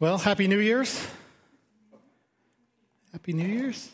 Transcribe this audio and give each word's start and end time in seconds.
Well, 0.00 0.16
Happy 0.16 0.48
New 0.48 0.60
Year's. 0.60 1.06
Happy 3.12 3.34
New 3.34 3.46
Year's. 3.46 3.90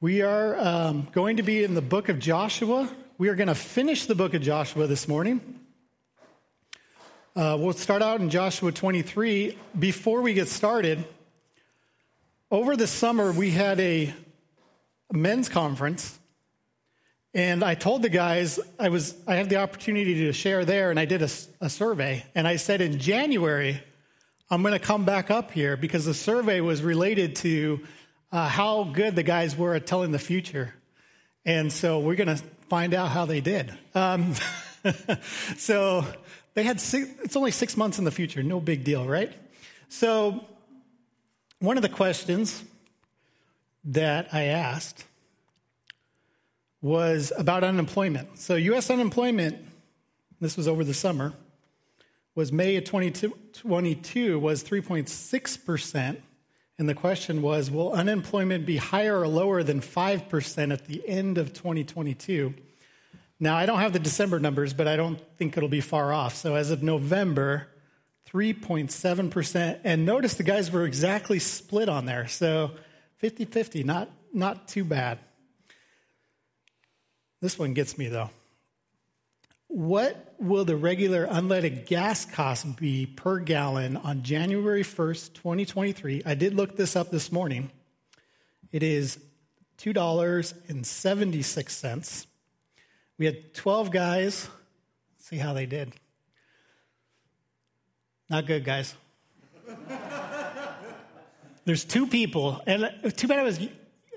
We 0.00 0.22
are 0.22 0.58
um, 0.58 1.06
going 1.12 1.36
to 1.36 1.44
be 1.44 1.62
in 1.62 1.74
the 1.74 1.82
book 1.82 2.08
of 2.08 2.18
Joshua. 2.18 2.90
We 3.16 3.28
are 3.28 3.36
going 3.36 3.46
to 3.46 3.54
finish 3.54 4.06
the 4.06 4.16
book 4.16 4.34
of 4.34 4.42
Joshua 4.42 4.88
this 4.88 5.06
morning. 5.06 5.40
Uh, 7.36 7.56
we'll 7.60 7.74
start 7.74 8.02
out 8.02 8.20
in 8.20 8.28
Joshua 8.28 8.72
23. 8.72 9.56
Before 9.78 10.20
we 10.20 10.34
get 10.34 10.48
started, 10.48 11.04
over 12.50 12.74
the 12.74 12.88
summer 12.88 13.30
we 13.30 13.52
had 13.52 13.78
a 13.78 14.12
men's 15.12 15.48
conference 15.48 16.18
and 17.34 17.62
I 17.62 17.76
told 17.76 18.02
the 18.02 18.08
guys 18.08 18.58
I 18.80 18.88
was 18.88 19.14
I 19.28 19.36
had 19.36 19.48
the 19.48 19.56
opportunity 19.56 20.14
to 20.26 20.32
share 20.34 20.66
there, 20.66 20.90
and 20.90 21.00
I 21.00 21.06
did 21.06 21.22
a, 21.22 21.30
a 21.62 21.70
survey. 21.70 22.26
And 22.34 22.46
I 22.46 22.56
said 22.56 22.82
in 22.82 22.98
January 22.98 23.80
I'm 24.52 24.60
going 24.60 24.74
to 24.74 24.78
come 24.78 25.06
back 25.06 25.30
up 25.30 25.50
here 25.50 25.78
because 25.78 26.04
the 26.04 26.12
survey 26.12 26.60
was 26.60 26.82
related 26.82 27.36
to 27.36 27.80
uh, 28.30 28.46
how 28.46 28.84
good 28.84 29.16
the 29.16 29.22
guys 29.22 29.56
were 29.56 29.74
at 29.74 29.86
telling 29.86 30.12
the 30.12 30.18
future. 30.18 30.74
And 31.46 31.72
so 31.72 32.00
we're 32.00 32.16
going 32.16 32.36
to 32.36 32.44
find 32.68 32.92
out 32.92 33.08
how 33.08 33.24
they 33.24 33.40
did. 33.40 33.72
Um, 33.94 34.34
so 35.56 36.04
they 36.52 36.64
had 36.64 36.82
six, 36.82 37.08
it's 37.24 37.34
only 37.34 37.50
six 37.50 37.78
months 37.78 37.98
in 37.98 38.04
the 38.04 38.10
future, 38.10 38.42
no 38.42 38.60
big 38.60 38.84
deal, 38.84 39.06
right? 39.06 39.32
So 39.88 40.44
one 41.60 41.78
of 41.78 41.82
the 41.82 41.88
questions 41.88 42.62
that 43.84 44.34
I 44.34 44.42
asked 44.42 45.02
was 46.82 47.32
about 47.38 47.64
unemployment. 47.64 48.38
So 48.38 48.56
U.S. 48.56 48.90
unemployment, 48.90 49.56
this 50.42 50.58
was 50.58 50.68
over 50.68 50.84
the 50.84 50.92
summer, 50.92 51.32
was 52.34 52.52
May 52.52 52.76
of 52.76 52.84
2022 52.84 54.38
was 54.38 54.64
3.6%. 54.64 56.16
And 56.78 56.88
the 56.88 56.94
question 56.94 57.42
was 57.42 57.70
Will 57.70 57.92
unemployment 57.92 58.66
be 58.66 58.78
higher 58.78 59.20
or 59.20 59.28
lower 59.28 59.62
than 59.62 59.80
5% 59.80 60.72
at 60.72 60.86
the 60.86 61.06
end 61.06 61.38
of 61.38 61.52
2022? 61.52 62.54
Now, 63.38 63.56
I 63.56 63.66
don't 63.66 63.80
have 63.80 63.92
the 63.92 63.98
December 63.98 64.38
numbers, 64.38 64.72
but 64.72 64.86
I 64.86 64.96
don't 64.96 65.20
think 65.36 65.56
it'll 65.56 65.68
be 65.68 65.80
far 65.80 66.12
off. 66.12 66.36
So, 66.36 66.54
as 66.54 66.70
of 66.70 66.82
November, 66.82 67.68
3.7%. 68.30 69.80
And 69.84 70.06
notice 70.06 70.34
the 70.34 70.44
guys 70.44 70.70
were 70.70 70.86
exactly 70.86 71.38
split 71.38 71.88
on 71.88 72.06
there. 72.06 72.28
So, 72.28 72.70
50 73.16 73.44
50, 73.44 73.84
not, 73.84 74.10
not 74.32 74.68
too 74.68 74.84
bad. 74.84 75.18
This 77.40 77.58
one 77.58 77.74
gets 77.74 77.98
me, 77.98 78.08
though. 78.08 78.30
What 79.74 80.34
will 80.38 80.66
the 80.66 80.76
regular 80.76 81.26
unleaded 81.26 81.86
gas 81.86 82.26
cost 82.26 82.76
be 82.76 83.06
per 83.06 83.38
gallon 83.38 83.96
on 83.96 84.22
January 84.22 84.82
1st, 84.82 85.32
2023? 85.32 86.24
I 86.26 86.34
did 86.34 86.52
look 86.52 86.76
this 86.76 86.94
up 86.94 87.10
this 87.10 87.32
morning. 87.32 87.70
It 88.70 88.82
is 88.82 89.18
$2.76. 89.78 92.26
We 93.16 93.24
had 93.24 93.54
12 93.54 93.90
guys. 93.90 94.46
Let's 95.14 95.28
see 95.28 95.38
how 95.38 95.54
they 95.54 95.64
did. 95.64 95.94
Not 98.28 98.44
good, 98.44 98.66
guys. 98.66 98.94
There's 101.64 101.86
two 101.86 102.06
people, 102.06 102.60
and 102.66 102.84
uh, 102.84 102.90
too 103.08 103.26
bad 103.26 103.38
it 103.38 103.44
was 103.44 103.58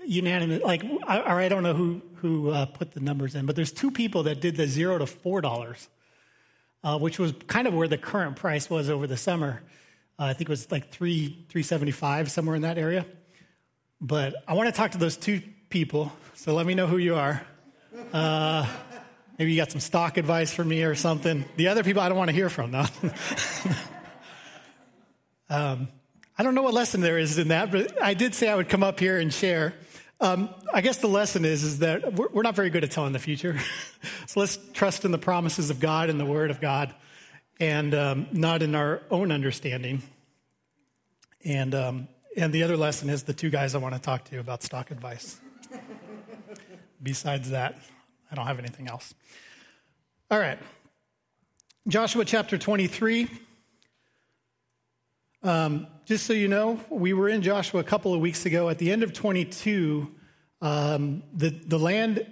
unanimous. 0.08 0.62
Like, 0.64 0.84
or 0.84 1.40
I 1.40 1.50
don't 1.50 1.64
know 1.64 1.74
who 1.74 2.02
who 2.16 2.50
uh, 2.50 2.66
put 2.66 2.94
the 2.94 3.00
numbers 3.00 3.36
in, 3.36 3.46
but 3.46 3.56
there's 3.56 3.72
two 3.72 3.92
people 3.92 4.24
that 4.24 4.42
did 4.42 4.56
the 4.56 4.68
zero 4.68 4.98
to 4.98 5.06
four 5.06 5.42
dollars, 5.42 5.88
uh, 6.84 6.98
which 6.98 7.20
was 7.20 7.34
kind 7.48 7.68
of 7.68 7.74
where 7.74 7.88
the 7.88 7.98
current 7.98 8.36
price 8.36 8.70
was 8.70 8.90
over 8.90 9.08
the 9.08 9.18
summer. 9.18 9.62
Uh, 10.18 10.26
I 10.26 10.34
think 10.34 10.50
it 10.50 10.50
was 10.50 10.72
like 10.72 10.92
three 10.92 11.46
three 11.50 11.64
seventy 11.64 11.92
five 11.92 12.32
somewhere 12.32 12.56
in 12.56 12.62
that 12.64 12.78
area. 12.78 13.06
But 14.02 14.36
I 14.48 14.54
want 14.54 14.68
to 14.68 14.76
talk 14.76 14.92
to 14.92 14.98
those 14.98 15.18
two 15.18 15.42
people, 15.70 16.12
so 16.36 16.54
let 16.54 16.66
me 16.66 16.74
know 16.74 16.88
who 16.88 16.98
you 16.98 17.16
are. 17.16 17.46
Uh, 18.12 18.68
maybe 19.38 19.52
you 19.52 19.58
got 19.58 19.72
some 19.72 19.80
stock 19.80 20.18
advice 20.18 20.54
for 20.54 20.64
me 20.64 20.84
or 20.84 20.96
something. 20.96 21.46
The 21.56 21.70
other 21.70 21.84
people 21.84 22.02
I 22.02 22.10
don't 22.10 22.18
want 22.18 22.30
to 22.30 22.36
hear 22.36 22.50
from 22.50 22.72
though. 22.72 22.86
um, 25.50 25.88
I 26.38 26.44
don't 26.44 26.54
know 26.54 26.64
what 26.64 26.74
lesson 26.74 27.00
there 27.00 27.18
is 27.18 27.38
in 27.38 27.48
that, 27.50 27.72
but 27.72 28.02
I 28.02 28.14
did 28.14 28.36
say 28.36 28.50
I 28.50 28.56
would 28.56 28.68
come 28.68 28.84
up 28.84 29.00
here 29.00 29.18
and 29.18 29.34
share. 29.34 29.74
Um, 30.22 30.50
I 30.74 30.82
guess 30.82 30.98
the 30.98 31.08
lesson 31.08 31.44
is, 31.44 31.64
is 31.64 31.80
that 31.80 32.14
we're, 32.14 32.30
we're 32.30 32.42
not 32.42 32.56
very 32.56 32.70
good 32.70 32.84
at 32.84 32.92
telling 32.92 33.14
the 33.14 33.20
future. 33.20 33.60
so 34.28 34.40
let's 34.40 34.58
trust 34.74 35.04
in 35.04 35.12
the 35.12 35.18
promises 35.18 35.70
of 35.70 35.80
God 35.80 36.10
and 36.10 36.20
the 36.20 36.26
Word 36.26 36.52
of 36.52 36.62
God 36.62 36.94
and 37.60 37.94
um, 37.94 38.28
not 38.32 38.62
in 38.62 38.76
our 38.76 39.02
own 39.12 39.32
understanding. 39.32 40.02
And, 41.44 41.76
um, 41.76 42.08
and 42.36 42.54
the 42.54 42.64
other 42.64 42.78
lesson 42.78 43.10
is 43.10 43.24
the 43.24 43.34
two 43.34 43.50
guys 43.50 43.76
I 43.76 43.78
want 43.78 43.96
to 43.96 44.02
talk 44.02 44.26
to 44.26 44.36
you 44.36 44.40
about 44.40 44.64
stock 44.64 44.92
advice. 44.92 45.40
Besides 47.04 47.52
that, 47.52 47.78
I 48.32 48.36
don't 48.36 48.48
have 48.48 48.60
anything 48.60 48.88
else. 48.88 49.14
All 50.32 50.40
right. 50.40 50.58
Joshua 51.88 52.26
chapter 52.26 52.58
23. 52.58 53.30
Um, 55.46 55.86
just 56.06 56.26
so 56.26 56.34
you 56.34 56.48
know, 56.48 56.80
we 56.90 57.14
were 57.14 57.30
in 57.30 57.44
Joshua 57.44 57.80
a 57.80 57.84
couple 57.84 58.16
of 58.16 58.20
weeks 58.20 58.48
ago. 58.48 58.68
At 58.68 58.80
the 58.80 58.92
end 58.92 59.04
of 59.04 59.14
22, 59.14 60.12
um, 60.60 61.22
the, 61.36 61.50
the 61.50 61.78
land, 61.78 62.26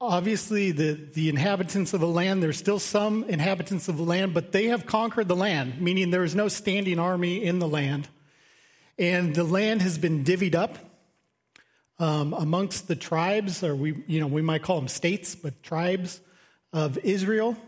obviously, 0.00 0.70
the, 0.70 0.92
the 1.12 1.28
inhabitants 1.28 1.92
of 1.92 2.00
the 2.00 2.08
land, 2.08 2.42
there's 2.42 2.56
still 2.56 2.78
some 2.78 3.22
inhabitants 3.24 3.88
of 3.88 3.98
the 3.98 4.02
land, 4.02 4.32
but 4.32 4.52
they 4.52 4.68
have 4.68 4.86
conquered 4.86 5.28
the 5.28 5.36
land, 5.36 5.78
meaning 5.78 6.10
there 6.10 6.24
is 6.24 6.34
no 6.34 6.48
standing 6.48 6.98
army 6.98 7.44
in 7.44 7.58
the 7.58 7.68
land. 7.68 8.08
And 8.98 9.34
the 9.34 9.44
land 9.44 9.82
has 9.82 9.98
been 9.98 10.24
divvied 10.24 10.54
up 10.54 10.78
um, 11.98 12.32
amongst 12.32 12.88
the 12.88 12.96
tribes, 12.96 13.62
or 13.62 13.76
we, 13.76 14.02
you 14.06 14.20
know, 14.20 14.26
we 14.26 14.40
might 14.40 14.62
call 14.62 14.76
them 14.76 14.88
states, 14.88 15.34
but 15.34 15.62
tribes 15.62 16.18
of 16.72 16.96
Israel. 16.96 17.58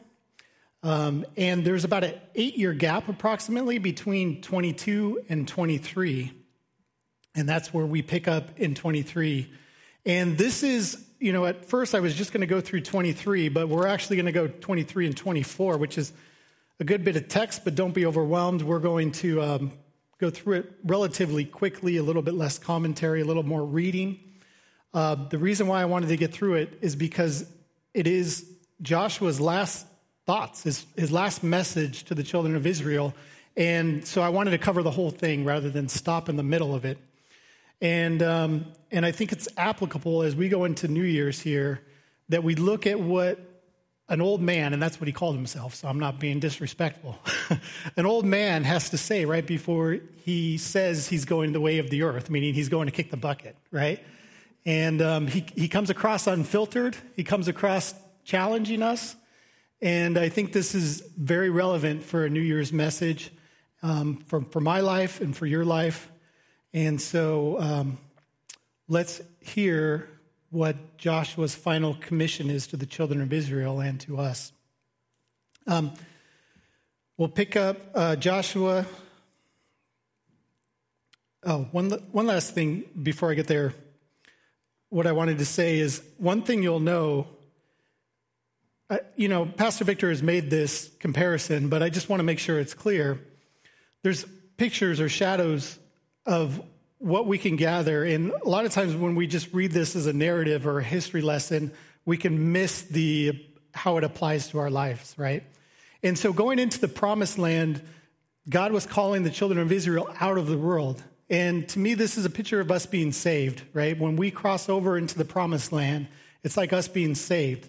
Um, 0.87 1.27
and 1.37 1.65
there's 1.65 1.83
about 1.83 2.05
an 2.05 2.15
eight 2.37 2.57
year 2.57 2.73
gap 2.73 3.09
approximately 3.09 3.79
between 3.79 4.41
22 4.41 5.25
and 5.29 5.49
23. 5.49 6.33
And 7.35 7.49
that's 7.49 7.75
where 7.75 7.85
we 7.85 8.03
pick 8.03 8.29
up 8.29 8.61
in 8.61 8.77
23. 8.77 9.51
And 10.05 10.39
this 10.39 10.63
is, 10.63 11.05
you 11.19 11.33
know, 11.33 11.45
at 11.45 11.65
first 11.65 11.97
I 11.97 11.99
was 11.99 12.15
just 12.15 12.33
going 12.33 12.43
to 12.43 12.47
go 12.47 12.61
through 12.61 12.83
23, 12.83 13.49
but 13.49 13.69
we're 13.69 13.89
actually 13.89 14.15
going 14.15 14.27
to 14.27 14.33
go 14.33 14.47
23 14.47 15.07
and 15.07 15.17
24, 15.17 15.77
which 15.77 15.99
is 15.99 16.13
a 16.79 16.85
good 16.85 17.03
bit 17.03 17.17
of 17.17 17.27
text, 17.27 17.65
but 17.65 17.75
don't 17.75 17.93
be 17.93 18.07
overwhelmed. 18.07 18.63
We're 18.63 18.79
going 18.79 19.11
to 19.13 19.43
um, 19.43 19.73
go 20.21 20.31
through 20.31 20.59
it 20.59 20.73
relatively 20.85 21.45
quickly, 21.45 21.97
a 21.97 22.05
little 22.05 22.23
bit 22.23 22.35
less 22.35 22.61
commentary, 22.61 23.23
a 23.23 23.25
little 23.25 23.43
more 23.43 23.65
reading. 23.65 24.21
Uh, 24.95 25.17
the 25.17 25.39
reason 25.39 25.67
why 25.67 25.83
I 25.83 25.87
wanted 25.87 26.11
to 26.11 26.17
get 26.17 26.33
through 26.33 26.55
it 26.55 26.79
is 26.81 26.95
because 26.95 27.45
it 27.93 28.07
is 28.07 28.49
Joshua's 28.83 29.41
last 29.41 29.85
thoughts, 30.27 30.65
his, 30.65 30.85
his 30.97 31.13
last 31.13 31.43
message 31.43 32.05
to 32.05 32.15
the 32.15 32.23
children 32.23 32.57
of 32.57 32.67
Israel. 32.67 33.15
And 33.57 34.07
so 34.07 34.21
I 34.21 34.29
wanted 34.29 34.51
to 34.51 34.59
cover 34.59 34.83
the 34.83 34.91
whole 34.91 35.11
thing 35.11 35.45
rather 35.45 35.71
than 35.71 35.89
stop 35.89 36.29
in 36.29 36.37
the 36.37 36.43
middle 36.43 36.75
of 36.75 36.85
it. 36.85 36.99
And, 37.81 38.23
um, 38.23 38.67
and 38.91 39.07
I 39.07 39.13
think 39.13 39.33
it's 39.33 39.49
applicable 39.57 40.23
as 40.23 40.35
we 40.35 40.49
go 40.49 40.65
into 40.65 40.89
New 40.89 41.05
Year's 41.05 41.41
here 41.41 41.81
that 42.29 42.43
we 42.43 42.57
look 42.57 42.87
at 42.87 42.99
what 42.99 43.39
an 44.09 44.21
old 44.21 44.41
man, 44.41 44.73
and 44.73 44.81
that's 44.81 45.01
what 45.01 45.09
he 45.09 45.13
called 45.13 45.35
himself, 45.35 45.75
so 45.75 45.89
I'm 45.89 45.99
not 45.99 46.21
being 46.21 46.39
disrespectful. 46.39 47.19
an 47.97 48.07
old 48.07 48.25
man 48.25 48.63
has 48.63 48.91
to 48.91 48.99
say 48.99 49.25
right 49.25 49.45
before 49.45 49.99
he 50.25 50.59
says 50.59 51.09
he's 51.09 51.25
going 51.25 51.53
the 51.53 51.61
way 51.61 51.79
of 51.79 51.91
the 51.91 52.03
earth, 52.03 52.31
meaning 52.31 52.55
he's 52.55 52.69
going 52.69 52.87
to 52.87 52.93
kick 52.93 53.11
the 53.11 53.17
bucket, 53.17 53.57
right? 53.73 54.03
And 54.65 55.03
um, 55.03 55.27
he, 55.27 55.45
he 55.57 55.69
comes 55.69 55.91
across 55.91 56.29
unfiltered, 56.29 56.97
he 57.17 57.25
comes 57.25 57.49
across 57.49 57.95
challenging 58.25 58.81
us, 58.81 59.17
and 59.83 60.17
I 60.17 60.29
think 60.31 60.53
this 60.53 60.75
is 60.75 61.03
very 61.19 61.51
relevant 61.51 62.03
for 62.03 62.25
a 62.25 62.31
New 62.31 62.41
Year's 62.41 62.73
message 62.73 63.31
um, 63.83 64.17
for, 64.27 64.41
for 64.41 64.61
my 64.61 64.81
life 64.81 65.21
and 65.21 65.37
for 65.37 65.47
your 65.47 65.65
life. 65.65 66.11
And 66.73 67.01
so 67.01 67.61
um, 67.61 67.99
let's 68.89 69.21
hear 69.41 70.09
what 70.51 70.97
Joshua's 70.97 71.55
final 71.55 71.95
commission 71.95 72.49
is 72.49 72.67
to 72.69 72.77
the 72.77 72.87
children 72.87 73.21
of 73.21 73.33
Israel 73.33 73.81
and 73.81 74.01
to 74.01 74.19
us. 74.19 74.53
Um, 75.67 75.93
we'll 77.19 77.29
pick 77.29 77.57
up 77.57 77.77
uh, 77.95 78.17
Joshua. 78.17 78.87
Oh, 81.45 81.69
one, 81.73 81.91
one 82.13 82.27
last 82.27 82.55
thing 82.55 82.85
before 83.03 83.31
I 83.31 83.35
get 83.35 83.47
there. 83.47 83.75
What 84.89 85.07
I 85.07 85.13
wanted 85.13 85.39
to 85.39 85.45
say 85.45 85.79
is 85.79 86.03
one 86.17 86.43
thing 86.43 86.63
you'll 86.63 86.81
know 86.81 87.27
uh, 88.89 88.99
you 89.17 89.29
know, 89.29 89.47
Pastor 89.47 89.85
Victor 89.85 90.11
has 90.11 90.23
made 90.23 90.51
this 90.51 90.91
comparison, 91.01 91.69
but 91.69 91.83
I 91.83 91.89
just 91.89 92.09
want 92.09 92.21
to 92.21 92.25
make 92.25 92.39
sure 92.39 92.59
it's 92.61 92.75
clear. 92.75 93.21
There's 94.03 94.25
pictures 94.57 95.01
or 95.01 95.09
shadows 95.09 95.79
of 96.25 96.63
what 96.99 97.27
we 97.27 97.39
can 97.39 97.57
gather. 97.57 98.05
And 98.05 98.31
a 98.31 98.49
lot 98.49 98.65
of 98.65 98.73
times 98.73 98.95
when 98.95 99.15
we 99.15 99.27
just 99.27 99.53
read 99.53 99.73
this 99.73 99.97
as 99.97 100.07
a 100.07 100.13
narrative 100.13 100.67
or 100.67 100.79
a 100.79 100.85
history 100.85 101.21
lesson, 101.21 101.73
we 102.05 102.17
can 102.17 102.53
miss 102.53 102.83
the 102.83 103.45
how 103.75 103.99
it 103.99 104.05
applies 104.05 104.49
to 104.49 104.59
our 104.59 104.71
lives, 104.71 105.15
right? 105.19 105.43
And 106.03 106.17
so 106.17 106.33
going 106.33 106.59
into 106.59 106.81
the 106.81 106.89
promised 106.89 107.39
land, 107.39 107.83
God 108.49 108.73
was 108.73 108.87
calling 108.87 109.25
the 109.25 109.31
children 109.31 109.61
of 109.61 109.73
Israel 109.73 110.09
out 110.21 110.39
of 110.39 110.47
the 110.47 110.57
world. 110.57 111.03
And 111.29 111.69
to 111.71 111.79
me, 111.79 111.95
this 111.95 112.17
is 112.17 112.25
a 112.25 112.31
picture 112.31 112.61
of 112.61 112.71
us 112.71 112.87
being 112.87 113.13
saved, 113.13 113.63
right? 113.73 113.99
When 113.99 114.17
we 114.17 114.31
cross 114.31 114.69
over 114.69 114.97
into 114.97 115.19
the 115.19 115.25
promised 115.25 115.73
land, 115.73 116.07
it's 116.45 116.57
like 116.57 116.73
us 116.73 116.87
being 116.87 117.17
saved. 117.17 117.69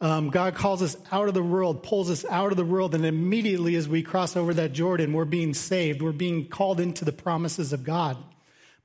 Um, 0.00 0.28
God 0.28 0.54
calls 0.54 0.82
us 0.82 0.96
out 1.10 1.28
of 1.28 1.34
the 1.34 1.42
world, 1.42 1.82
pulls 1.82 2.10
us 2.10 2.24
out 2.26 2.50
of 2.50 2.56
the 2.56 2.64
world, 2.64 2.94
and 2.94 3.06
immediately 3.06 3.76
as 3.76 3.88
we 3.88 4.02
cross 4.02 4.36
over 4.36 4.52
that 4.54 4.72
Jordan, 4.72 5.14
we're 5.14 5.24
being 5.24 5.54
saved. 5.54 6.02
We're 6.02 6.12
being 6.12 6.48
called 6.48 6.80
into 6.80 7.04
the 7.04 7.12
promises 7.12 7.72
of 7.72 7.82
God. 7.82 8.18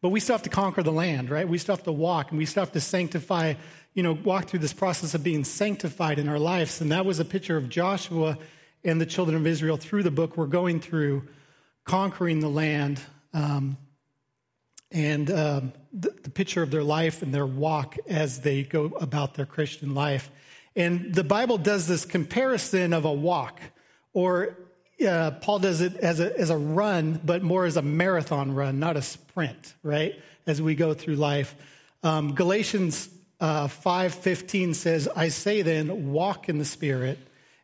But 0.02 0.10
we 0.10 0.20
still 0.20 0.36
have 0.36 0.44
to 0.44 0.50
conquer 0.50 0.82
the 0.82 0.92
land, 0.92 1.30
right? 1.30 1.48
We 1.48 1.58
still 1.58 1.76
have 1.76 1.84
to 1.84 1.92
walk 1.92 2.32
and 2.32 2.38
we 2.38 2.46
still 2.46 2.64
have 2.64 2.72
to 2.72 2.82
sanctify, 2.82 3.54
you 3.94 4.02
know, 4.02 4.14
walk 4.14 4.48
through 4.48 4.60
this 4.60 4.74
process 4.74 5.14
of 5.14 5.24
being 5.24 5.44
sanctified 5.44 6.18
in 6.18 6.28
our 6.28 6.40
lives. 6.40 6.82
And 6.82 6.92
that 6.92 7.06
was 7.06 7.20
a 7.20 7.26
picture 7.26 7.56
of 7.56 7.70
Joshua 7.70 8.38
and 8.84 9.00
the 9.00 9.06
children 9.06 9.38
of 9.38 9.46
Israel 9.46 9.78
through 9.78 10.04
the 10.04 10.12
book 10.12 10.38
we're 10.38 10.48
going 10.48 10.80
through, 10.80 11.28
conquering 11.86 12.40
the 12.40 12.50
land. 12.50 13.00
Um, 13.34 13.78
and 14.92 15.30
um, 15.32 15.74
the, 15.94 16.10
the 16.24 16.30
picture 16.30 16.64
of 16.64 16.72
their 16.72 16.84
life 16.84 17.22
and 17.22 17.34
their 17.34 17.46
walk 17.46 17.96
as 18.08 18.42
they 18.42 18.64
go 18.64 18.86
about 19.00 19.36
their 19.36 19.46
Christian 19.46 19.94
life. 19.94 20.32
And 20.76 21.14
the 21.14 21.24
Bible 21.24 21.58
does 21.58 21.88
this 21.88 22.06
comparison 22.06 22.94
of 22.94 23.06
a 23.06 23.12
walk, 23.12 23.60
or 24.14 24.58
uh, 25.06 25.32
Paul 25.32 25.60
does 25.60 25.82
it 25.82 25.96
as 25.98 26.20
a, 26.20 26.38
as 26.38 26.50
a 26.50 26.58
run, 26.58 27.20
but 27.24 27.44
more 27.44 27.66
as 27.66 27.78
a 27.78 27.82
marathon 27.82 28.54
run, 28.54 28.80
not 28.80 28.98
a 28.98 29.02
sprint, 29.02 29.74
right? 29.84 30.16
As 30.48 30.62
we 30.62 30.76
go 30.76 30.94
through 30.94 31.16
life. 31.16 31.56
Um, 32.04 32.34
Galatians 32.34 33.10
uh, 33.40 33.68
5.15 33.68 34.76
says, 34.76 35.10
I 35.16 35.30
say 35.30 35.62
then, 35.62 36.12
walk 36.12 36.48
in 36.48 36.58
the 36.58 36.66
Spirit, 36.66 37.20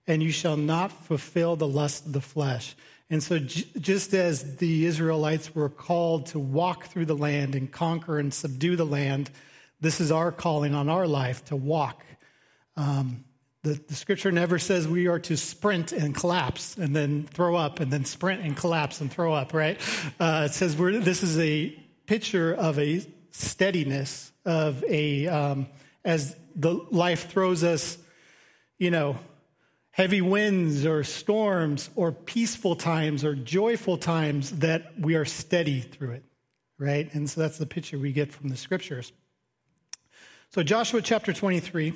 and 0.06 0.21
you 0.21 0.31
shall 0.31 0.57
not 0.57 0.92
fulfill 0.92 1.56
the 1.56 1.68
lust 1.68 2.07
of 2.07 2.13
the 2.13 2.21
flesh. 2.21 2.75
And 3.09 3.24
so, 3.24 3.39
j- 3.39 3.65
just 3.80 4.13
as 4.13 4.57
the 4.57 4.86
Israelites 4.86 5.56
were 5.56 5.69
called 5.69 6.27
to 6.27 6.39
walk 6.39 6.88
through 6.88 7.06
the 7.06 7.15
land 7.15 7.56
and 7.56 7.71
conquer 7.71 8.19
and 8.19 8.33
subdue 8.33 8.75
the 8.75 8.86
land, 8.86 9.30
this 9.80 10.01
is 10.01 10.12
our 10.12 10.31
calling 10.31 10.74
on 10.74 10.89
our 10.89 11.07
life 11.07 11.45
to 11.45 11.56
walk 11.56 12.04
um, 12.77 13.24
the, 13.63 13.74
the, 13.88 13.95
scripture 13.95 14.31
never 14.31 14.59
says 14.59 14.88
we 14.88 15.07
are 15.07 15.19
to 15.19 15.35
sprint 15.35 15.91
and 15.91 16.15
collapse 16.15 16.77
and 16.77 16.95
then 16.95 17.24
throw 17.24 17.56
up 17.56 17.79
and 17.79 17.91
then 17.91 18.06
sprint 18.06 18.41
and 18.44 18.56
collapse 18.56 19.01
and 19.01 19.12
throw 19.12 19.33
up, 19.33 19.53
right? 19.53 19.81
Uh, 20.19 20.44
it 20.45 20.53
says 20.53 20.77
this 20.77 21.24
is 21.24 21.38
a 21.39 21.69
picture 22.06 22.53
of 22.53 22.79
a 22.79 23.06
steadiness, 23.31 24.31
of 24.45 24.83
a, 24.85 25.27
um, 25.27 25.68
as 26.06 26.35
the 26.56 26.74
life 26.91 27.29
throws 27.29 27.63
us, 27.63 27.97
you 28.77 28.91
know, 28.91 29.18
heavy 29.91 30.21
winds 30.21 30.85
or 30.85 31.03
storms 31.03 31.89
or 31.95 32.12
peaceful 32.12 32.75
times 32.75 33.25
or 33.25 33.33
joyful 33.33 33.97
times, 33.97 34.51
that 34.59 34.94
we 35.00 35.15
are 35.15 35.25
steady 35.25 35.81
through 35.81 36.12
it, 36.12 36.23
right? 36.77 37.12
And 37.13 37.27
so 37.27 37.41
that's 37.41 37.57
the 37.57 37.65
picture 37.65 37.97
we 37.97 38.12
get 38.12 38.31
from 38.31 38.50
the 38.50 38.57
scriptures. 38.57 39.12
So, 40.50 40.63
Joshua 40.63 41.01
chapter 41.01 41.33
23. 41.33 41.94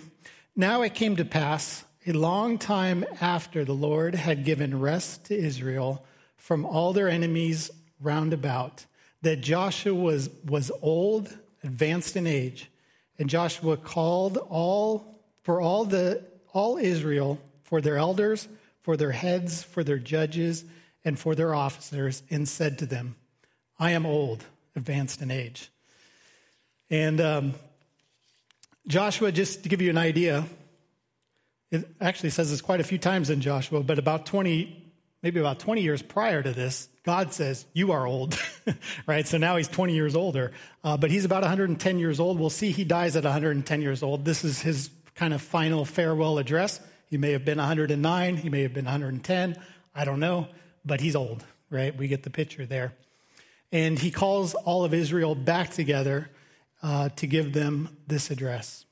Now 0.56 0.82
it 0.82 0.94
came 0.94 1.16
to 1.16 1.26
pass 1.26 1.86
a 2.06 2.12
long 2.12 2.58
time 2.58 3.06
after 3.22 3.64
the 3.64 3.74
Lord 3.74 4.16
had 4.16 4.44
given 4.44 4.80
rest 4.80 5.26
to 5.26 5.38
Israel 5.38 6.06
from 6.36 6.66
all 6.66 6.92
their 6.92 7.08
enemies 7.08 7.72
round 8.02 8.34
about 8.34 8.86
that 9.22 9.38
Joshua 9.38 9.94
was, 9.94 10.30
was 10.44 10.70
old, 10.82 11.38
advanced 11.64 12.18
in 12.18 12.28
age. 12.28 12.70
And 13.18 13.30
Joshua 13.30 13.78
called 13.78 14.38
all 14.38 15.22
for 15.44 15.62
all 15.62 15.86
the 15.86 16.26
all 16.54 16.78
Israel, 16.78 17.40
for 17.64 17.80
their 17.80 17.98
elders, 17.98 18.50
for 18.82 18.98
their 18.98 19.12
heads, 19.12 19.64
for 19.64 19.86
their 19.86 20.00
judges, 20.00 20.66
and 21.06 21.18
for 21.18 21.34
their 21.34 21.56
officers, 21.56 22.24
and 22.30 22.48
said 22.48 22.78
to 22.80 22.86
them, 22.86 23.16
I 23.80 23.92
am 23.92 24.06
old, 24.06 24.44
advanced 24.76 25.22
in 25.22 25.32
age. 25.32 25.72
And 26.90 27.22
um, 27.22 27.54
Joshua, 28.88 29.32
just 29.32 29.64
to 29.64 29.70
give 29.70 29.82
you 29.82 29.90
an 29.90 29.98
idea, 29.98 30.46
it 31.72 31.88
actually 32.02 32.32
says 32.32 32.50
this 32.50 32.62
quite 32.62 32.80
a 32.80 32.84
few 32.84 32.98
times 32.98 33.30
in 33.30 33.42
Joshua, 33.42 33.82
but 33.84 34.00
about 34.00 34.26
20, 34.26 34.94
maybe 35.22 35.40
about 35.40 35.60
20 35.60 35.82
years 35.82 36.02
prior 36.02 36.42
to 36.42 36.52
this, 36.52 36.90
God 37.04 37.34
says, 37.34 37.66
You 37.74 37.92
are 37.92 38.06
old, 38.06 38.38
right? 39.08 39.28
So 39.28 39.38
now 39.38 39.58
he's 39.58 39.68
20 39.68 39.94
years 39.94 40.16
older, 40.16 40.52
uh, 40.84 40.98
but 40.98 41.12
he's 41.12 41.26
about 41.26 41.42
110 41.42 42.00
years 42.00 42.20
old. 42.20 42.40
We'll 42.40 42.50
see 42.50 42.72
he 42.72 42.84
dies 42.84 43.16
at 43.16 43.24
110 43.24 43.82
years 43.82 44.04
old. 44.04 44.26
This 44.26 44.44
is 44.44 44.62
his 44.62 44.90
kind 45.16 45.34
of 45.34 45.42
final 45.42 45.86
farewell 45.86 46.38
address. 46.38 46.80
He 47.10 47.18
may 47.18 47.32
have 47.32 47.46
been 47.46 47.58
109, 47.58 48.38
he 48.38 48.50
may 48.50 48.64
have 48.64 48.74
been 48.74 48.86
110, 48.86 49.58
I 49.94 50.06
don't 50.06 50.20
know, 50.20 50.48
but 50.86 51.02
he's 51.02 51.16
old, 51.16 51.44
right? 51.70 51.96
We 51.96 52.08
get 52.08 52.24
the 52.24 52.30
picture 52.30 52.66
there. 52.66 52.94
And 53.72 54.00
he 54.00 54.12
calls 54.12 54.54
all 54.54 54.84
of 54.84 54.94
Israel 54.94 55.36
back 55.36 55.70
together 55.72 56.30
uh, 56.82 57.10
to 57.10 57.28
give 57.28 57.54
them 57.54 57.98
this 58.08 58.32
address. 58.32 58.86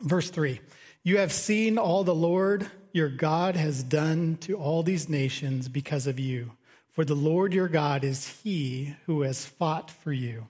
Verse 0.00 0.30
3 0.30 0.60
You 1.02 1.18
have 1.18 1.32
seen 1.32 1.78
all 1.78 2.04
the 2.04 2.14
Lord 2.14 2.70
your 2.92 3.08
God 3.08 3.56
has 3.56 3.82
done 3.82 4.36
to 4.42 4.56
all 4.56 4.82
these 4.82 5.08
nations 5.08 5.68
because 5.68 6.06
of 6.06 6.18
you. 6.18 6.52
For 6.90 7.04
the 7.04 7.14
Lord 7.14 7.54
your 7.54 7.68
God 7.68 8.02
is 8.02 8.26
he 8.42 8.96
who 9.06 9.22
has 9.22 9.46
fought 9.46 9.90
for 9.90 10.12
you. 10.12 10.48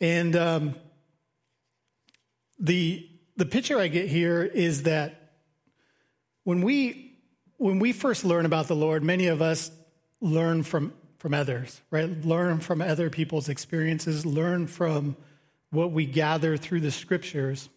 And 0.00 0.34
um, 0.34 0.74
the, 2.58 3.08
the 3.36 3.46
picture 3.46 3.78
I 3.78 3.88
get 3.88 4.08
here 4.08 4.42
is 4.42 4.84
that 4.84 5.32
when 6.42 6.62
we, 6.62 7.16
when 7.58 7.78
we 7.78 7.92
first 7.92 8.24
learn 8.24 8.44
about 8.44 8.66
the 8.66 8.74
Lord, 8.74 9.04
many 9.04 9.28
of 9.28 9.40
us 9.40 9.70
learn 10.20 10.62
from 10.62 10.92
from 11.20 11.34
others, 11.34 11.82
right? 11.90 12.24
Learn 12.24 12.60
from 12.60 12.80
other 12.80 13.10
people's 13.10 13.50
experiences, 13.50 14.24
learn 14.24 14.66
from 14.66 15.16
what 15.70 15.92
we 15.92 16.06
gather 16.06 16.56
through 16.56 16.80
the 16.80 16.90
scriptures. 16.90 17.68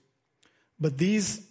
But 0.79 0.97
these, 0.97 1.45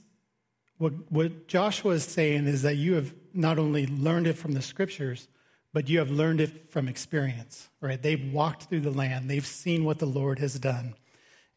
what, 0.78 0.94
what 1.12 1.46
Joshua 1.48 1.92
is 1.92 2.04
saying 2.04 2.46
is 2.46 2.62
that 2.62 2.76
you 2.76 2.94
have 2.94 3.12
not 3.34 3.58
only 3.58 3.86
learned 3.86 4.26
it 4.26 4.38
from 4.38 4.52
the 4.52 4.62
scriptures, 4.62 5.28
but 5.74 5.90
you 5.90 5.98
have 5.98 6.10
learned 6.10 6.40
it 6.40 6.70
from 6.70 6.88
experience, 6.88 7.68
right? 7.82 8.02
They've 8.02 8.32
walked 8.32 8.64
through 8.64 8.80
the 8.80 8.90
land, 8.90 9.28
they've 9.28 9.46
seen 9.46 9.84
what 9.84 9.98
the 9.98 10.06
Lord 10.06 10.38
has 10.38 10.58
done. 10.58 10.94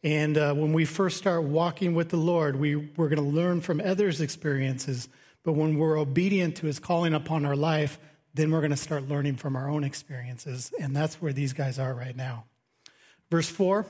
And 0.04 0.38
uh, 0.38 0.54
when 0.54 0.74
we 0.74 0.84
first 0.84 1.16
start 1.16 1.44
walking 1.44 1.96
with 1.96 2.10
the 2.10 2.18
Lord, 2.18 2.58
we, 2.58 2.76
we're 2.76 3.08
going 3.10 3.24
to 3.24 3.36
learn 3.36 3.62
from 3.62 3.80
others' 3.80 4.20
experiences. 4.20 5.08
But 5.44 5.54
when 5.54 5.78
we're 5.78 5.98
obedient 5.98 6.58
to 6.58 6.68
his 6.68 6.78
calling 6.78 7.14
upon 7.14 7.46
our 7.46 7.56
life, 7.56 7.98
then 8.36 8.52
we're 8.52 8.60
going 8.60 8.72
to 8.72 8.78
start 8.78 9.08
learning 9.08 9.38
from 9.38 9.56
our 9.56 9.70
own 9.70 9.84
experiences. 9.84 10.72
And 10.80 10.96
that's 10.96 11.22
where 11.22 11.34
these 11.34 11.54
guys 11.54 11.80
are 11.80 11.94
right 11.94 12.16
now. 12.16 12.46
Verse 13.32 13.50
4 13.50 13.86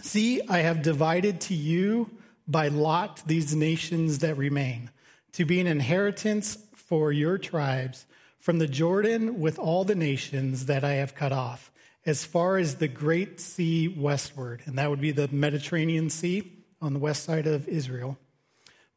See, 0.00 0.42
I 0.46 0.58
have 0.58 0.82
divided 0.82 1.40
to 1.42 1.54
you 1.54 2.10
by 2.46 2.68
lot 2.68 3.22
these 3.26 3.54
nations 3.54 4.18
that 4.18 4.36
remain, 4.36 4.90
to 5.32 5.44
be 5.44 5.60
an 5.60 5.66
inheritance 5.66 6.58
for 6.74 7.12
your 7.12 7.38
tribes 7.38 8.06
from 8.38 8.58
the 8.58 8.66
Jordan 8.66 9.40
with 9.40 9.58
all 9.58 9.84
the 9.84 9.94
nations 9.94 10.66
that 10.66 10.84
I 10.84 10.94
have 10.94 11.14
cut 11.14 11.32
off, 11.32 11.72
as 12.04 12.24
far 12.24 12.58
as 12.58 12.76
the 12.76 12.88
great 12.88 13.40
sea 13.40 13.88
westward. 13.88 14.62
And 14.66 14.78
that 14.78 14.90
would 14.90 15.00
be 15.00 15.12
the 15.12 15.28
Mediterranean 15.28 16.10
Sea 16.10 16.52
on 16.80 16.92
the 16.92 16.98
west 16.98 17.24
side 17.24 17.46
of 17.46 17.66
Israel. 17.66 18.18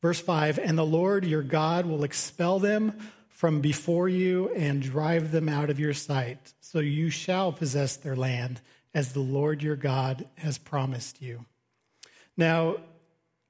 Verse 0.02 0.20
5 0.20 0.60
And 0.60 0.78
the 0.78 0.86
Lord 0.86 1.26
your 1.26 1.44
God 1.44 1.86
will 1.86 2.04
expel 2.04 2.60
them 2.60 3.00
from 3.40 3.62
before 3.62 4.10
you 4.10 4.50
and 4.50 4.82
drive 4.82 5.32
them 5.32 5.48
out 5.48 5.70
of 5.70 5.80
your 5.80 5.94
sight. 5.94 6.54
So 6.60 6.80
you 6.80 7.10
shall 7.10 7.54
possess 7.54 7.96
their 7.96 8.18
land 8.18 8.60
as 8.94 9.14
the 9.14 9.22
Lord 9.22 9.64
your 9.64 9.78
God 9.78 10.28
has 10.36 10.58
promised 10.58 11.22
you. 11.22 11.46
Now, 12.36 12.76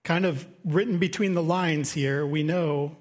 kind 0.03 0.27
of 0.27 0.46
written 0.63 1.00
between 1.00 1.34
the 1.34 1.41
lines 1.41 1.91
here, 1.91 2.24
we 2.24 2.43
know, 2.43 2.98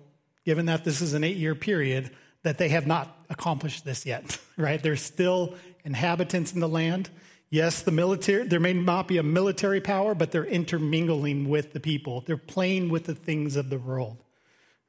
given 0.46 0.64
that 0.64 0.86
this 0.86 1.02
is 1.02 1.12
an 1.12 1.24
eight 1.24 1.36
year 1.36 1.54
period, 1.54 2.10
that 2.42 2.56
they 2.56 2.70
have 2.70 2.86
not 2.86 3.14
accomplished 3.28 3.84
this 3.84 4.06
yet, 4.06 4.38
right? 4.56 4.82
There's 4.82 5.02
still 5.02 5.56
inhabitants 5.84 6.54
in 6.54 6.60
the 6.60 6.70
land. 6.70 7.10
Yes, 7.50 7.82
the 7.82 7.92
military, 7.92 8.48
there 8.48 8.60
may 8.60 8.72
not 8.72 9.08
be 9.08 9.18
a 9.18 9.22
military 9.22 9.82
power, 9.82 10.14
but 10.14 10.32
they're 10.32 10.42
intermingling 10.42 11.50
with 11.50 11.74
the 11.74 11.80
people. 11.80 12.22
They're 12.22 12.38
playing 12.38 12.88
with 12.88 13.04
the 13.04 13.14
things 13.14 13.56
of 13.56 13.68
the 13.68 13.78
world 13.78 14.24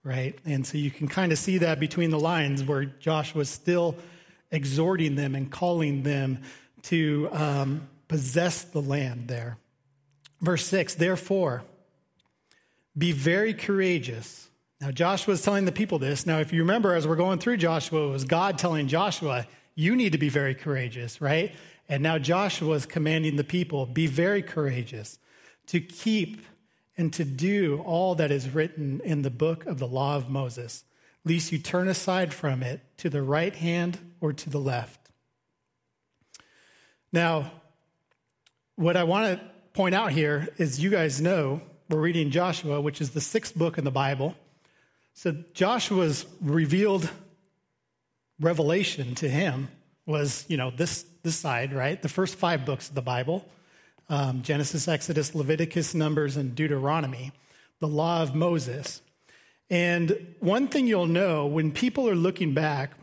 right? 0.03 0.37
And 0.45 0.65
so 0.65 0.77
you 0.77 0.91
can 0.91 1.07
kind 1.07 1.31
of 1.31 1.37
see 1.37 1.57
that 1.59 1.79
between 1.79 2.09
the 2.09 2.19
lines 2.19 2.63
where 2.63 2.85
Josh 2.85 3.35
was 3.35 3.49
still 3.49 3.95
exhorting 4.51 5.15
them 5.15 5.35
and 5.35 5.51
calling 5.51 6.03
them 6.03 6.39
to 6.83 7.29
um, 7.31 7.87
possess 8.07 8.63
the 8.63 8.81
land 8.81 9.27
there. 9.27 9.57
Verse 10.41 10.65
6 10.65 10.95
Therefore, 10.95 11.63
be 12.97 13.11
very 13.11 13.53
courageous. 13.53 14.49
Now, 14.81 14.91
Joshua 14.91 15.33
was 15.33 15.41
telling 15.41 15.65
the 15.65 15.71
people 15.73 15.99
this. 15.99 16.25
Now, 16.25 16.39
if 16.39 16.53
you 16.53 16.61
remember, 16.61 16.95
as 16.95 17.05
we're 17.05 17.17
going 17.17 17.39
through 17.39 17.57
Joshua, 17.57 18.07
it 18.07 18.11
was 18.11 18.23
God 18.23 18.57
telling 18.57 18.87
Joshua, 18.87 19.45
You 19.75 19.95
need 19.95 20.13
to 20.13 20.17
be 20.17 20.29
very 20.29 20.55
courageous, 20.55 21.19
right? 21.21 21.53
And 21.87 22.03
now 22.03 22.17
Joshua 22.17 22.75
is 22.75 22.85
commanding 22.85 23.35
the 23.35 23.43
people, 23.43 23.85
Be 23.85 24.07
very 24.07 24.41
courageous 24.41 25.19
to 25.67 25.79
keep 25.79 26.41
and 26.99 27.13
to 27.13 27.23
do 27.23 27.81
all 27.85 28.13
that 28.15 28.29
is 28.29 28.49
written 28.49 28.99
in 29.05 29.21
the 29.21 29.29
book 29.29 29.65
of 29.65 29.79
the 29.79 29.87
law 29.87 30.17
of 30.17 30.29
Moses, 30.29 30.83
lest 31.23 31.49
you 31.49 31.57
turn 31.57 31.87
aside 31.87 32.33
from 32.33 32.61
it 32.61 32.81
to 32.97 33.09
the 33.09 33.21
right 33.21 33.55
hand 33.55 33.97
or 34.19 34.33
to 34.33 34.49
the 34.49 34.59
left. 34.59 34.99
Now, 37.13 37.53
what 38.75 38.97
I 38.97 39.05
want 39.05 39.39
to 39.39 39.45
point 39.71 39.95
out 39.95 40.11
here 40.11 40.49
is 40.57 40.81
you 40.81 40.89
guys 40.89 41.21
know 41.21 41.61
we're 41.89 42.01
reading 42.01 42.31
Joshua, 42.31 42.81
which 42.81 42.99
is 42.99 43.11
the 43.11 43.21
sixth 43.21 43.55
book 43.55 43.77
in 43.77 43.85
the 43.85 43.91
Bible. 43.91 44.35
So 45.13 45.31
Joshua's 45.53 46.25
revealed 46.41 47.09
revelation 48.41 49.15
to 49.15 49.29
him 49.29 49.69
was, 50.05 50.43
you 50.49 50.57
know, 50.57 50.69
this, 50.69 51.05
this 51.23 51.37
side, 51.37 51.71
right? 51.71 52.01
The 52.01 52.09
first 52.09 52.35
five 52.35 52.65
books 52.65 52.89
of 52.89 52.95
the 52.95 53.01
Bible 53.01 53.45
um, 54.09 54.41
Genesis, 54.41 54.87
Exodus, 54.87 55.35
Leviticus, 55.35 55.93
Numbers, 55.93 56.35
and 56.35 56.55
Deuteronomy, 56.55 57.31
the 57.79 57.87
law 57.87 58.21
of 58.21 58.35
Moses. 58.35 59.01
And 59.69 60.35
one 60.39 60.67
thing 60.67 60.87
you'll 60.87 61.05
know 61.05 61.45
when 61.45 61.71
people 61.71 62.09
are 62.09 62.15
looking 62.15 62.53
back, 62.53 62.93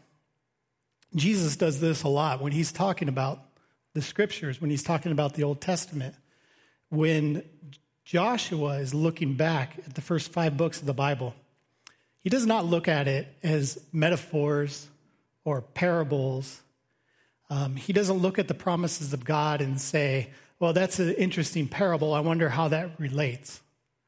Jesus 1.15 1.57
does 1.57 1.81
this 1.81 2.03
a 2.03 2.09
lot 2.09 2.43
when 2.43 2.53
he's 2.53 2.73
talking 2.73 3.09
about 3.09 3.41
the 3.95 4.03
scriptures, 4.03 4.61
when 4.61 4.71
he's 4.71 4.83
talking 4.83 5.13
about 5.13 5.35
the 5.35 5.45
Old 5.45 5.61
Testament. 5.61 6.15
When 6.91 7.43
Joshua 8.05 8.79
is 8.79 8.93
looking 8.93 9.35
back 9.35 9.79
at 9.87 9.95
the 9.95 10.01
first 10.01 10.33
five 10.33 10.57
books 10.57 10.81
of 10.81 10.87
the 10.87 10.95
Bible, 10.95 11.35
he 12.21 12.31
does 12.31 12.47
not 12.47 12.67
look 12.67 12.89
at 12.89 13.07
it 13.07 13.29
as 13.43 13.81
metaphors 13.93 14.89
or 15.45 15.63
parables. 15.63 16.61
Um, 17.49 17.77
he 17.77 17.93
doesn't 17.93 18.19
look 18.19 18.39
at 18.39 18.49
the 18.49 18.55
promises 18.55 19.13
of 19.13 19.25
God 19.25 19.61
and 19.61 19.81
say, 19.81 20.31
well, 20.59 20.73
that's 20.73 20.99
an 20.99 21.13
interesting 21.15 21.69
parable. 21.69 22.15
I 22.15 22.21
wonder 22.21 22.49
how 22.49 22.69
that 22.69 22.99
relates, 22.99 23.61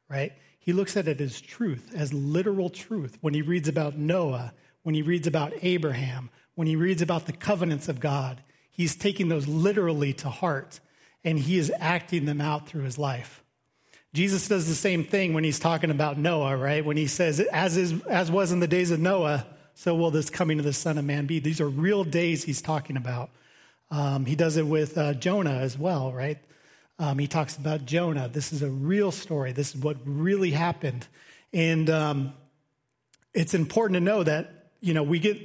right? 0.09 0.33
He 0.59 0.73
looks 0.73 0.97
at 0.97 1.09
it 1.09 1.21
as 1.21 1.41
truth, 1.41 1.93
as 1.95 2.13
literal 2.13 2.71
truth. 2.71 3.19
When 3.21 3.35
he 3.35 3.43
reads 3.43 3.69
about 3.69 3.97
Noah, 3.97 4.53
when 4.83 4.95
he 4.95 5.03
reads 5.03 5.27
about 5.27 5.53
Abraham, 5.63 6.31
when 6.55 6.67
he 6.67 6.77
reads 6.77 7.03
about 7.03 7.27
the 7.27 7.33
covenants 7.33 7.89
of 7.89 8.01
God, 8.01 8.43
he's 8.71 8.97
taking 8.97 9.29
those 9.29 9.47
literally 9.47 10.13
to 10.15 10.29
heart 10.29 10.81
and 11.25 11.39
he 11.39 11.59
is 11.59 11.73
acting 11.79 12.25
them 12.25 12.41
out 12.41 12.69
through 12.69 12.83
his 12.83 12.99
life. 12.99 13.43
Jesus 14.15 14.49
does 14.49 14.67
the 14.67 14.75
same 14.75 15.05
thing 15.05 15.35
when 15.35 15.45
he's 15.45 15.59
talking 15.59 15.91
about 15.91 16.17
Noah, 16.17 16.57
right? 16.57 16.85
When 16.85 16.97
he 16.97 17.07
says, 17.07 17.41
as, 17.41 17.77
is, 17.77 18.03
as 18.07 18.31
was 18.31 18.53
in 18.53 18.61
the 18.61 18.67
days 18.67 18.91
of 18.91 19.01
Noah, 19.01 19.47
so 19.75 19.95
will 19.95 20.11
this 20.11 20.31
coming 20.31 20.59
of 20.59 20.65
the 20.65 20.73
Son 20.73 20.99
of 20.99 21.05
Man 21.05 21.27
be. 21.27 21.39
These 21.39 21.61
are 21.61 21.69
real 21.69 22.03
days 22.03 22.45
he's 22.45 22.63
talking 22.63 22.97
about. 22.97 23.31
Um, 23.91 24.27
he 24.27 24.35
does 24.35 24.57
it 24.57 24.67
with 24.67 24.99
uh, 24.99 25.15
Jonah 25.15 25.57
as 25.59 25.79
well, 25.79 26.13
right? 26.13 26.39
Um, 26.99 27.19
he 27.19 27.27
talks 27.27 27.57
about 27.57 27.87
Jonah. 27.87 28.29
This 28.29 28.53
is 28.53 28.63
a 28.63 28.71
real 28.71 29.13
story. 29.13 29.53
This 29.53 29.75
is 29.75 29.81
what 29.81 29.97
really 30.05 30.51
happened. 30.51 31.07
And 31.53 31.89
um, 31.89 32.33
it's 33.33 33.55
important 33.55 33.95
to 33.95 34.01
know 34.01 34.23
that, 34.23 34.71
you 34.81 34.95
know, 34.95 35.03
we 35.03 35.19
get 35.19 35.39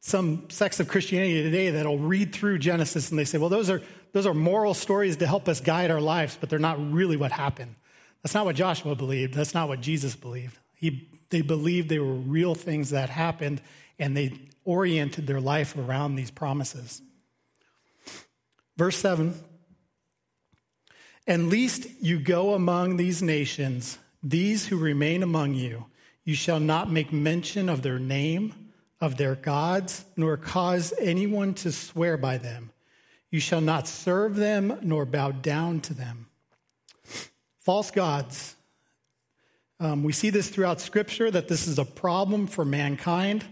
some 0.00 0.48
sects 0.50 0.80
of 0.80 0.88
Christianity 0.88 1.42
today 1.42 1.70
that'll 1.70 1.98
read 1.98 2.34
through 2.34 2.58
Genesis 2.58 3.10
and 3.10 3.18
they 3.18 3.24
say, 3.24 3.38
well, 3.38 3.48
those 3.48 3.70
are, 3.70 3.82
those 4.12 4.26
are 4.26 4.34
moral 4.34 4.74
stories 4.74 5.16
to 5.18 5.26
help 5.26 5.48
us 5.48 5.60
guide 5.60 5.90
our 5.90 6.00
lives, 6.00 6.36
but 6.40 6.50
they're 6.50 6.58
not 6.58 6.92
really 6.92 7.16
what 7.16 7.32
happened. 7.32 7.74
That's 8.22 8.34
not 8.34 8.44
what 8.44 8.56
Joshua 8.56 8.94
believed. 8.94 9.34
That's 9.34 9.54
not 9.54 9.68
what 9.68 9.80
Jesus 9.80 10.16
believed. 10.16 10.58
He, 10.74 11.08
they 11.30 11.42
believed 11.42 11.88
they 11.88 11.98
were 11.98 12.14
real 12.14 12.54
things 12.54 12.90
that 12.90 13.10
happened 13.10 13.60
and 13.98 14.16
they 14.16 14.32
oriented 14.64 15.26
their 15.26 15.40
life 15.40 15.76
around 15.76 16.16
these 16.16 16.30
promises. 16.30 17.02
Verse 18.78 18.96
7 18.98 19.34
And 21.26 21.48
least 21.48 21.88
you 22.00 22.20
go 22.20 22.54
among 22.54 22.96
these 22.96 23.20
nations, 23.20 23.98
these 24.22 24.68
who 24.68 24.78
remain 24.78 25.22
among 25.24 25.54
you, 25.54 25.86
you 26.24 26.34
shall 26.34 26.60
not 26.60 26.90
make 26.90 27.12
mention 27.12 27.68
of 27.68 27.82
their 27.82 27.98
name, 27.98 28.54
of 29.00 29.16
their 29.16 29.34
gods, 29.34 30.04
nor 30.16 30.36
cause 30.36 30.94
anyone 31.00 31.54
to 31.54 31.72
swear 31.72 32.16
by 32.16 32.38
them. 32.38 32.70
You 33.30 33.40
shall 33.40 33.60
not 33.60 33.88
serve 33.88 34.36
them, 34.36 34.78
nor 34.82 35.04
bow 35.04 35.32
down 35.32 35.80
to 35.80 35.94
them. 35.94 36.26
False 37.58 37.90
gods. 37.90 38.54
Um, 39.80 40.02
we 40.02 40.12
see 40.12 40.30
this 40.30 40.48
throughout 40.48 40.80
Scripture 40.80 41.30
that 41.30 41.48
this 41.48 41.66
is 41.66 41.78
a 41.78 41.84
problem 41.84 42.46
for 42.46 42.64
mankind. 42.64 43.44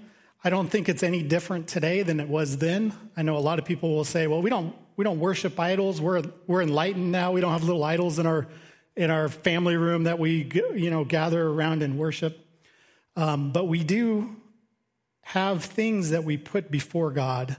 I 0.42 0.50
don't 0.50 0.68
think 0.68 0.88
it's 0.88 1.02
any 1.02 1.22
different 1.22 1.66
today 1.68 2.02
than 2.02 2.20
it 2.20 2.28
was 2.28 2.58
then. 2.58 2.92
I 3.16 3.22
know 3.22 3.36
a 3.36 3.38
lot 3.38 3.58
of 3.58 3.64
people 3.64 3.94
will 3.94 4.04
say, 4.04 4.26
well, 4.26 4.40
we 4.40 4.50
don't 4.50 4.74
we 4.96 5.04
don't 5.04 5.20
worship 5.20 5.58
idols. 5.60 6.00
We're, 6.00 6.22
we're 6.46 6.62
enlightened 6.62 7.12
now. 7.12 7.32
We 7.32 7.40
don't 7.40 7.52
have 7.52 7.64
little 7.64 7.84
idols 7.84 8.18
in 8.18 8.26
our, 8.26 8.46
in 8.96 9.10
our 9.10 9.28
family 9.28 9.76
room 9.76 10.04
that 10.04 10.18
we 10.18 10.50
you 10.74 10.90
know, 10.90 11.04
gather 11.04 11.46
around 11.46 11.82
and 11.82 11.98
worship. 11.98 12.44
Um, 13.14 13.52
but 13.52 13.66
we 13.66 13.84
do 13.84 14.36
have 15.22 15.64
things 15.64 16.10
that 16.10 16.24
we 16.24 16.36
put 16.36 16.70
before 16.70 17.10
God. 17.10 17.56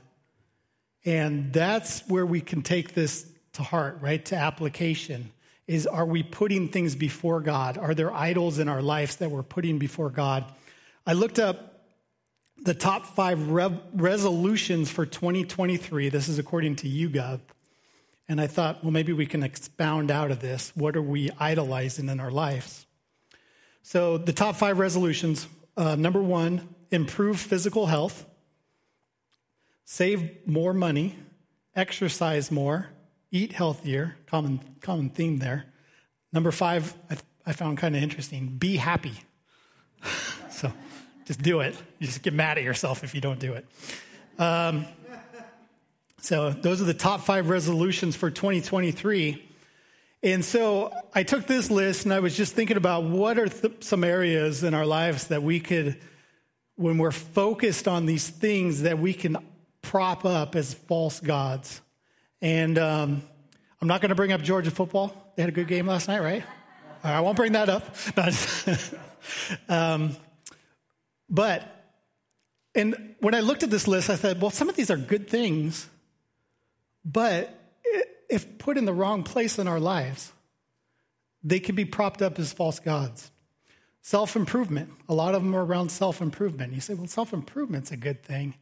And 1.05 1.53
that's 1.53 2.07
where 2.07 2.25
we 2.25 2.41
can 2.41 2.61
take 2.61 2.93
this 2.93 3.29
to 3.53 3.63
heart, 3.63 3.99
right? 4.01 4.23
To 4.25 4.35
application. 4.35 5.31
Is 5.67 5.85
are 5.85 6.05
we 6.05 6.23
putting 6.23 6.69
things 6.69 6.95
before 6.95 7.41
God? 7.41 7.77
Are 7.77 7.93
there 7.93 8.13
idols 8.13 8.57
in 8.57 8.69
our 8.69 8.81
lives 8.81 9.17
that 9.17 9.29
we're 9.29 9.43
putting 9.43 9.79
before 9.79 10.09
God? 10.09 10.45
I 11.05 11.13
looked 11.13 11.39
up 11.39 11.66
the 12.63 12.73
top 12.73 13.05
five 13.05 13.49
re- 13.49 13.79
resolutions 13.93 14.89
for 14.89 15.05
2023. 15.05 16.09
This 16.09 16.27
is 16.27 16.39
according 16.39 16.77
to 16.77 16.87
YouGov. 16.87 17.39
And 18.29 18.41
I 18.41 18.47
thought, 18.47 18.83
well, 18.83 18.91
maybe 18.91 19.13
we 19.13 19.25
can 19.25 19.43
expound 19.43 20.11
out 20.11 20.31
of 20.31 20.41
this. 20.41 20.71
What 20.75 20.97
are 20.97 21.01
we 21.01 21.29
idolizing 21.39 22.09
in 22.09 22.19
our 22.19 22.31
lives? 22.31 22.85
So, 23.83 24.17
the 24.17 24.33
top 24.33 24.57
five 24.57 24.79
resolutions 24.79 25.47
uh, 25.77 25.95
number 25.95 26.21
one, 26.21 26.67
improve 26.89 27.39
physical 27.39 27.85
health, 27.85 28.25
save 29.85 30.45
more 30.47 30.73
money, 30.73 31.15
exercise 31.75 32.51
more, 32.51 32.89
eat 33.31 33.53
healthier. 33.53 34.17
Common, 34.25 34.59
common 34.81 35.09
theme 35.09 35.37
there. 35.37 35.65
Number 36.33 36.51
five, 36.51 36.95
I, 37.09 37.17
I 37.45 37.53
found 37.53 37.77
kind 37.77 37.95
of 37.95 38.01
interesting 38.01 38.47
be 38.57 38.77
happy. 38.77 39.13
just 41.27 41.41
do 41.41 41.59
it. 41.59 41.75
You 41.99 42.07
just 42.07 42.23
get 42.23 42.33
mad 42.33 42.57
at 42.57 42.63
yourself 42.63 43.03
if 43.03 43.13
you 43.13 43.21
don't 43.21 43.39
do 43.39 43.53
it. 43.53 43.65
Um, 44.39 44.85
so, 46.19 46.49
those 46.49 46.81
are 46.81 46.85
the 46.85 46.93
top 46.93 47.21
five 47.21 47.49
resolutions 47.49 48.15
for 48.15 48.31
2023. 48.31 49.43
And 50.23 50.43
so 50.43 50.91
I 51.13 51.23
took 51.23 51.45
this 51.45 51.69
list 51.69 52.05
and 52.05 52.13
I 52.13 52.19
was 52.19 52.35
just 52.35 52.53
thinking 52.53 52.77
about 52.77 53.03
what 53.03 53.37
are 53.37 53.47
th- 53.47 53.83
some 53.83 54.03
areas 54.03 54.63
in 54.63 54.73
our 54.73 54.85
lives 54.85 55.27
that 55.27 55.43
we 55.43 55.59
could, 55.59 55.99
when 56.75 56.97
we're 56.97 57.11
focused 57.11 57.87
on 57.87 58.07
these 58.07 58.27
things, 58.27 58.81
that 58.81 58.97
we 58.97 59.13
can 59.13 59.37
prop 59.81 60.25
up 60.25 60.55
as 60.55 60.73
false 60.73 61.19
gods. 61.19 61.81
And 62.41 62.79
um, 62.79 63.21
I'm 63.79 63.87
not 63.87 64.01
going 64.01 64.09
to 64.09 64.15
bring 64.15 64.31
up 64.31 64.41
Georgia 64.41 64.71
football. 64.71 65.13
They 65.35 65.43
had 65.43 65.49
a 65.49 65.53
good 65.53 65.67
game 65.67 65.85
last 65.85 66.07
night, 66.07 66.21
right? 66.21 66.43
I 67.03 67.21
won't 67.21 67.37
bring 67.37 67.51
that 67.51 67.69
up. 67.69 67.95
um, 69.69 70.15
but, 71.29 71.63
and 72.75 73.15
when 73.19 73.35
I 73.35 73.39
looked 73.41 73.63
at 73.63 73.69
this 73.69 73.87
list, 73.87 74.09
I 74.09 74.15
said, 74.15 74.41
well, 74.41 74.51
some 74.51 74.69
of 74.69 74.75
these 74.75 74.91
are 74.91 74.97
good 74.97 75.29
things, 75.29 75.89
but 77.03 77.53
if 78.29 78.57
put 78.57 78.77
in 78.77 78.85
the 78.85 78.93
wrong 78.93 79.23
place 79.23 79.57
in 79.57 79.67
our 79.67 79.79
lives, 79.79 80.31
they 81.43 81.59
can 81.59 81.75
be 81.75 81.85
propped 81.85 82.21
up 82.21 82.39
as 82.39 82.51
false 82.51 82.79
gods. 82.79 83.31
Self 84.01 84.35
improvement, 84.35 84.91
a 85.09 85.13
lot 85.13 85.35
of 85.35 85.43
them 85.43 85.55
are 85.55 85.65
around 85.65 85.89
self 85.89 86.21
improvement. 86.21 86.73
You 86.73 86.81
say, 86.81 86.93
well, 86.93 87.07
self 87.07 87.33
improvement's 87.33 87.91
a 87.91 87.97
good 87.97 88.23
thing. 88.23 88.55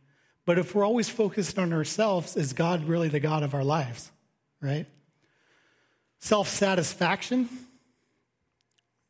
But 0.46 0.60
if 0.60 0.76
we're 0.76 0.86
always 0.86 1.10
focused 1.10 1.58
on 1.58 1.74
ourselves, 1.74 2.38
is 2.38 2.54
God 2.54 2.86
really 2.86 3.10
the 3.10 3.20
God 3.20 3.44
of 3.44 3.54
our 3.54 3.64
lives? 3.64 4.12
Right? 4.62 4.88
Self 6.20 6.48
satisfaction, 6.48 7.50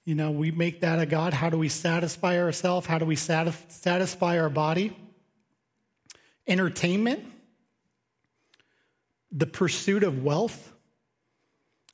you 0.05 0.13
know, 0.13 0.29
we 0.29 0.51
make 0.51 0.81
that 0.81 0.99
a 0.99 1.05
God. 1.07 1.33
How 1.33 1.49
do 1.49 1.57
we 1.57 1.67
satisfy 1.67 2.39
ourselves? 2.39 2.85
How 2.85 2.99
do 2.99 3.05
we 3.05 3.15
satisfy 3.15 4.39
our 4.39 4.49
body? 4.49 4.95
Entertainment, 6.47 7.25
the 9.31 9.47
pursuit 9.47 10.03
of 10.03 10.23
wealth. 10.23 10.71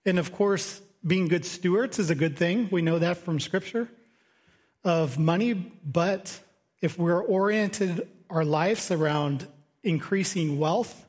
And 0.06 0.20
of 0.20 0.34
course, 0.34 0.82
being 1.08 1.30
good 1.30 1.46
stewards 1.46 2.00
is 2.00 2.10
a 2.10 2.15
good 2.15 2.38
thing. 2.38 2.68
We 2.70 2.82
know 2.82 3.00
that 3.00 3.18
from 3.18 3.39
Scripture 3.39 3.89
of 4.84 5.18
money. 5.18 5.53
But 5.53 6.38
if 6.82 7.00
we're 7.00 7.24
oriented 7.24 8.10
our 8.30 8.44
lives 8.44 8.91
around 8.91 9.48
increasing 9.84 10.60
wealth 10.60 11.06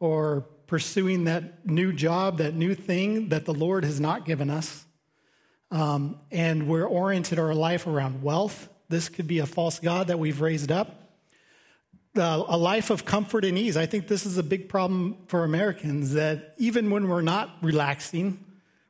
or 0.00 0.46
pursuing 0.66 1.24
that 1.24 1.66
new 1.66 1.92
job, 1.92 2.38
that 2.38 2.54
new 2.54 2.74
thing 2.74 3.28
that 3.28 3.44
the 3.44 3.52
Lord 3.52 3.84
has 3.84 4.00
not 4.00 4.24
given 4.24 4.48
us, 4.48 4.86
um, 5.72 6.20
and 6.30 6.68
we're 6.68 6.84
oriented 6.84 7.38
our 7.38 7.54
life 7.54 7.86
around 7.86 8.22
wealth. 8.22 8.68
This 8.90 9.08
could 9.08 9.26
be 9.26 9.38
a 9.38 9.46
false 9.46 9.80
God 9.80 10.08
that 10.08 10.18
we've 10.18 10.40
raised 10.40 10.70
up. 10.70 10.98
Uh, 12.14 12.44
a 12.46 12.58
life 12.58 12.90
of 12.90 13.06
comfort 13.06 13.42
and 13.42 13.56
ease. 13.56 13.74
I 13.74 13.86
think 13.86 14.06
this 14.06 14.26
is 14.26 14.36
a 14.36 14.42
big 14.42 14.68
problem 14.68 15.16
for 15.28 15.44
Americans 15.44 16.12
that 16.12 16.54
even 16.58 16.90
when 16.90 17.08
we're 17.08 17.22
not 17.22 17.56
relaxing, 17.62 18.44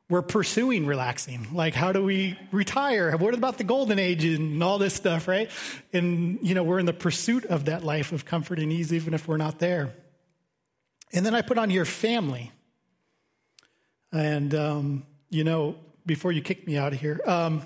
we're 0.09 0.21
pursuing 0.21 0.85
relaxing. 0.85 1.47
Like, 1.53 1.73
how 1.73 1.93
do 1.93 2.03
we 2.03 2.37
retire? 2.51 3.15
What 3.15 3.33
about 3.33 3.57
the 3.57 3.63
golden 3.63 3.97
age 3.97 4.25
and 4.25 4.61
all 4.61 4.77
this 4.77 4.93
stuff, 4.93 5.29
right? 5.29 5.49
And, 5.93 6.37
you 6.41 6.53
know, 6.53 6.63
we're 6.63 6.79
in 6.79 6.85
the 6.85 6.91
pursuit 6.91 7.45
of 7.45 7.65
that 7.65 7.85
life 7.85 8.11
of 8.11 8.25
comfort 8.25 8.59
and 8.59 8.73
ease, 8.73 8.91
even 8.91 9.13
if 9.13 9.25
we're 9.25 9.37
not 9.37 9.57
there. 9.59 9.93
And 11.13 11.25
then 11.25 11.33
I 11.33 11.43
put 11.43 11.57
on 11.57 11.69
here 11.69 11.85
family. 11.85 12.51
And, 14.11 14.53
um, 14.53 15.05
you 15.29 15.45
know, 15.45 15.77
before 16.05 16.31
you 16.31 16.41
kick 16.41 16.67
me 16.67 16.77
out 16.77 16.93
of 16.93 16.99
here, 16.99 17.21
um, 17.25 17.61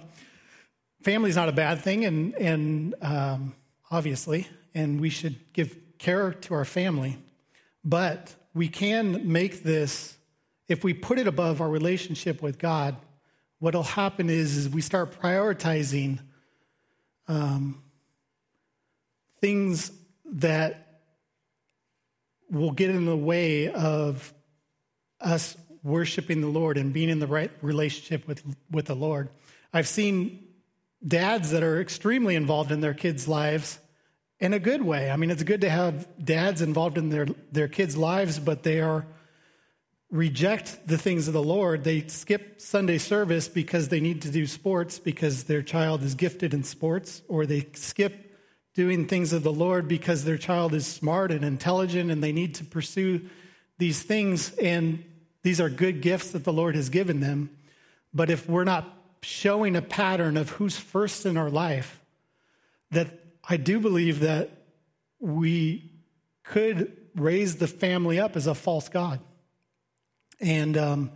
family 1.01 1.29
is 1.29 1.36
not 1.36 1.50
a 1.50 1.53
bad 1.53 1.79
thing, 1.79 2.06
and, 2.06 2.34
and 2.36 2.96
um, 3.01 3.56
obviously, 3.91 4.48
and 4.74 5.00
we 5.00 5.10
should 5.10 5.53
give 5.53 5.77
care 5.98 6.32
to 6.32 6.53
our 6.53 6.65
family. 6.65 7.17
But 7.84 8.36
we 8.53 8.67
can 8.67 9.32
make 9.32 9.63
this, 9.63 10.17
if 10.67 10.84
we 10.84 10.94
put 10.94 11.20
it 11.20 11.27
above 11.27 11.62
our 11.62 11.70
relationship 11.70 12.41
with 12.41 12.60
God, 12.60 12.96
what'll 13.60 13.84
happen 13.84 14.29
is, 14.29 14.58
is 14.58 14.70
we 14.70 14.82
start 14.82 15.20
prioritizing 15.20 16.20
um, 17.27 17.82
things 19.39 19.91
that 20.25 21.01
will 22.50 22.72
get 22.72 22.89
in 22.89 23.06
the 23.06 23.15
way 23.15 23.70
of 23.70 24.34
us 25.20 25.58
worshiping 25.88 26.41
the 26.41 26.48
Lord 26.48 26.77
and 26.77 26.94
being 26.94 27.10
in 27.10 27.20
the 27.20 27.27
right 27.27 27.51
relationship 27.62 28.27
with, 28.27 28.44
with 28.70 28.86
the 28.86 28.96
Lord. 28.96 29.29
I've 29.74 29.88
seen 29.88 30.48
dads 31.06 31.51
that 31.51 31.63
are 31.63 31.79
extremely 31.79 32.36
involved 32.36 32.72
in 32.72 32.82
their 32.82 32.94
kids' 32.94 33.27
lives 33.27 33.79
in 34.39 34.53
a 34.53 34.60
good 34.60 34.82
way. 34.82 35.10
I 35.10 35.15
mean, 35.15 35.32
it's 35.32 35.44
good 35.44 35.62
to 35.62 35.70
have 35.70 36.08
dads 36.24 36.62
involved 36.62 36.98
in 36.98 37.10
their, 37.10 37.27
their 37.51 37.67
kids' 37.67 37.96
lives, 37.98 38.38
but 38.38 38.63
they 38.63 38.82
are 38.82 39.06
reject 40.12 40.88
the 40.88 40.98
things 40.98 41.27
of 41.27 41.34
the 41.34 41.44
Lord. 41.44 41.84
They 41.84 42.08
skip 42.08 42.62
Sunday 42.62 42.98
service 42.98 43.48
because 43.48 43.89
they 43.89 44.00
need 44.00 44.22
to 44.24 44.29
do 44.29 44.46
sports 44.46 45.00
because 45.00 45.46
their 45.46 45.62
child 45.62 46.03
is 46.03 46.15
gifted 46.15 46.53
in 46.53 46.63
sports, 46.63 47.22
or 47.27 47.46
they 47.46 47.67
skip 47.74 48.36
doing 48.74 49.08
things 49.08 49.34
of 49.34 49.44
the 49.44 49.51
Lord 49.51 49.88
because 49.88 50.24
their 50.24 50.38
child 50.38 50.74
is 50.74 50.86
smart 50.86 51.32
and 51.32 51.44
intelligent 51.44 52.12
and 52.12 52.24
they 52.24 52.32
need 52.32 52.56
to 52.56 52.63
pursue 52.63 53.27
these 53.79 54.03
things. 54.03 54.51
And 54.58 55.03
these 55.48 55.62
are 55.62 55.70
good 55.70 56.01
gifts 56.01 56.32
that 56.32 56.44
the 56.44 56.51
Lord 56.51 56.75
has 56.75 56.89
given 56.89 57.22
them. 57.22 57.50
But 58.13 58.30
if 58.30 58.50
we're 58.50 58.66
not 58.66 58.94
showing 59.22 59.77
a 59.77 59.82
pattern 59.82 60.36
of 60.36 60.50
who's 60.50 60.75
first 60.75 61.25
in 61.25 61.38
our 61.38 61.50
life, 61.50 62.01
that 62.92 63.08
I 63.48 63.56
do 63.56 63.80
believe 63.80 64.20
that 64.20 64.50
we 65.22 65.89
could 66.44 66.92
raise 67.16 67.56
the 67.56 67.68
family 67.68 68.20
up 68.20 68.36
as 68.36 68.46
a 68.46 68.54
false 68.54 68.89
God. 68.89 69.22
And 70.42 70.75
um, 70.75 71.12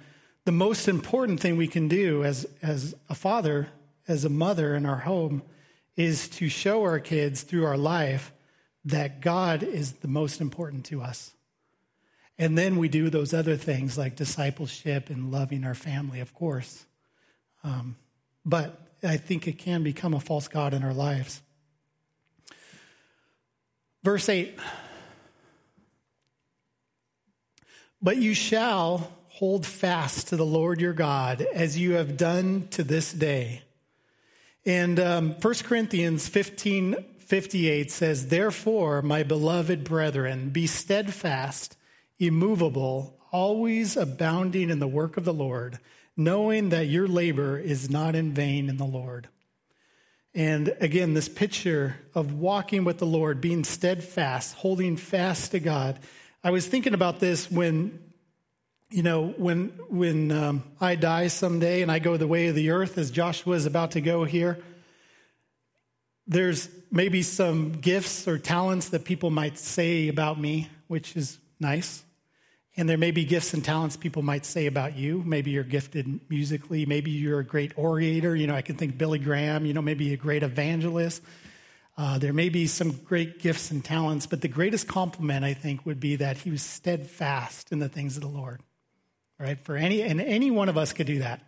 the 0.46 0.54
most 0.54 0.88
important 0.88 1.42
thing 1.42 1.58
we 1.58 1.68
can 1.68 1.90
do 1.90 2.24
as, 2.24 2.48
as 2.62 2.96
a 3.10 3.16
father, 3.16 3.68
as 4.08 4.24
a 4.24 4.30
mother 4.30 4.76
in 4.76 4.86
our 4.86 5.00
home, 5.00 5.44
is 5.98 6.30
to 6.30 6.48
show 6.48 6.84
our 6.84 7.02
kids 7.02 7.42
through 7.42 7.66
our 7.66 7.78
life 7.78 8.32
that 8.86 9.20
God 9.20 9.62
is 9.62 9.92
the 9.92 10.08
most 10.08 10.40
important 10.40 10.86
to 10.86 11.02
us. 11.02 11.34
And 12.42 12.58
then 12.58 12.78
we 12.78 12.90
do 12.90 13.12
those 13.12 13.36
other 13.36 13.56
things 13.56 14.00
like 14.00 14.16
discipleship 14.16 15.12
and 15.12 15.32
loving 15.32 15.64
our 15.64 15.76
family, 15.76 16.22
of 16.22 16.34
course. 16.34 16.86
Um, 17.64 17.98
but 18.44 18.82
I 19.04 19.18
think 19.18 19.48
it 19.48 19.60
can 19.60 19.84
become 19.84 20.16
a 20.16 20.20
false 20.20 20.48
God 20.48 20.74
in 20.74 20.84
our 20.84 20.92
lives. 20.92 21.40
Verse 24.04 24.28
8 24.28 24.58
But 28.02 28.18
you 28.18 28.34
shall 28.34 29.12
hold 29.28 29.64
fast 29.64 30.30
to 30.30 30.36
the 30.36 30.44
Lord 30.44 30.82
your 30.82 30.94
God 30.94 31.46
as 31.54 31.78
you 31.78 31.92
have 31.92 32.18
done 32.18 32.68
to 32.72 32.84
this 32.84 33.14
day. 33.14 33.62
And 34.66 35.00
um, 35.00 35.32
1 35.34 35.54
Corinthians 35.64 36.28
15 36.28 36.96
58 37.20 37.92
says, 37.92 38.30
Therefore, 38.30 39.04
my 39.04 39.22
beloved 39.22 39.84
brethren, 39.84 40.50
be 40.50 40.66
steadfast, 40.66 41.78
immovable, 42.22 43.18
always 43.32 43.98
abounding 43.98 44.70
in 44.70 44.80
the 44.80 44.88
work 44.88 45.18
of 45.18 45.26
the 45.26 45.34
Lord, 45.34 45.80
knowing 46.16 46.70
that 46.70 46.88
your 46.88 47.08
labor 47.08 47.58
is 47.58 47.90
not 47.90 48.16
in 48.16 48.32
vain 48.32 48.70
in 48.70 48.78
the 48.78 48.86
Lord. 48.86 49.28
And 50.34 50.74
again, 50.80 51.14
this 51.14 51.28
picture 51.28 51.98
of 52.14 52.34
walking 52.34 52.84
with 52.84 53.00
the 53.00 53.06
Lord, 53.06 53.42
being 53.42 53.64
steadfast, 53.64 54.54
holding 54.56 54.96
fast 54.98 55.52
to 55.52 55.60
God. 55.60 56.00
I 56.44 56.52
was 56.52 56.68
thinking 56.68 56.94
about 56.94 57.20
this 57.20 57.50
when, 57.50 58.00
you 58.90 59.04
know, 59.04 59.30
when 59.38 59.70
when 59.90 60.32
um, 60.32 60.64
I 60.80 60.96
die 60.96 61.28
someday 61.28 61.82
and 61.82 61.92
I 61.92 62.00
go 62.00 62.18
the 62.18 62.28
way 62.28 62.48
of 62.48 62.56
the 62.56 62.70
earth, 62.70 62.98
as 62.98 63.12
Joshua 63.12 63.56
is 63.56 63.66
about 63.66 63.92
to 63.92 64.02
go 64.02 64.24
here. 64.24 64.60
There's 66.28 66.70
maybe 66.92 67.24
some 67.24 67.74
gifts 67.74 68.28
or 68.28 68.38
talents 68.38 68.90
that 68.90 69.06
people 69.06 69.32
might 69.32 69.58
say 69.58 70.08
about 70.08 70.40
me, 70.40 70.70
which 70.88 71.18
is 71.18 71.40
nice. 71.60 72.04
And 72.78 72.88
there 72.88 72.98
may 72.98 73.12
be 73.12 73.26
gifts 73.26 73.54
and 73.54 73.64
talents 73.64 73.98
people 73.98 74.22
might 74.22 74.46
say 74.46 74.66
about 74.66 74.96
you. 74.96 75.24
Maybe 75.26 75.52
you're 75.52 75.64
gifted 75.64 76.22
musically. 76.30 76.86
Maybe 76.86 77.12
you're 77.12 77.40
a 77.40 77.46
great 77.46 77.74
orator. 77.76 78.36
You 78.36 78.48
know, 78.48 78.56
I 78.56 78.62
can 78.62 78.78
think 78.78 78.98
Billy 78.98 79.20
Graham, 79.20 79.66
you 79.66 79.74
know, 79.74 79.82
maybe 79.82 80.14
a 80.14 80.18
great 80.18 80.42
evangelist. 80.42 81.22
Uh, 81.98 82.18
there 82.18 82.32
may 82.32 82.48
be 82.48 82.68
some 82.68 82.92
great 82.92 83.40
gifts 83.40 83.72
and 83.72 83.84
talents, 83.84 84.26
but 84.26 84.42
the 84.42 84.48
greatest 84.48 84.88
compliment, 84.88 85.44
I 85.44 85.54
think, 85.54 85.86
would 85.86 86.00
be 86.00 86.16
that 86.16 86.38
he 86.38 86.50
was 86.50 86.62
steadfast 86.62 87.72
in 87.74 87.80
the 87.80 87.90
things 87.90 88.16
of 88.16 88.22
the 88.22 88.30
Lord. 88.30 88.62
Right? 89.38 89.60
For 89.60 89.76
any, 89.76 90.02
and 90.04 90.22
any 90.22 90.50
one 90.50 90.70
of 90.70 90.78
us 90.78 90.94
could 90.94 91.08
do 91.08 91.20
that. 91.20 91.42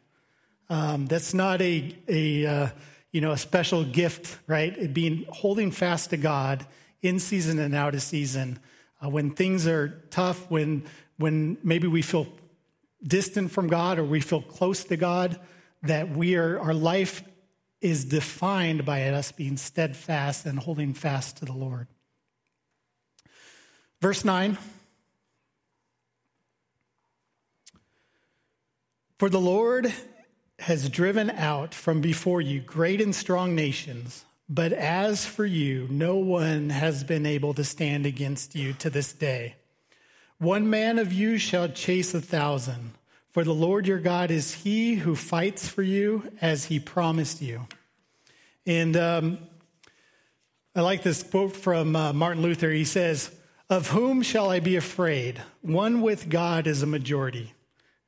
Um, 0.69 1.05
that's 1.05 1.33
not 1.33 1.61
a, 1.61 1.95
a 2.07 2.45
uh, 2.45 2.69
you 3.11 3.21
know, 3.21 3.31
a 3.31 3.37
special 3.37 3.83
gift, 3.85 4.39
right? 4.47 4.75
It 4.77 4.93
being 4.93 5.25
holding 5.29 5.71
fast 5.71 6.09
to 6.09 6.17
God 6.17 6.65
in 7.01 7.19
season 7.19 7.59
and 7.59 7.75
out 7.75 7.93
of 7.93 8.01
season. 8.01 8.59
Uh, 9.03 9.09
when 9.09 9.31
things 9.31 9.67
are 9.67 10.03
tough, 10.09 10.49
when 10.49 10.83
when 11.17 11.57
maybe 11.63 11.87
we 11.87 12.01
feel 12.01 12.27
distant 13.05 13.51
from 13.51 13.67
God 13.67 13.99
or 13.99 14.03
we 14.03 14.21
feel 14.21 14.41
close 14.41 14.83
to 14.85 14.97
God, 14.97 15.39
that 15.83 16.09
we 16.09 16.35
are, 16.35 16.59
our 16.59 16.73
life 16.73 17.23
is 17.81 18.05
defined 18.05 18.85
by 18.85 19.09
us 19.09 19.31
being 19.31 19.57
steadfast 19.57 20.45
and 20.45 20.57
holding 20.57 20.93
fast 20.93 21.37
to 21.37 21.45
the 21.45 21.53
Lord. 21.53 21.87
Verse 24.01 24.25
9 24.25 24.57
For 29.19 29.29
the 29.29 29.39
Lord 29.39 29.93
has 30.59 30.89
driven 30.89 31.29
out 31.29 31.73
from 31.73 32.01
before 32.01 32.41
you 32.41 32.61
great 32.61 33.01
and 33.01 33.13
strong 33.13 33.55
nations, 33.55 34.25
but 34.47 34.71
as 34.73 35.25
for 35.25 35.45
you, 35.45 35.87
no 35.89 36.15
one 36.15 36.69
has 36.69 37.03
been 37.03 37.25
able 37.25 37.53
to 37.53 37.63
stand 37.63 38.05
against 38.05 38.55
you 38.55 38.73
to 38.73 38.89
this 38.89 39.13
day. 39.13 39.55
One 40.43 40.69
man 40.69 40.99
of 40.99 41.13
you 41.13 41.37
shall 41.37 41.69
chase 41.69 42.13
a 42.13 42.19
thousand, 42.19 42.95
for 43.31 43.45
the 43.45 43.53
Lord 43.53 43.87
your 43.87 43.99
God 43.99 44.29
is 44.29 44.53
he 44.53 44.95
who 44.95 45.15
fights 45.15 45.69
for 45.69 45.81
you 45.81 46.29
as 46.41 46.65
he 46.65 46.81
promised 46.81 47.41
you. 47.41 47.65
And 48.65 48.97
um, 48.97 49.37
I 50.75 50.81
like 50.81 51.01
this 51.01 51.23
quote 51.23 51.55
from 51.55 51.95
uh, 51.95 52.11
Martin 52.11 52.43
Luther. 52.43 52.71
He 52.71 52.83
says, 52.83 53.31
Of 53.69 53.87
whom 53.87 54.21
shall 54.21 54.49
I 54.49 54.59
be 54.59 54.75
afraid? 54.75 55.41
One 55.61 56.01
with 56.01 56.27
God 56.27 56.67
is 56.67 56.83
a 56.83 56.87
majority. 56.87 57.53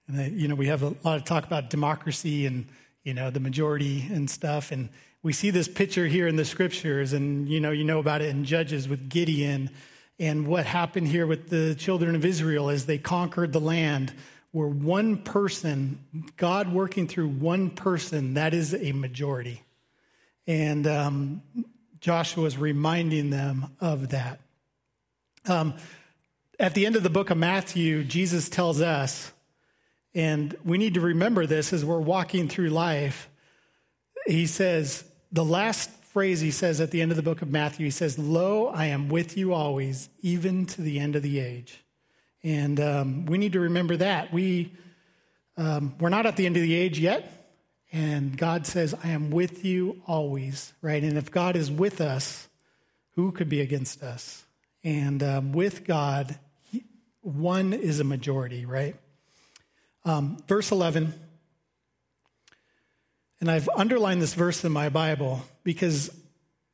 And, 0.09 0.19
uh, 0.19 0.23
you 0.23 0.49
know, 0.49 0.55
we 0.55 0.67
have 0.67 0.83
a 0.83 0.93
lot 1.05 1.15
of 1.15 1.23
talk 1.23 1.45
about 1.45 1.69
democracy 1.69 2.45
and, 2.45 2.65
you 3.03 3.13
know, 3.13 3.29
the 3.29 3.39
majority 3.39 4.09
and 4.11 4.29
stuff. 4.29 4.73
And 4.73 4.89
we 5.23 5.31
see 5.31 5.51
this 5.51 5.69
picture 5.69 6.05
here 6.05 6.27
in 6.27 6.35
the 6.35 6.43
scriptures, 6.43 7.13
and, 7.13 7.47
you 7.47 7.61
know, 7.61 7.71
you 7.71 7.85
know 7.85 7.99
about 7.99 8.21
it 8.21 8.27
in 8.27 8.43
Judges 8.43 8.89
with 8.89 9.07
Gideon 9.07 9.69
and 10.19 10.47
what 10.47 10.65
happened 10.65 11.07
here 11.07 11.27
with 11.27 11.49
the 11.49 11.75
children 11.75 12.15
of 12.15 12.23
Israel 12.23 12.69
as 12.69 12.85
they 12.85 12.97
conquered 12.97 13.51
the 13.51 13.59
land, 13.59 14.13
where 14.51 14.67
one 14.67 15.17
person, 15.17 15.99
God 16.37 16.71
working 16.71 17.07
through 17.07 17.27
one 17.27 17.69
person, 17.69 18.35
that 18.35 18.53
is 18.53 18.73
a 18.73 18.93
majority. 18.93 19.61
And 20.47 20.87
um, 20.87 21.41
Joshua 21.99 22.45
is 22.45 22.57
reminding 22.57 23.29
them 23.29 23.75
of 23.81 24.09
that. 24.09 24.39
Um, 25.45 25.73
at 26.59 26.73
the 26.73 26.85
end 26.85 26.95
of 26.95 27.03
the 27.03 27.09
book 27.09 27.29
of 27.29 27.37
Matthew, 27.37 28.03
Jesus 28.03 28.47
tells 28.47 28.79
us, 28.79 29.31
and 30.13 30.55
we 30.63 30.77
need 30.77 30.93
to 30.93 31.01
remember 31.01 31.45
this 31.45 31.73
as 31.73 31.83
we're 31.83 31.99
walking 31.99 32.47
through 32.47 32.69
life. 32.69 33.29
He 34.25 34.45
says, 34.45 35.03
the 35.31 35.43
last 35.43 35.89
phrase 36.15 36.39
he 36.39 36.49
says 36.49 36.79
at 36.79 36.91
the 36.91 37.01
end 37.01 37.11
of 37.11 37.17
the 37.17 37.21
book 37.21 37.41
of 37.41 37.51
Matthew. 37.51 37.83
He 37.83 37.91
says, 37.91 38.17
Lo, 38.17 38.67
I 38.67 38.85
am 38.85 39.09
with 39.09 39.35
you 39.35 39.53
always, 39.53 40.07
even 40.21 40.65
to 40.67 40.81
the 40.81 40.97
end 40.97 41.17
of 41.17 41.23
the 41.23 41.41
age. 41.41 41.83
And 42.41 42.79
um, 42.79 43.25
we 43.25 43.37
need 43.37 43.51
to 43.51 43.59
remember 43.59 43.97
that. 43.97 44.31
We, 44.31 44.71
um, 45.57 45.93
we're 45.99 46.07
not 46.07 46.25
at 46.25 46.37
the 46.37 46.45
end 46.45 46.55
of 46.55 46.63
the 46.63 46.73
age 46.73 46.99
yet. 46.99 47.53
And 47.91 48.37
God 48.37 48.65
says, 48.65 48.95
I 49.03 49.09
am 49.09 49.29
with 49.29 49.65
you 49.65 50.01
always, 50.07 50.71
right? 50.81 51.03
And 51.03 51.17
if 51.17 51.31
God 51.31 51.57
is 51.57 51.69
with 51.69 51.99
us, 51.99 52.47
who 53.15 53.33
could 53.33 53.49
be 53.49 53.59
against 53.59 54.01
us? 54.01 54.45
And 54.85 55.21
um, 55.21 55.51
with 55.51 55.83
God, 55.83 56.39
one 57.23 57.73
is 57.73 57.99
a 57.99 58.05
majority, 58.05 58.65
right? 58.65 58.95
Um, 60.05 60.37
verse 60.47 60.71
11 60.71 61.13
And 63.39 63.51
I've 63.51 63.69
underlined 63.75 64.21
this 64.21 64.33
verse 64.33 64.63
in 64.63 64.71
my 64.71 64.89
Bible 64.89 65.43
because 65.63 66.09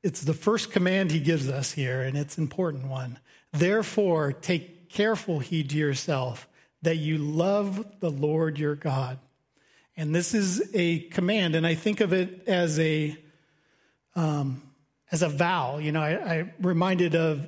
it's 0.04 0.22
the 0.22 0.34
first 0.34 0.72
command 0.72 1.12
he 1.12 1.20
gives 1.20 1.50
us 1.50 1.72
here, 1.72 2.02
and 2.02 2.18
it's 2.18 2.38
an 2.38 2.44
important 2.44 2.88
one. 2.88 3.20
Therefore, 3.52 4.32
take 4.32 4.90
careful 4.90 5.40
heed 5.40 5.70
to 5.72 5.78
yourself 5.78 6.48
that 6.82 6.98
you 6.98 7.18
love 7.18 8.00
the 8.00 8.10
Lord 8.10 8.58
your 8.58 8.76
God. 8.76 9.20
And 9.96 10.16
this 10.16 10.34
is 10.34 10.72
a 10.74 11.00
command, 11.00 11.56
and 11.56 11.68
I 11.68 11.76
think 11.76 12.02
of 12.02 12.14
it 12.14 12.48
as 12.48 12.80
a 12.80 13.16
um, 14.16 14.62
as 15.12 15.22
a 15.22 15.30
vow. 15.30 15.78
You 15.78 15.92
know, 15.92 16.02
I, 16.02 16.36
I 16.36 16.54
reminded 16.60 17.16
of 17.16 17.48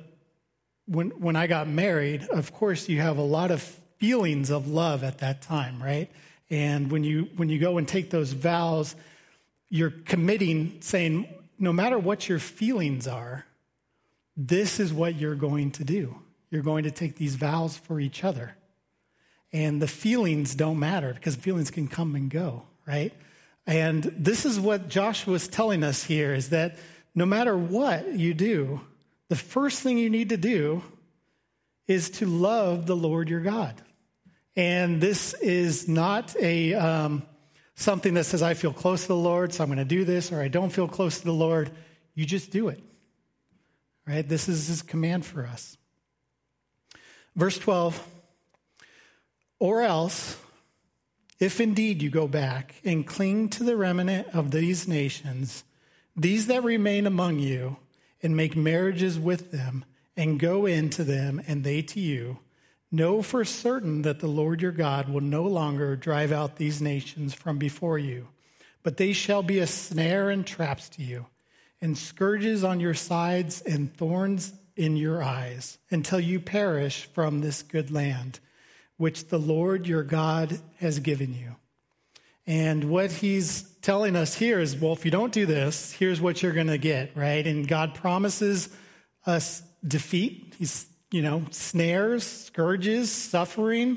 when 0.86 1.10
when 1.10 1.36
I 1.36 1.46
got 1.46 1.68
married. 1.68 2.22
Of 2.30 2.52
course, 2.52 2.88
you 2.88 3.00
have 3.00 3.18
a 3.18 3.22
lot 3.22 3.50
of 3.50 3.62
feelings 3.98 4.50
of 4.50 4.68
love 4.68 5.02
at 5.02 5.18
that 5.18 5.42
time, 5.42 5.82
right? 5.82 6.10
And 6.50 6.90
when 6.90 7.04
you 7.04 7.28
when 7.36 7.48
you 7.48 7.58
go 7.58 7.78
and 7.78 7.88
take 7.88 8.10
those 8.10 8.32
vows, 8.32 8.94
you're 9.68 9.90
committing, 9.90 10.78
saying, 10.80 11.28
no 11.58 11.72
matter 11.72 11.98
what 11.98 12.28
your 12.28 12.38
feelings 12.38 13.08
are, 13.08 13.46
this 14.36 14.80
is 14.80 14.92
what 14.92 15.16
you're 15.16 15.34
going 15.34 15.70
to 15.72 15.84
do. 15.84 16.16
You're 16.50 16.62
going 16.62 16.84
to 16.84 16.90
take 16.90 17.16
these 17.16 17.36
vows 17.36 17.76
for 17.76 17.98
each 17.98 18.24
other. 18.24 18.56
And 19.52 19.80
the 19.80 19.88
feelings 19.88 20.54
don't 20.54 20.78
matter 20.78 21.14
because 21.14 21.36
feelings 21.36 21.70
can 21.70 21.88
come 21.88 22.14
and 22.16 22.28
go, 22.28 22.64
right? 22.86 23.12
And 23.66 24.02
this 24.02 24.44
is 24.44 24.60
what 24.60 24.88
Joshua 24.88 25.34
is 25.34 25.48
telling 25.48 25.82
us 25.82 26.04
here 26.04 26.34
is 26.34 26.50
that 26.50 26.76
no 27.14 27.24
matter 27.24 27.56
what 27.56 28.12
you 28.12 28.34
do, 28.34 28.80
the 29.28 29.36
first 29.36 29.80
thing 29.80 29.96
you 29.96 30.10
need 30.10 30.28
to 30.30 30.36
do 30.36 30.82
is 31.86 32.10
to 32.10 32.26
love 32.26 32.86
the 32.86 32.96
Lord 32.96 33.28
your 33.28 33.40
God. 33.40 33.80
And 34.56 35.00
this 35.00 35.34
is 35.34 35.88
not 35.88 36.34
a 36.40 36.74
um, 36.74 37.22
something 37.74 38.14
that 38.14 38.24
says 38.24 38.42
I 38.42 38.54
feel 38.54 38.72
close 38.72 39.02
to 39.02 39.08
the 39.08 39.16
Lord, 39.16 39.52
so 39.52 39.64
I'm 39.64 39.68
going 39.68 39.78
to 39.78 39.84
do 39.84 40.04
this, 40.04 40.32
or 40.32 40.40
I 40.40 40.48
don't 40.48 40.70
feel 40.70 40.88
close 40.88 41.18
to 41.18 41.24
the 41.24 41.32
Lord. 41.32 41.70
You 42.14 42.24
just 42.24 42.50
do 42.50 42.68
it. 42.68 42.82
Right? 44.06 44.26
This 44.28 44.48
is 44.48 44.68
his 44.68 44.82
command 44.82 45.24
for 45.24 45.46
us. 45.46 45.76
Verse 47.34 47.58
12 47.58 48.10
or 49.58 49.80
else, 49.80 50.36
if 51.38 51.60
indeed 51.60 52.02
you 52.02 52.10
go 52.10 52.28
back 52.28 52.74
and 52.84 53.06
cling 53.06 53.48
to 53.48 53.64
the 53.64 53.76
remnant 53.78 54.28
of 54.34 54.50
these 54.50 54.86
nations, 54.86 55.64
these 56.14 56.48
that 56.48 56.64
remain 56.64 57.06
among 57.06 57.38
you, 57.38 57.78
and 58.22 58.36
make 58.36 58.56
marriages 58.56 59.18
with 59.18 59.52
them, 59.52 59.84
and 60.16 60.38
go 60.38 60.66
into 60.66 61.02
them, 61.02 61.42
and 61.46 61.64
they 61.64 61.80
to 61.80 61.98
you, 61.98 62.38
know 62.90 63.22
for 63.22 63.44
certain 63.44 64.02
that 64.02 64.20
the 64.20 64.26
Lord 64.26 64.62
your 64.62 64.72
God 64.72 65.08
will 65.08 65.20
no 65.20 65.42
longer 65.44 65.96
drive 65.96 66.32
out 66.32 66.56
these 66.56 66.80
nations 66.80 67.34
from 67.34 67.58
before 67.58 67.98
you, 67.98 68.28
but 68.82 68.96
they 68.96 69.12
shall 69.12 69.42
be 69.42 69.58
a 69.58 69.66
snare 69.66 70.30
and 70.30 70.46
traps 70.46 70.88
to 70.90 71.02
you, 71.02 71.26
and 71.80 71.98
scourges 71.98 72.62
on 72.64 72.80
your 72.80 72.94
sides, 72.94 73.60
and 73.62 73.94
thorns 73.96 74.52
in 74.76 74.96
your 74.96 75.22
eyes, 75.22 75.78
until 75.90 76.20
you 76.20 76.40
perish 76.40 77.08
from 77.12 77.40
this 77.40 77.62
good 77.62 77.90
land 77.90 78.40
which 78.96 79.28
the 79.28 79.38
Lord 79.38 79.86
your 79.86 80.02
God 80.02 80.60
has 80.78 81.00
given 81.00 81.34
you. 81.34 81.56
And 82.46 82.84
what 82.84 83.10
he's 83.10 83.62
telling 83.80 84.16
us 84.16 84.34
here 84.34 84.60
is 84.60 84.76
well, 84.76 84.92
if 84.92 85.04
you 85.04 85.10
don't 85.10 85.32
do 85.32 85.46
this, 85.46 85.92
here's 85.92 86.20
what 86.20 86.42
you're 86.42 86.52
going 86.52 86.66
to 86.66 86.78
get, 86.78 87.16
right? 87.16 87.46
And 87.46 87.66
God 87.66 87.94
promises 87.94 88.68
us 89.26 89.62
defeat. 89.86 90.54
He's, 90.58 90.86
you 91.14 91.22
know, 91.22 91.44
snares, 91.52 92.24
scourges, 92.24 93.08
suffering, 93.12 93.96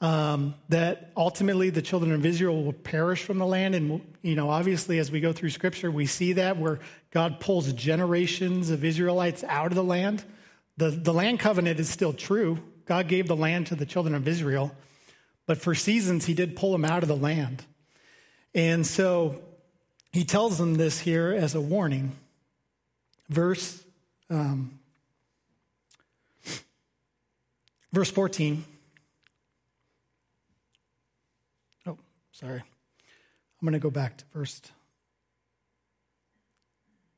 um, 0.00 0.56
that 0.70 1.12
ultimately 1.16 1.70
the 1.70 1.80
children 1.80 2.10
of 2.10 2.26
Israel 2.26 2.64
will 2.64 2.72
perish 2.72 3.22
from 3.22 3.38
the 3.38 3.46
land. 3.46 3.76
And, 3.76 4.00
you 4.22 4.34
know, 4.34 4.50
obviously, 4.50 4.98
as 4.98 5.08
we 5.08 5.20
go 5.20 5.32
through 5.32 5.50
scripture, 5.50 5.88
we 5.88 6.04
see 6.06 6.32
that 6.32 6.56
where 6.56 6.80
God 7.12 7.38
pulls 7.38 7.72
generations 7.72 8.70
of 8.70 8.84
Israelites 8.84 9.44
out 9.44 9.66
of 9.66 9.76
the 9.76 9.84
land. 9.84 10.24
The, 10.78 10.90
the 10.90 11.12
land 11.12 11.38
covenant 11.38 11.78
is 11.78 11.88
still 11.88 12.12
true. 12.12 12.58
God 12.86 13.06
gave 13.06 13.28
the 13.28 13.36
land 13.36 13.68
to 13.68 13.76
the 13.76 13.86
children 13.86 14.16
of 14.16 14.26
Israel, 14.26 14.74
but 15.46 15.58
for 15.58 15.76
seasons 15.76 16.24
he 16.24 16.34
did 16.34 16.56
pull 16.56 16.72
them 16.72 16.84
out 16.84 17.04
of 17.04 17.08
the 17.08 17.14
land. 17.14 17.64
And 18.52 18.84
so 18.84 19.40
he 20.10 20.24
tells 20.24 20.58
them 20.58 20.74
this 20.74 20.98
here 20.98 21.32
as 21.32 21.54
a 21.54 21.60
warning. 21.60 22.10
Verse 23.28 23.84
um, 24.28 24.80
verse 27.92 28.10
14. 28.10 28.64
Oh, 31.86 31.98
sorry. 32.32 32.60
I'm 32.60 33.66
going 33.66 33.74
to 33.74 33.78
go 33.78 33.90
back 33.90 34.16
to 34.18 34.24
verse 34.32 34.60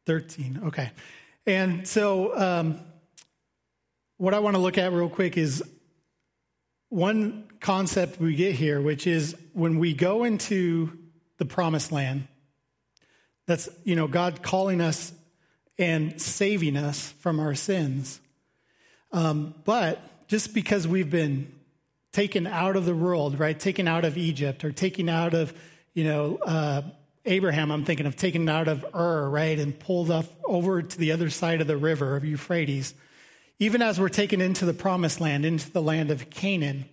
13. 0.06 0.60
Okay. 0.66 0.90
And 1.46 1.86
so 1.86 2.36
um, 2.38 2.80
what 4.16 4.34
I 4.34 4.38
want 4.40 4.56
to 4.56 4.60
look 4.60 4.78
at 4.78 4.92
real 4.92 5.08
quick 5.08 5.36
is 5.36 5.62
one 6.88 7.44
concept 7.60 8.20
we 8.20 8.34
get 8.34 8.54
here, 8.54 8.80
which 8.80 9.06
is 9.06 9.36
when 9.52 9.78
we 9.78 9.94
go 9.94 10.24
into 10.24 10.98
the 11.38 11.44
promised 11.44 11.90
land, 11.90 12.28
that's, 13.46 13.68
you 13.84 13.96
know, 13.96 14.06
God 14.06 14.42
calling 14.42 14.80
us 14.80 15.12
and 15.78 16.20
saving 16.20 16.76
us 16.76 17.10
from 17.18 17.40
our 17.40 17.54
sins. 17.54 18.20
Um, 19.12 19.54
but 19.64 20.00
just 20.26 20.54
because 20.54 20.86
we've 20.86 21.10
been 21.10 21.52
taken 22.12 22.46
out 22.46 22.76
of 22.76 22.84
the 22.84 22.94
world, 22.94 23.38
right, 23.38 23.58
taken 23.58 23.88
out 23.88 24.04
of 24.04 24.16
Egypt 24.16 24.64
or 24.64 24.72
taken 24.72 25.08
out 25.08 25.34
of, 25.34 25.52
you 25.94 26.04
know, 26.04 26.36
uh, 26.38 26.82
Abraham, 27.24 27.70
I'm 27.70 27.84
thinking 27.84 28.06
of 28.06 28.16
taken 28.16 28.48
out 28.48 28.68
of 28.68 28.84
Ur, 28.94 29.28
right, 29.30 29.58
and 29.58 29.78
pulled 29.78 30.10
up 30.10 30.26
over 30.44 30.82
to 30.82 30.98
the 30.98 31.12
other 31.12 31.30
side 31.30 31.60
of 31.60 31.66
the 31.66 31.76
river 31.76 32.16
of 32.16 32.24
Euphrates 32.24 32.94
even 33.58 33.82
as 33.82 34.00
we're 34.00 34.08
taken 34.08 34.40
into 34.40 34.64
the 34.64 34.74
promised 34.74 35.20
land, 35.20 35.44
into 35.44 35.70
the 35.70 35.82
land 35.82 36.10
of 36.10 36.28
Canaan, 36.30 36.86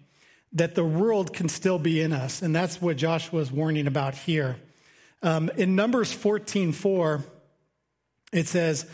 that 0.53 0.75
the 0.75 0.83
world 0.83 1.33
can 1.33 1.49
still 1.49 1.79
be 1.79 2.01
in 2.01 2.13
us. 2.13 2.41
And 2.41 2.55
that's 2.55 2.81
what 2.81 2.97
Joshua 2.97 3.41
is 3.41 3.51
warning 3.51 3.87
about 3.87 4.15
here. 4.15 4.57
Um, 5.23 5.49
in 5.55 5.75
Numbers 5.75 6.11
14 6.11 6.71
4, 6.71 7.23
it 8.33 8.47
says, 8.47 8.89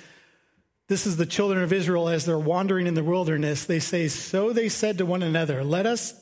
This 0.87 1.05
is 1.05 1.17
the 1.17 1.25
children 1.25 1.61
of 1.63 1.73
Israel 1.73 2.07
as 2.07 2.25
they're 2.25 2.39
wandering 2.39 2.87
in 2.87 2.93
the 2.93 3.03
wilderness. 3.03 3.65
They 3.65 3.79
say, 3.79 4.07
So 4.07 4.53
they 4.53 4.69
said 4.69 4.97
to 4.99 5.05
one 5.05 5.21
another, 5.21 5.63
Let 5.63 5.85
us, 5.85 6.13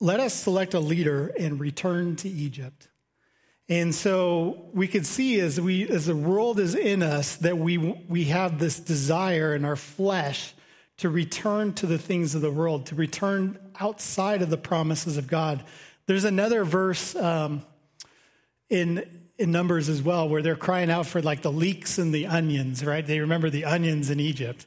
let 0.00 0.18
us 0.18 0.34
select 0.34 0.74
a 0.74 0.80
leader 0.80 1.28
and 1.38 1.60
return 1.60 2.16
to 2.16 2.28
Egypt. 2.28 2.88
And 3.68 3.94
so 3.94 4.70
we 4.72 4.88
can 4.88 5.04
see 5.04 5.40
as 5.40 5.60
we 5.60 5.86
as 5.88 6.06
the 6.06 6.16
world 6.16 6.58
is 6.58 6.74
in 6.74 7.02
us 7.02 7.36
that 7.36 7.58
we 7.58 7.76
we 7.76 8.24
have 8.24 8.58
this 8.58 8.80
desire 8.80 9.54
in 9.54 9.64
our 9.64 9.76
flesh 9.76 10.54
to 10.96 11.08
return 11.08 11.74
to 11.74 11.86
the 11.86 11.98
things 11.98 12.34
of 12.34 12.40
the 12.40 12.50
world, 12.50 12.86
to 12.86 12.94
return 12.94 13.58
outside 13.78 14.42
of 14.42 14.50
the 14.50 14.56
promises 14.56 15.16
of 15.16 15.28
God. 15.28 15.62
There's 16.06 16.24
another 16.24 16.64
verse 16.64 17.14
um, 17.14 17.62
in 18.70 19.17
in 19.38 19.52
Numbers 19.52 19.88
as 19.88 20.02
well 20.02 20.28
where 20.28 20.42
they're 20.42 20.56
crying 20.56 20.90
out 20.90 21.06
for 21.06 21.22
like 21.22 21.42
the 21.42 21.52
leeks 21.52 21.98
and 21.98 22.12
the 22.12 22.26
onions, 22.26 22.84
right? 22.84 23.06
They 23.06 23.20
remember 23.20 23.50
the 23.50 23.64
onions 23.64 24.10
in 24.10 24.20
Egypt, 24.20 24.66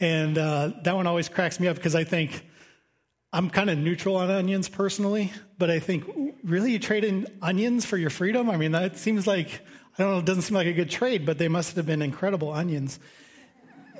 and 0.00 0.36
uh, 0.38 0.72
that 0.82 0.96
one 0.96 1.06
always 1.06 1.28
cracks 1.28 1.60
me 1.60 1.68
up 1.68 1.76
because 1.76 1.94
I 1.94 2.04
think 2.04 2.44
I'm 3.32 3.50
kind 3.50 3.68
of 3.68 3.76
neutral 3.76 4.16
on 4.16 4.30
onions 4.30 4.68
personally, 4.68 5.32
but 5.58 5.70
I 5.70 5.78
think, 5.78 6.04
really, 6.42 6.72
you 6.72 6.78
trade 6.78 7.04
in 7.04 7.26
onions 7.42 7.84
for 7.84 7.98
your 7.98 8.08
freedom? 8.08 8.48
I 8.48 8.56
mean, 8.56 8.72
that 8.72 8.96
seems 8.96 9.26
like, 9.26 9.60
I 9.98 10.02
don't 10.02 10.12
know, 10.12 10.18
it 10.20 10.24
doesn't 10.24 10.42
seem 10.42 10.54
like 10.54 10.66
a 10.66 10.72
good 10.72 10.88
trade, 10.88 11.26
but 11.26 11.36
they 11.36 11.48
must 11.48 11.76
have 11.76 11.84
been 11.84 12.00
incredible 12.00 12.50
onions. 12.52 12.98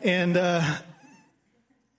And 0.03 0.37
uh, 0.37 0.63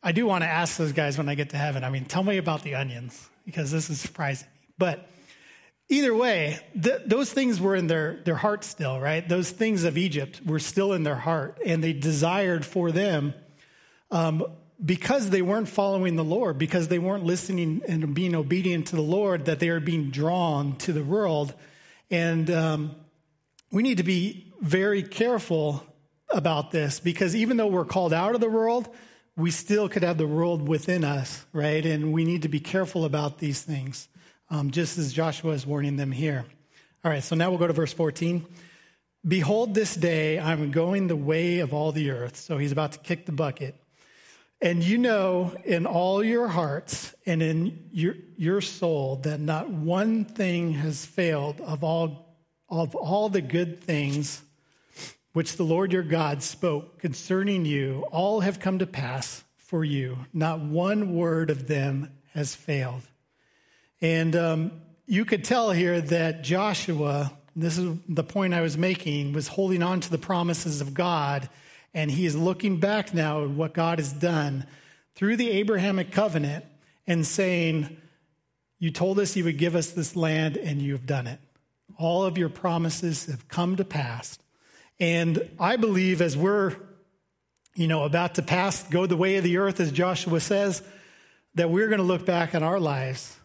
I 0.01 0.12
do 0.13 0.25
want 0.25 0.43
to 0.43 0.47
ask 0.47 0.77
those 0.77 0.93
guys 0.93 1.17
when 1.17 1.30
I 1.30 1.36
get 1.36 1.51
to 1.51 1.58
heaven, 1.58 1.84
I 1.84 1.89
mean, 1.89 2.06
tell 2.06 2.23
me 2.23 2.38
about 2.38 2.63
the 2.63 2.75
onions, 2.75 3.30
because 3.45 3.69
this 3.69 3.89
is 3.89 3.99
surprising. 3.99 4.47
But 4.77 5.08
either 5.89 6.13
way, 6.13 6.60
th- 6.82 7.02
those 7.06 7.32
things 7.32 7.60
were 7.60 7.76
in 7.76 7.88
their, 7.88 8.19
their 8.26 8.36
heart 8.36 8.63
still, 8.63 9.00
right? 9.00 9.28
Those 9.28 9.50
things 9.50 9.84
of 9.84 9.97
Egypt 9.97 10.41
were 10.45 10.60
still 10.60 10.93
in 10.93 11.04
their 11.04 11.15
heart, 11.15 11.60
and 11.65 11.84
they 11.84 11.93
desired 11.93 12.65
for 12.65 12.91
them 12.91 13.34
um, 14.12 14.45
because 14.84 15.30
they 15.30 15.41
weren't 15.41 15.69
following 15.69 16.15
the 16.15 16.23
Lord, 16.23 16.58
because 16.58 16.88
they 16.88 17.00
weren't 17.00 17.23
listening 17.23 17.82
and 17.88 18.13
being 18.13 18.36
obedient 18.36 18.88
to 18.88 18.95
the 18.95 19.02
Lord, 19.02 19.45
that 19.45 19.60
they 19.60 19.69
are 19.69 19.80
being 19.80 20.10
drawn 20.12 20.76
to 20.78 20.93
the 20.93 21.04
world. 21.04 21.54
And 22.12 22.50
um, 22.52 22.95
we 23.71 23.84
need 23.84 23.97
to 23.97 24.04
be 24.04 24.54
very 24.62 25.04
careful 25.04 25.84
about 26.30 26.71
this 26.71 27.00
because 27.00 27.36
even 27.36 27.58
though 27.58 27.67
we're 27.67 27.86
called 27.86 28.13
out 28.13 28.36
of 28.36 28.41
the 28.41 28.50
world, 28.50 28.89
we 29.36 29.52
still 29.52 29.88
could 29.88 30.04
have 30.04 30.17
the 30.17 30.28
world 30.28 30.67
within 30.67 31.04
us, 31.04 31.45
right? 31.54 31.86
And 31.86 32.12
we 32.12 32.26
need 32.26 32.41
to 32.41 32.50
be 32.50 32.60
careful 32.60 33.06
about 33.06 33.38
these 33.38 33.62
things, 33.62 34.08
um, 34.50 34.72
just 34.72 34.98
as 34.98 35.14
Joshua 35.14 35.52
is 35.52 35.66
warning 35.66 35.98
them 35.98 36.12
here. 36.12 36.46
All 37.04 37.12
right, 37.12 37.24
so 37.24 37.36
now 37.36 37.50
we'll 37.50 37.60
go 37.60 37.68
to 37.68 37.74
verse 37.74 37.94
14. 37.94 38.46
Behold, 39.28 39.74
this 39.74 39.96
day 39.96 40.40
I'm 40.40 40.72
going 40.72 41.08
the 41.08 41.16
way 41.16 41.60
of 41.60 41.74
all 41.74 41.92
the 41.92 42.12
earth. 42.12 42.38
So 42.38 42.58
he's 42.58 42.72
about 42.72 42.94
to 42.94 43.00
kick 43.00 43.26
the 43.26 43.32
bucket. 43.32 43.76
And 44.62 44.84
you 44.84 44.98
know 44.98 45.56
in 45.66 45.86
all 45.86 46.24
your 46.24 46.48
hearts 46.48 47.14
and 47.26 47.44
in 47.44 47.90
your, 47.92 48.16
your 48.38 48.62
soul 48.62 49.18
that 49.18 49.40
not 49.40 49.70
one 49.70 50.26
thing 50.26 50.74
has 50.74 51.06
failed 51.06 51.62
of 51.62 51.84
all 51.84 52.26
of 52.70 52.96
all 52.96 53.30
the 53.30 53.42
good 53.42 53.82
things 53.82 54.42
which 55.34 55.56
the 55.56 55.64
Lord 55.64 55.94
your 55.94 56.04
God 56.04 56.42
spoke 56.42 57.00
concerning 57.00 57.64
you, 57.64 58.04
all 58.12 58.42
have 58.42 58.60
come 58.60 58.80
to 58.80 58.88
pass 58.88 59.44
for 59.56 59.86
you. 59.86 60.18
Not 60.34 60.60
one 60.60 61.16
word 61.16 61.50
of 61.50 61.68
them 61.68 62.12
has 62.34 62.56
failed. 62.56 63.04
And 64.02 64.36
um, 64.36 64.72
you 65.06 65.26
could 65.26 65.44
tell 65.44 65.72
here 65.72 66.00
that 66.00 66.44
Joshua, 66.44 67.32
this 67.56 67.78
is 67.78 67.98
the 68.08 68.24
point 68.24 68.54
I 68.54 68.62
was 68.62 68.78
making, 68.78 69.34
was 69.34 69.48
holding 69.48 69.82
on 69.82 70.02
to 70.02 70.12
the 70.12 70.18
promises 70.18 70.82
of 70.82 70.94
God. 70.94 71.50
And 71.94 72.12
he 72.12 72.26
is 72.26 72.36
looking 72.36 72.80
back 72.80 73.14
now 73.14 73.44
at 73.44 73.50
what 73.50 73.74
God 73.74 74.00
has 74.00 74.14
done 74.14 74.66
through 75.16 75.38
the 75.38 75.50
Abrahamic 75.50 76.12
covenant 76.12 76.66
and 77.08 77.26
saying, 77.26 77.98
You 78.78 78.92
told 78.92 79.18
us 79.20 79.36
you 79.36 79.46
would 79.46 79.58
give 79.58 79.76
us 79.76 79.92
this 79.92 80.16
land, 80.16 80.58
and 80.58 80.82
you 80.82 80.92
have 80.92 81.08
done 81.08 81.26
it. 81.26 81.40
All 81.98 82.24
of 82.24 82.38
your 82.38 82.50
promises 82.50 83.26
have 83.26 83.48
come 83.48 83.78
to 83.78 83.86
pass. 83.86 84.38
And 85.00 85.50
I 85.60 85.78
believe 85.78 86.22
as 86.22 86.36
we're, 86.36 86.76
you 87.76 87.88
know, 87.88 88.04
about 88.04 88.36
to 88.36 88.42
pass, 88.42 88.84
go 88.84 89.06
the 89.06 89.18
way 89.18 89.38
of 89.38 89.44
the 89.44 89.58
earth, 89.58 89.80
as 89.80 89.92
Joshua 89.92 90.40
says, 90.40 90.84
that 91.56 91.70
we're 91.72 91.88
going 91.88 92.00
to 92.00 92.04
look 92.04 92.26
back 92.26 92.54
on 92.54 92.62
our 92.62 92.80
lives. 92.80 93.38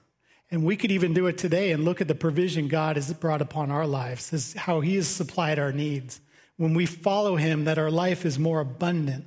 And 0.52 0.64
we 0.64 0.76
could 0.76 0.92
even 0.92 1.14
do 1.14 1.28
it 1.28 1.38
today 1.38 1.72
and 1.72 1.82
look 1.82 2.02
at 2.02 2.08
the 2.08 2.14
provision 2.14 2.68
God 2.68 2.96
has 2.96 3.10
brought 3.14 3.40
upon 3.40 3.70
our 3.70 3.86
lives, 3.86 4.34
as 4.34 4.52
how 4.52 4.80
He 4.80 4.96
has 4.96 5.08
supplied 5.08 5.58
our 5.58 5.72
needs. 5.72 6.20
When 6.58 6.74
we 6.74 6.84
follow 6.84 7.36
Him, 7.36 7.64
that 7.64 7.78
our 7.78 7.90
life 7.90 8.26
is 8.26 8.38
more 8.38 8.60
abundant. 8.60 9.24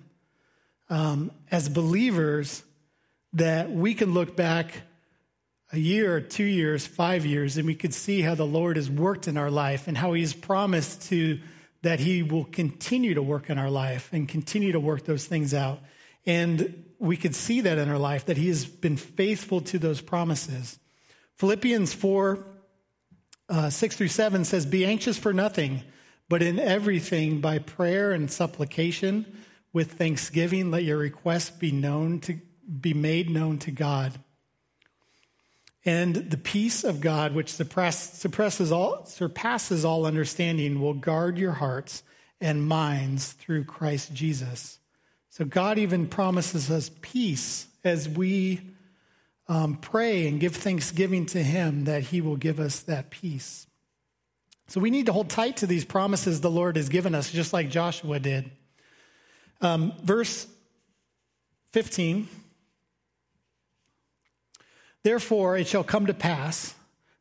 Um, 0.88 1.32
as 1.50 1.68
believers, 1.68 2.64
that 3.34 3.72
we 3.72 3.96
can 3.96 4.14
look 4.14 4.36
back 4.36 4.84
a 5.74 5.80
year, 5.80 6.22
two 6.22 6.44
years, 6.44 6.86
five 6.86 7.26
years, 7.26 7.58
and 7.58 7.66
we 7.66 7.74
could 7.74 7.96
see 7.96 8.22
how 8.22 8.36
the 8.36 8.46
Lord 8.46 8.76
has 8.76 8.88
worked 8.88 9.28
in 9.28 9.36
our 9.36 9.50
life 9.50 9.88
and 9.88 9.98
how 9.98 10.14
He's 10.14 10.34
promised 10.36 11.10
to 11.10 11.40
that 11.82 12.00
He 12.00 12.22
will 12.22 12.46
continue 12.46 13.16
to 13.16 13.24
work 13.24 13.50
in 13.50 13.58
our 13.58 13.72
life 13.72 14.10
and 14.14 14.30
continue 14.30 14.74
to 14.74 14.80
work 14.80 15.06
those 15.06 15.26
things 15.26 15.56
out. 15.56 15.80
And 16.28 16.86
we 17.00 17.18
could 17.18 17.34
see 17.34 17.62
that 17.62 17.80
in 17.80 17.90
our 17.90 17.98
life, 17.98 18.28
that 18.28 18.38
He 18.38 18.48
has 18.50 18.68
been 18.68 18.96
faithful 18.96 19.60
to 19.62 19.80
those 19.80 20.02
promises. 20.02 20.78
Philippians 21.38 21.93
4 21.93 22.45
uh, 23.48 23.69
6 23.69 23.98
through 23.98 24.08
7 24.08 24.45
says, 24.45 24.65
Be 24.65 24.86
anxious 24.86 25.17
for 25.17 25.34
nothing, 25.34 25.84
but 26.30 26.41
in 26.41 26.60
everything 26.60 27.41
by 27.41 27.60
prayer 27.60 28.12
and 28.12 28.32
supplication 28.32 29.26
with 29.74 29.93
thanksgiving, 29.93 30.71
let 30.71 30.84
your 30.84 30.98
requests 30.98 31.50
be 31.50 31.71
known 31.71 32.19
to 32.21 32.39
be 32.80 32.93
made 32.93 33.30
known 33.30 33.60
to 33.60 33.71
God. 33.71 34.13
And 35.84 36.15
the 36.15 36.38
peace 36.38 36.84
of 36.84 37.00
God, 37.00 37.36
which 37.36 37.54
suppresses 37.54 38.71
all, 38.71 39.06
surpasses 39.06 39.86
all 39.86 40.08
understanding, 40.08 40.82
will 40.82 40.95
guard 40.95 41.38
your 41.38 41.52
hearts 41.52 42.02
and 42.41 42.65
minds 42.65 43.34
through 43.34 43.65
Christ 43.65 44.13
Jesus. 44.13 44.80
So 45.30 45.45
God 45.45 45.78
even 45.78 46.08
promises 46.08 46.71
us 46.71 46.89
peace 47.02 47.67
as 47.84 48.10
we 48.10 48.62
um, 49.47 49.77
pray 49.77 50.27
and 50.27 50.39
give 50.39 50.55
thanksgiving 50.55 51.25
to 51.27 51.43
Him 51.43 51.86
that 51.86 52.03
He 52.03 52.21
will 52.21 52.38
give 52.38 52.60
us 52.60 52.79
that 52.81 53.10
peace. 53.10 53.67
So 54.67 54.79
we 54.79 54.89
need 54.89 55.05
to 55.05 55.13
hold 55.13 55.29
tight 55.29 55.58
to 55.58 55.67
these 55.67 55.86
promises 55.86 56.41
the 56.41 56.49
Lord 56.49 56.75
has 56.75 56.89
given 56.89 57.13
us, 57.13 57.31
just 57.31 57.53
like 57.53 57.69
Joshua 57.69 58.19
did. 58.19 58.49
Um, 59.62 59.93
verse 60.03 60.47
15 61.71 62.27
Therefore, 65.03 65.55
it 65.55 65.67
shall 65.67 65.84
come 65.84 66.08
to 66.08 66.15
pass 66.15 66.73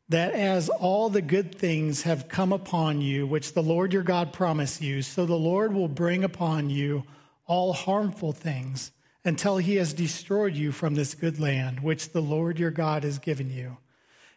that 0.08 0.32
as 0.32 0.70
all 0.70 1.10
the 1.10 1.20
good 1.20 1.54
things 1.54 2.02
have 2.02 2.28
come 2.28 2.50
upon 2.50 3.02
you, 3.02 3.26
which 3.26 3.52
the 3.52 3.62
Lord 3.62 3.92
your 3.92 4.02
God 4.02 4.32
promised 4.32 4.80
you, 4.80 5.02
so 5.02 5.26
the 5.26 5.34
Lord 5.34 5.74
will 5.74 5.88
bring 5.88 6.24
upon 6.24 6.70
you 6.70 7.04
all 7.46 7.74
harmful 7.74 8.32
things 8.32 8.90
until 9.24 9.58
he 9.58 9.76
has 9.76 9.94
destroyed 9.94 10.54
you 10.54 10.72
from 10.72 10.94
this 10.94 11.14
good 11.14 11.40
land, 11.40 11.80
which 11.80 12.12
the 12.12 12.20
Lord 12.20 12.58
your 12.58 12.70
God 12.70 13.04
has 13.04 13.18
given 13.18 13.50
you. 13.50 13.78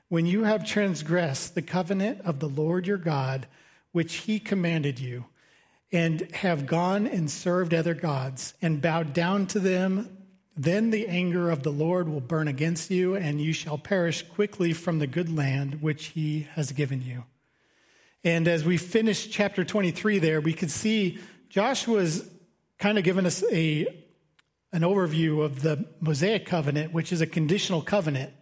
When 0.09 0.25
you 0.25 0.43
have 0.43 0.65
transgressed 0.65 1.55
the 1.55 1.61
covenant 1.61 2.21
of 2.21 2.39
the 2.39 2.47
Lord 2.47 2.87
your 2.87 2.97
God, 2.97 3.47
which 3.91 4.15
he 4.15 4.39
commanded 4.39 4.99
you, 4.99 5.25
and 5.91 6.29
have 6.35 6.65
gone 6.65 7.07
and 7.07 7.29
served 7.29 7.73
other 7.73 7.93
gods, 7.93 8.53
and 8.61 8.81
bowed 8.81 9.13
down 9.13 9.47
to 9.47 9.59
them 9.59 10.17
then 10.57 10.89
the 10.89 11.07
anger 11.07 11.51
of 11.51 11.61
the 11.61 11.71
Lord 11.71 12.09
will 12.09 12.19
burn 12.19 12.47
against 12.47 12.89
you, 12.89 13.15
and 13.15 13.39
you 13.39 13.53
shall 13.53 13.77
perish 13.77 14.23
quickly 14.23 14.73
from 14.73 14.97
the 14.97 15.05
good 15.05 15.33
land 15.33 15.81
which 15.81 16.05
he 16.07 16.47
has 16.55 16.71
given 16.71 17.03
you. 17.03 17.25
And 18.23 18.47
as 18.47 18.65
we 18.65 18.77
finish 18.77 19.29
chapter 19.29 19.63
23 19.63 20.17
there, 20.17 20.41
we 20.41 20.53
could 20.53 20.71
see 20.71 21.19
Joshua's 21.49 22.27
kind 22.79 22.97
of 22.97 23.03
given 23.03 23.27
us 23.27 23.43
a, 23.51 23.85
an 24.71 24.81
overview 24.81 25.43
of 25.43 25.61
the 25.61 25.85
Mosaic 25.99 26.45
covenant, 26.45 26.93
which 26.93 27.11
is 27.11 27.21
a 27.21 27.27
conditional 27.27 27.81
covenant. 27.81 28.33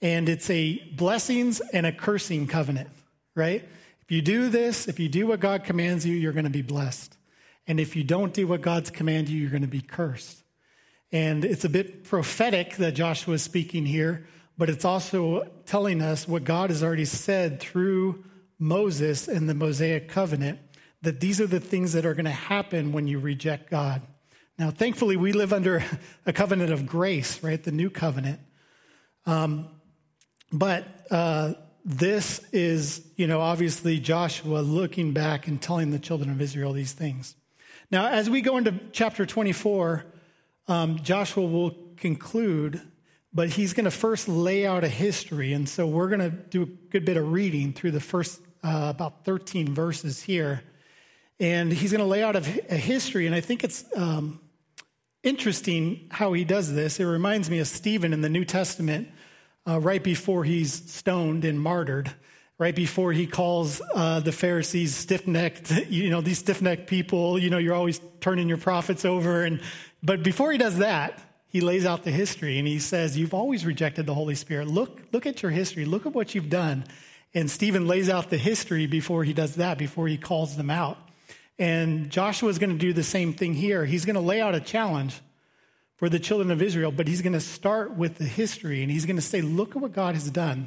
And 0.00 0.28
it's 0.28 0.50
a 0.50 0.78
blessings 0.94 1.60
and 1.60 1.86
a 1.86 1.92
cursing 1.92 2.46
covenant, 2.46 2.90
right? 3.34 3.62
If 4.02 4.10
you 4.10 4.20
do 4.20 4.48
this, 4.48 4.88
if 4.88 4.98
you 4.98 5.08
do 5.08 5.26
what 5.26 5.40
God 5.40 5.64
commands 5.64 6.04
you, 6.04 6.14
you're 6.14 6.32
going 6.32 6.44
to 6.44 6.50
be 6.50 6.62
blessed. 6.62 7.16
And 7.66 7.78
if 7.78 7.94
you 7.94 8.02
don't 8.02 8.34
do 8.34 8.46
what 8.46 8.60
God's 8.60 8.90
commanded 8.90 9.30
you, 9.30 9.40
you're 9.40 9.50
going 9.50 9.62
to 9.62 9.68
be 9.68 9.80
cursed. 9.80 10.42
And 11.12 11.44
it's 11.44 11.64
a 11.64 11.68
bit 11.68 12.04
prophetic 12.04 12.76
that 12.76 12.92
Joshua 12.92 13.34
is 13.34 13.42
speaking 13.42 13.86
here, 13.86 14.26
but 14.58 14.70
it's 14.70 14.84
also 14.84 15.48
telling 15.66 16.02
us 16.02 16.26
what 16.26 16.44
God 16.44 16.70
has 16.70 16.82
already 16.82 17.04
said 17.04 17.60
through 17.60 18.24
Moses 18.58 19.28
and 19.28 19.48
the 19.48 19.54
Mosaic 19.54 20.08
covenant 20.08 20.58
that 21.02 21.20
these 21.20 21.40
are 21.40 21.46
the 21.46 21.60
things 21.60 21.92
that 21.92 22.06
are 22.06 22.14
going 22.14 22.24
to 22.24 22.30
happen 22.30 22.92
when 22.92 23.06
you 23.06 23.18
reject 23.18 23.70
God. 23.70 24.02
Now, 24.58 24.70
thankfully, 24.70 25.16
we 25.16 25.32
live 25.32 25.52
under 25.52 25.84
a 26.26 26.32
covenant 26.32 26.72
of 26.72 26.86
grace, 26.86 27.42
right? 27.42 27.62
The 27.62 27.72
new 27.72 27.90
covenant. 27.90 28.40
Um, 29.26 29.68
but 30.52 30.86
uh, 31.10 31.54
this 31.84 32.40
is, 32.52 33.04
you 33.16 33.26
know, 33.26 33.40
obviously 33.40 33.98
Joshua 33.98 34.58
looking 34.60 35.12
back 35.12 35.46
and 35.48 35.60
telling 35.60 35.90
the 35.90 35.98
children 35.98 36.30
of 36.30 36.40
Israel 36.40 36.72
these 36.72 36.92
things. 36.92 37.34
Now, 37.90 38.08
as 38.08 38.30
we 38.30 38.40
go 38.40 38.56
into 38.56 38.78
chapter 38.92 39.26
24, 39.26 40.04
um, 40.68 40.98
Joshua 41.02 41.44
will 41.44 41.76
conclude, 41.96 42.80
but 43.32 43.50
he's 43.50 43.72
going 43.72 43.84
to 43.84 43.90
first 43.90 44.28
lay 44.28 44.66
out 44.66 44.84
a 44.84 44.88
history. 44.88 45.52
And 45.52 45.68
so 45.68 45.86
we're 45.86 46.08
going 46.08 46.20
to 46.20 46.30
do 46.30 46.62
a 46.62 46.66
good 46.66 47.04
bit 47.04 47.16
of 47.16 47.32
reading 47.32 47.72
through 47.72 47.90
the 47.92 48.00
first 48.00 48.40
uh, 48.62 48.92
about 48.94 49.24
13 49.24 49.74
verses 49.74 50.22
here. 50.22 50.62
And 51.42 51.70
he's 51.70 51.92
going 51.92 52.00
to 52.00 52.06
lay 52.06 52.22
out 52.22 52.36
a, 52.36 52.40
history. 52.40 53.26
And 53.26 53.34
I 53.34 53.40
think 53.40 53.64
it's 53.64 53.84
um, 53.94 54.40
interesting 55.22 56.06
how 56.10 56.32
he 56.32 56.44
does 56.44 56.72
this. 56.72 57.00
It 57.00 57.04
reminds 57.04 57.50
me 57.50 57.58
of 57.58 57.66
Stephen 57.66 58.14
in 58.14 58.22
the 58.22 58.30
New 58.30 58.46
Testament, 58.46 59.08
uh, 59.68 59.78
right 59.78 60.02
before 60.02 60.44
he's 60.44 60.90
stoned 60.90 61.44
and 61.44 61.60
martyred 61.60 62.14
right 62.58 62.76
before 62.76 63.12
he 63.12 63.26
calls 63.26 63.82
uh, 63.92 64.20
the 64.20 64.30
Pharisees 64.30 64.94
stiff 64.94 65.26
necked, 65.26 65.70
you 65.88 66.10
know, 66.10 66.20
these 66.20 66.38
stiff 66.38 66.62
necked 66.62 66.86
people, 66.86 67.36
you 67.36 67.50
know, 67.50 67.58
you're 67.58 67.74
always 67.74 68.00
turning 68.20 68.48
your 68.48 68.58
prophets 68.58 69.04
over 69.04 69.42
and 69.42 69.60
but 70.02 70.22
before 70.22 70.50
he 70.50 70.58
does 70.58 70.78
that, 70.78 71.20
he 71.46 71.60
lays 71.60 71.86
out 71.86 72.02
the 72.02 72.10
history 72.10 72.58
and 72.58 72.66
he 72.66 72.78
says, 72.78 73.16
You've 73.16 73.34
always 73.34 73.64
rejected 73.64 74.06
the 74.06 74.14
Holy 74.14 74.34
Spirit. 74.34 74.68
Look, 74.68 75.02
look 75.12 75.26
at 75.26 75.42
your 75.42 75.50
history. 75.52 75.84
Look 75.84 76.06
at 76.06 76.12
what 76.12 76.34
you've 76.34 76.50
done. 76.50 76.84
And 77.34 77.50
Stephen 77.50 77.86
lays 77.86 78.10
out 78.10 78.30
the 78.30 78.38
history 78.38 78.86
before 78.86 79.24
he 79.24 79.32
does 79.32 79.56
that, 79.56 79.78
before 79.78 80.08
he 80.08 80.18
calls 80.18 80.56
them 80.56 80.70
out. 80.70 80.98
And 81.58 82.10
Joshua 82.10 82.48
is 82.48 82.58
going 82.58 82.70
to 82.70 82.78
do 82.78 82.92
the 82.92 83.02
same 83.02 83.32
thing 83.32 83.54
here. 83.54 83.84
He's 83.84 84.04
going 84.04 84.14
to 84.14 84.20
lay 84.20 84.40
out 84.40 84.54
a 84.54 84.60
challenge 84.60 85.20
for 85.96 86.08
the 86.08 86.18
children 86.18 86.50
of 86.50 86.60
Israel, 86.60 86.90
but 86.90 87.06
he's 87.06 87.22
going 87.22 87.34
to 87.34 87.40
start 87.40 87.92
with 87.96 88.16
the 88.16 88.24
history 88.24 88.82
and 88.82 88.90
he's 88.90 89.06
going 89.06 89.16
to 89.16 89.22
say, 89.22 89.40
Look 89.40 89.76
at 89.76 89.82
what 89.82 89.92
God 89.92 90.14
has 90.14 90.30
done, 90.30 90.66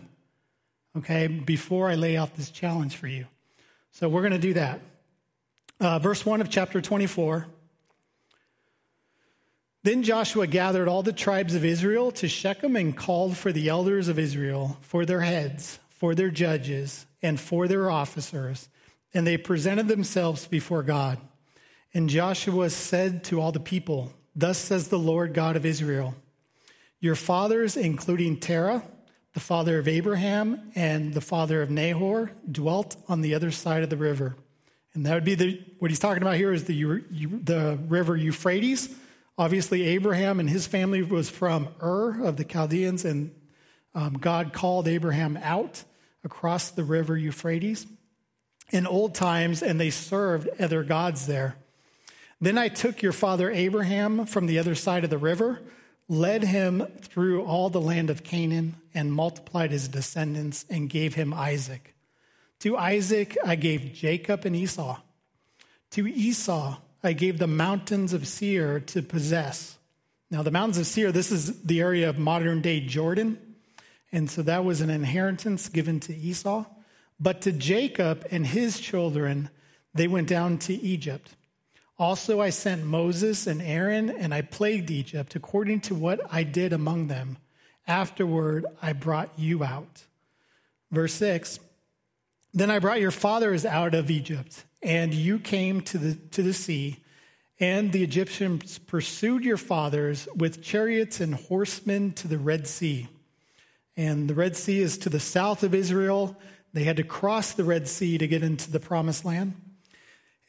okay, 0.98 1.28
before 1.28 1.90
I 1.90 1.96
lay 1.96 2.16
out 2.16 2.36
this 2.36 2.50
challenge 2.50 2.96
for 2.96 3.08
you. 3.08 3.26
So 3.92 4.08
we're 4.08 4.22
going 4.22 4.34
to 4.34 4.40
do 4.40 4.54
that. 4.54 4.80
Uh, 5.80 6.00
verse 6.00 6.26
1 6.26 6.42
of 6.42 6.50
chapter 6.50 6.82
24. 6.82 7.48
Then 9.84 10.04
Joshua 10.04 10.48
gathered 10.48 10.88
all 10.88 11.04
the 11.04 11.14
tribes 11.14 11.54
of 11.54 11.64
Israel 11.64 12.12
to 12.14 12.28
Shechem 12.28 12.76
and 12.76 12.98
called 12.98 13.38
for 13.38 13.52
the 13.52 13.70
elders 13.70 14.08
of 14.08 14.18
Israel, 14.18 14.78
for 14.82 15.06
their 15.06 15.22
heads, 15.22 15.80
for 15.90 16.16
their 16.16 16.32
judges, 16.32 17.06
and 17.22 17.40
for 17.40 17.68
their 17.68 17.92
officers. 17.92 18.68
And 19.16 19.26
they 19.26 19.38
presented 19.38 19.88
themselves 19.88 20.46
before 20.46 20.84
God. 20.84 21.18
And 21.96 22.08
Joshua 22.10 22.70
said 22.70 23.24
to 23.26 23.42
all 23.42 23.52
the 23.52 23.60
people, 23.60 24.14
Thus 24.36 24.60
says 24.60 24.90
the 24.90 25.00
Lord 25.00 25.34
God 25.34 25.56
of 25.56 25.66
Israel 25.66 26.14
Your 27.00 27.16
fathers, 27.16 27.76
including 27.76 28.40
Terah, 28.40 28.84
the 29.34 29.40
father 29.40 29.80
of 29.80 29.88
Abraham, 29.88 30.72
and 30.76 31.14
the 31.14 31.22
father 31.22 31.64
of 31.64 31.72
Nahor, 31.72 32.32
dwelt 32.52 32.96
on 33.08 33.22
the 33.22 33.34
other 33.34 33.50
side 33.50 33.82
of 33.82 33.90
the 33.90 33.98
river. 33.98 34.36
And 34.94 35.06
that 35.08 35.16
would 35.16 35.26
be 35.26 35.36
the, 35.36 35.64
what 35.80 35.90
he's 35.90 36.00
talking 36.00 36.22
about 36.22 36.36
here 36.36 36.54
is 36.54 36.66
the, 36.66 37.02
the 37.44 37.80
river 37.88 38.16
Euphrates 38.16 38.94
Obviously, 39.38 39.84
Abraham 39.84 40.40
and 40.40 40.50
his 40.50 40.66
family 40.66 41.02
was 41.02 41.30
from 41.30 41.68
Ur 41.82 42.24
of 42.24 42.38
the 42.38 42.46
Chaldeans, 42.46 43.04
and 43.04 43.36
um, 43.94 44.14
God 44.14 44.54
called 44.54 44.88
Abraham 44.88 45.38
out 45.42 45.84
across 46.24 46.72
the 46.72 46.86
river 46.86 47.18
Euphrates. 47.18 47.86
In 48.72 48.88
old 48.88 49.16
times, 49.16 49.62
and 49.62 49.80
they 49.80 49.90
served 49.90 50.50
other 50.60 50.84
gods 50.84 51.28
there. 51.28 51.56
Then 52.42 52.58
I 52.58 52.68
took 52.68 53.02
your 53.02 53.14
father 53.14 53.50
Abraham 53.50 54.26
from 54.26 54.48
the 54.48 54.60
other 54.60 54.76
side 54.76 55.04
of 55.04 55.10
the 55.10 55.18
river, 55.18 55.62
led 56.08 56.44
him 56.44 56.86
through 57.02 57.44
all 57.44 57.70
the 57.70 57.82
land 57.82 58.10
of 58.10 58.24
Canaan, 58.24 58.76
and 58.94 59.14
multiplied 59.14 59.72
his 59.72 59.88
descendants, 59.88 60.66
and 60.70 60.90
gave 60.90 61.16
him 61.16 61.34
Isaac. 61.34 61.96
To 62.60 62.78
Isaac 62.78 63.38
I 63.46 63.56
gave 63.56 63.94
Jacob 63.94 64.46
and 64.46 64.56
Esau. 64.56 65.00
To 65.92 66.08
Esau 66.08 66.78
I 67.04 67.14
gave 67.14 67.38
the 67.38 67.48
mountains 67.48 68.14
of 68.14 68.28
Seir 68.28 68.80
to 68.80 69.02
possess. 69.02 69.78
Now, 70.32 70.42
the 70.42 70.52
mountains 70.52 70.80
of 70.80 70.88
Seir, 70.88 71.12
this 71.12 71.32
is 71.32 71.62
the 71.62 71.82
area 71.82 72.10
of 72.10 72.18
modern 72.18 72.62
day 72.62 72.80
Jordan. 72.80 73.40
And 74.12 74.30
so 74.30 74.42
that 74.42 74.66
was 74.66 74.82
an 74.82 74.90
inheritance 74.90 75.70
given 75.70 76.00
to 76.02 76.16
Esau. 76.16 76.66
But 77.20 77.42
to 77.42 77.52
Jacob 77.52 78.26
and 78.32 78.46
his 78.46 78.80
children, 78.80 79.50
they 79.94 80.08
went 80.08 80.28
down 80.28 80.58
to 80.60 80.74
Egypt. 80.74 81.36
Also, 81.98 82.42
I 82.42 82.50
sent 82.50 82.84
Moses 82.84 83.48
and 83.48 83.62
Aaron, 83.62 84.10
and 84.10 84.34
I 84.34 84.42
plagued 84.42 84.92
Egypt 84.92 85.36
according 85.36 85.80
to 85.82 85.96
what 85.96 86.20
I 86.30 86.44
did 86.44 86.74
among 86.74 87.08
them. 87.08 87.38
Afterward, 87.88 88.66
I 88.82 88.94
brought 88.94 89.30
you 89.38 89.64
out. 89.64 90.04
Verse 90.92 91.14
6 91.14 91.60
Then 92.54 92.70
I 92.70 92.80
brought 92.80 93.00
your 93.00 93.12
fathers 93.12 93.66
out 93.66 93.96
of 93.96 94.12
Egypt, 94.12 94.66
and 94.82 95.14
you 95.14 95.40
came 95.40 95.82
to 95.82 95.98
the, 95.98 96.16
to 96.32 96.44
the 96.44 96.54
sea, 96.54 97.04
and 97.60 97.94
the 97.94 98.04
Egyptians 98.04 98.78
pursued 98.78 99.46
your 99.46 99.58
fathers 99.58 100.28
with 100.36 100.62
chariots 100.62 101.22
and 101.22 101.36
horsemen 101.36 102.12
to 102.14 102.28
the 102.28 102.38
Red 102.38 102.68
Sea. 102.68 103.08
And 103.96 104.30
the 104.30 104.36
Red 104.36 104.58
Sea 104.58 104.82
is 104.82 104.98
to 105.00 105.10
the 105.10 105.22
south 105.22 105.64
of 105.64 105.74
Israel. 105.74 106.36
They 106.76 106.84
had 106.84 106.98
to 106.98 107.06
cross 107.06 107.54
the 107.54 107.64
Red 107.64 107.88
Sea 107.88 108.18
to 108.18 108.28
get 108.28 108.44
into 108.44 108.70
the 108.70 108.82
promised 108.82 109.24
land. 109.24 109.54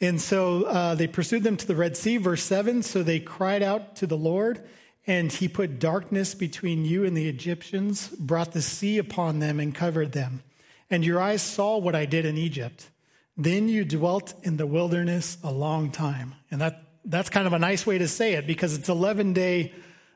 And 0.00 0.20
so 0.20 0.64
uh, 0.64 0.96
they 0.96 1.06
pursued 1.06 1.44
them 1.44 1.56
to 1.56 1.66
the 1.68 1.76
Red 1.76 1.96
Sea, 1.96 2.16
verse 2.16 2.42
7. 2.42 2.82
So 2.82 3.04
they 3.04 3.20
cried 3.20 3.62
out 3.62 3.94
to 3.96 4.08
the 4.08 4.16
Lord, 4.16 4.60
and 5.06 5.30
he 5.30 5.46
put 5.46 5.78
darkness 5.78 6.34
between 6.34 6.84
you 6.84 7.04
and 7.04 7.16
the 7.16 7.28
Egyptians, 7.28 8.08
brought 8.08 8.50
the 8.50 8.60
sea 8.60 8.98
upon 8.98 9.38
them, 9.38 9.60
and 9.60 9.72
covered 9.72 10.10
them. 10.10 10.42
And 10.90 11.04
your 11.04 11.20
eyes 11.20 11.42
saw 11.42 11.78
what 11.78 11.94
I 11.94 12.06
did 12.06 12.26
in 12.26 12.36
Egypt. 12.36 12.90
Then 13.36 13.68
you 13.68 13.84
dwelt 13.84 14.34
in 14.42 14.56
the 14.56 14.66
wilderness 14.66 15.38
a 15.44 15.52
long 15.52 15.92
time. 15.92 16.34
And 16.50 16.60
that, 16.60 16.82
that's 17.04 17.30
kind 17.30 17.46
of 17.46 17.52
a 17.52 17.60
nice 17.60 17.86
way 17.86 17.98
to 17.98 18.08
say 18.08 18.32
it 18.32 18.48
because 18.48 18.76
it's 18.76 18.88
11 18.88 19.32
day 19.32 19.72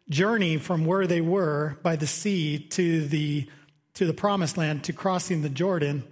journey 0.08 0.56
from 0.56 0.86
where 0.86 1.06
they 1.06 1.20
were 1.20 1.78
by 1.84 1.94
the 1.94 2.08
sea 2.08 2.58
to 2.58 3.06
the, 3.06 3.48
to 3.94 4.06
the 4.06 4.14
promised 4.14 4.56
land, 4.56 4.84
to 4.84 4.92
crossing 4.92 5.42
the 5.42 5.48
Jordan 5.48 6.04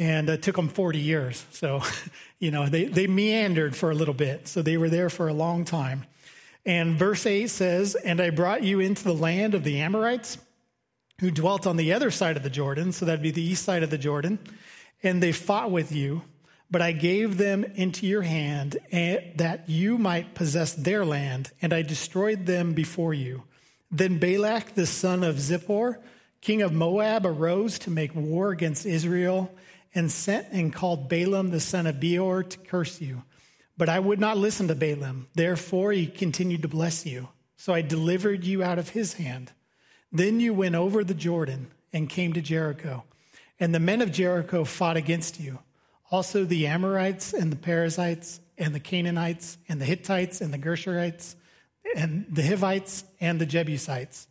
and 0.00 0.30
it 0.30 0.42
took 0.42 0.56
them 0.56 0.68
40 0.68 0.98
years. 0.98 1.44
So, 1.52 1.82
you 2.38 2.50
know, 2.50 2.66
they, 2.68 2.86
they 2.86 3.06
meandered 3.06 3.76
for 3.76 3.90
a 3.90 3.94
little 3.94 4.14
bit. 4.14 4.48
So 4.48 4.62
they 4.62 4.78
were 4.78 4.88
there 4.88 5.10
for 5.10 5.28
a 5.28 5.34
long 5.34 5.66
time. 5.66 6.06
And 6.64 6.98
verse 6.98 7.26
8 7.26 7.48
says, 7.48 7.94
And 7.94 8.20
I 8.20 8.30
brought 8.30 8.62
you 8.62 8.80
into 8.80 9.04
the 9.04 9.14
land 9.14 9.54
of 9.54 9.62
the 9.62 9.78
Amorites 9.80 10.38
who 11.20 11.30
dwelt 11.30 11.66
on 11.66 11.76
the 11.76 11.92
other 11.92 12.10
side 12.10 12.38
of 12.38 12.42
the 12.42 12.50
Jordan. 12.50 12.92
So 12.92 13.04
that'd 13.04 13.22
be 13.22 13.30
the 13.30 13.42
east 13.42 13.62
side 13.62 13.82
of 13.82 13.90
the 13.90 13.98
Jordan. 13.98 14.38
And 15.02 15.22
they 15.22 15.32
fought 15.32 15.70
with 15.70 15.92
you, 15.92 16.22
but 16.70 16.80
I 16.80 16.92
gave 16.92 17.36
them 17.36 17.64
into 17.64 18.06
your 18.06 18.22
hand 18.22 18.78
eh, 18.90 19.32
that 19.36 19.68
you 19.68 19.98
might 19.98 20.34
possess 20.34 20.72
their 20.72 21.04
land, 21.04 21.50
and 21.60 21.72
I 21.72 21.82
destroyed 21.82 22.46
them 22.46 22.74
before 22.74 23.12
you. 23.12 23.42
Then 23.90 24.18
Balak, 24.18 24.74
the 24.74 24.86
son 24.86 25.24
of 25.24 25.36
Zippor, 25.36 25.98
king 26.40 26.62
of 26.62 26.72
Moab, 26.72 27.26
arose 27.26 27.78
to 27.80 27.90
make 27.90 28.14
war 28.14 28.50
against 28.50 28.86
Israel 28.86 29.52
and 29.94 30.10
sent 30.10 30.48
and 30.52 30.72
called 30.72 31.08
Balaam 31.08 31.50
the 31.50 31.60
son 31.60 31.86
of 31.86 32.00
Beor 32.00 32.42
to 32.42 32.58
curse 32.58 33.00
you. 33.00 33.22
But 33.76 33.88
I 33.88 33.98
would 33.98 34.20
not 34.20 34.36
listen 34.36 34.68
to 34.68 34.74
Balaam. 34.74 35.26
Therefore, 35.34 35.92
he 35.92 36.06
continued 36.06 36.62
to 36.62 36.68
bless 36.68 37.06
you. 37.06 37.28
So 37.56 37.74
I 37.74 37.82
delivered 37.82 38.44
you 38.44 38.62
out 38.62 38.78
of 38.78 38.90
his 38.90 39.14
hand. 39.14 39.52
Then 40.12 40.40
you 40.40 40.54
went 40.54 40.74
over 40.74 41.04
the 41.04 41.14
Jordan 41.14 41.70
and 41.92 42.08
came 42.08 42.32
to 42.32 42.40
Jericho. 42.40 43.04
And 43.58 43.74
the 43.74 43.80
men 43.80 44.00
of 44.00 44.12
Jericho 44.12 44.64
fought 44.64 44.96
against 44.96 45.40
you. 45.40 45.58
Also, 46.10 46.44
the 46.44 46.66
Amorites 46.66 47.32
and 47.32 47.52
the 47.52 47.56
Perizzites 47.56 48.40
and 48.58 48.74
the 48.74 48.80
Canaanites 48.80 49.58
and 49.68 49.80
the 49.80 49.84
Hittites 49.84 50.40
and 50.40 50.52
the 50.52 50.58
Girgashites 50.58 51.36
and 51.94 52.26
the 52.30 52.42
Hivites 52.42 53.04
and 53.20 53.40
the 53.40 53.46
Jebusites. 53.46 54.26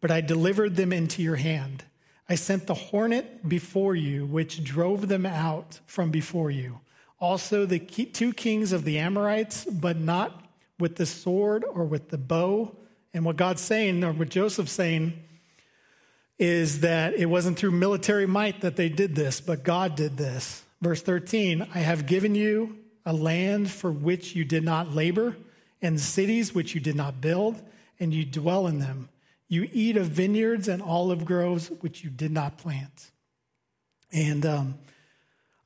But 0.00 0.10
I 0.10 0.20
delivered 0.20 0.76
them 0.76 0.92
into 0.92 1.22
your 1.22 1.36
hand 1.36 1.84
I 2.30 2.36
sent 2.36 2.68
the 2.68 2.74
hornet 2.74 3.48
before 3.48 3.96
you, 3.96 4.24
which 4.24 4.62
drove 4.62 5.08
them 5.08 5.26
out 5.26 5.80
from 5.84 6.12
before 6.12 6.48
you. 6.48 6.78
Also, 7.18 7.66
the 7.66 7.80
two 7.80 8.32
kings 8.32 8.70
of 8.70 8.84
the 8.84 9.00
Amorites, 9.00 9.64
but 9.64 9.98
not 9.98 10.44
with 10.78 10.94
the 10.94 11.06
sword 11.06 11.64
or 11.68 11.84
with 11.84 12.10
the 12.10 12.18
bow. 12.18 12.76
And 13.12 13.24
what 13.24 13.36
God's 13.36 13.62
saying, 13.62 14.04
or 14.04 14.12
what 14.12 14.28
Joseph's 14.28 14.70
saying, 14.70 15.14
is 16.38 16.80
that 16.80 17.14
it 17.14 17.26
wasn't 17.26 17.58
through 17.58 17.72
military 17.72 18.26
might 18.26 18.60
that 18.60 18.76
they 18.76 18.88
did 18.88 19.16
this, 19.16 19.40
but 19.40 19.64
God 19.64 19.96
did 19.96 20.16
this. 20.16 20.62
Verse 20.80 21.02
13 21.02 21.66
I 21.74 21.78
have 21.78 22.06
given 22.06 22.36
you 22.36 22.78
a 23.04 23.12
land 23.12 23.72
for 23.72 23.90
which 23.90 24.36
you 24.36 24.44
did 24.44 24.62
not 24.62 24.94
labor, 24.94 25.36
and 25.82 25.98
cities 25.98 26.54
which 26.54 26.76
you 26.76 26.80
did 26.80 26.94
not 26.94 27.20
build, 27.20 27.60
and 27.98 28.14
you 28.14 28.24
dwell 28.24 28.68
in 28.68 28.78
them. 28.78 29.08
You 29.50 29.68
eat 29.72 29.96
of 29.96 30.06
vineyards 30.06 30.68
and 30.68 30.80
olive 30.80 31.24
groves 31.24 31.72
which 31.80 32.04
you 32.04 32.08
did 32.08 32.30
not 32.30 32.56
plant. 32.56 33.10
And 34.12 34.46
um, 34.46 34.78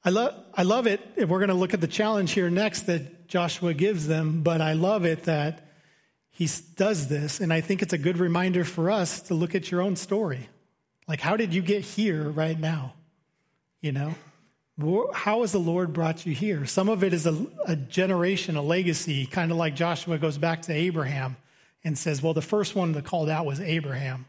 I, 0.03 0.09
love, 0.09 0.35
I 0.55 0.63
love 0.63 0.87
it. 0.87 1.01
We're 1.19 1.39
going 1.39 1.49
to 1.49 1.55
look 1.55 1.75
at 1.75 1.83
the 1.83 1.87
challenge 1.87 2.33
here 2.33 2.49
next 2.49 2.83
that 2.87 3.29
Joshua 3.29 3.75
gives 3.75 4.07
them, 4.07 4.43
but 4.43 4.63
I 4.63 4.73
love 4.73 5.05
it 5.05 5.25
that 5.25 5.69
he 6.31 6.49
does 6.77 7.09
this. 7.09 7.41
And 7.41 7.53
I 7.53 7.61
think 7.61 7.83
it's 7.83 7.93
a 7.93 7.99
good 7.99 8.17
reminder 8.17 8.65
for 8.65 8.91
us 8.91 9.21
to 9.23 9.35
look 9.35 9.55
at 9.55 9.71
your 9.71 9.83
own 9.83 9.97
story. 9.97 10.49
Like, 11.07 11.21
how 11.21 11.37
did 11.37 11.53
you 11.53 11.61
get 11.61 11.83
here 11.83 12.31
right 12.31 12.59
now? 12.59 12.95
You 13.83 13.93
know? 13.93 14.15
How 15.13 15.43
has 15.43 15.53
the 15.53 15.61
Lord 15.61 15.93
brought 15.93 16.25
you 16.25 16.35
here? 16.35 16.65
Some 16.65 16.89
of 16.89 17.05
it 17.05 17.13
is 17.13 17.27
a, 17.27 17.47
a 17.67 17.77
generation, 17.77 18.57
a 18.57 18.63
legacy, 18.63 19.27
kind 19.27 19.51
of 19.51 19.59
like 19.59 19.77
Joshua 19.77 20.17
goes 20.17 20.39
back 20.39 20.63
to 20.63 20.73
Abraham 20.73 21.37
and 21.85 21.99
says, 21.99 22.23
well, 22.23 22.33
the 22.35 22.43
first 22.43 22.75
one 22.75 22.93
that 22.93 23.05
called 23.05 23.29
out 23.29 23.45
was 23.45 23.61
Abraham. 23.61 24.27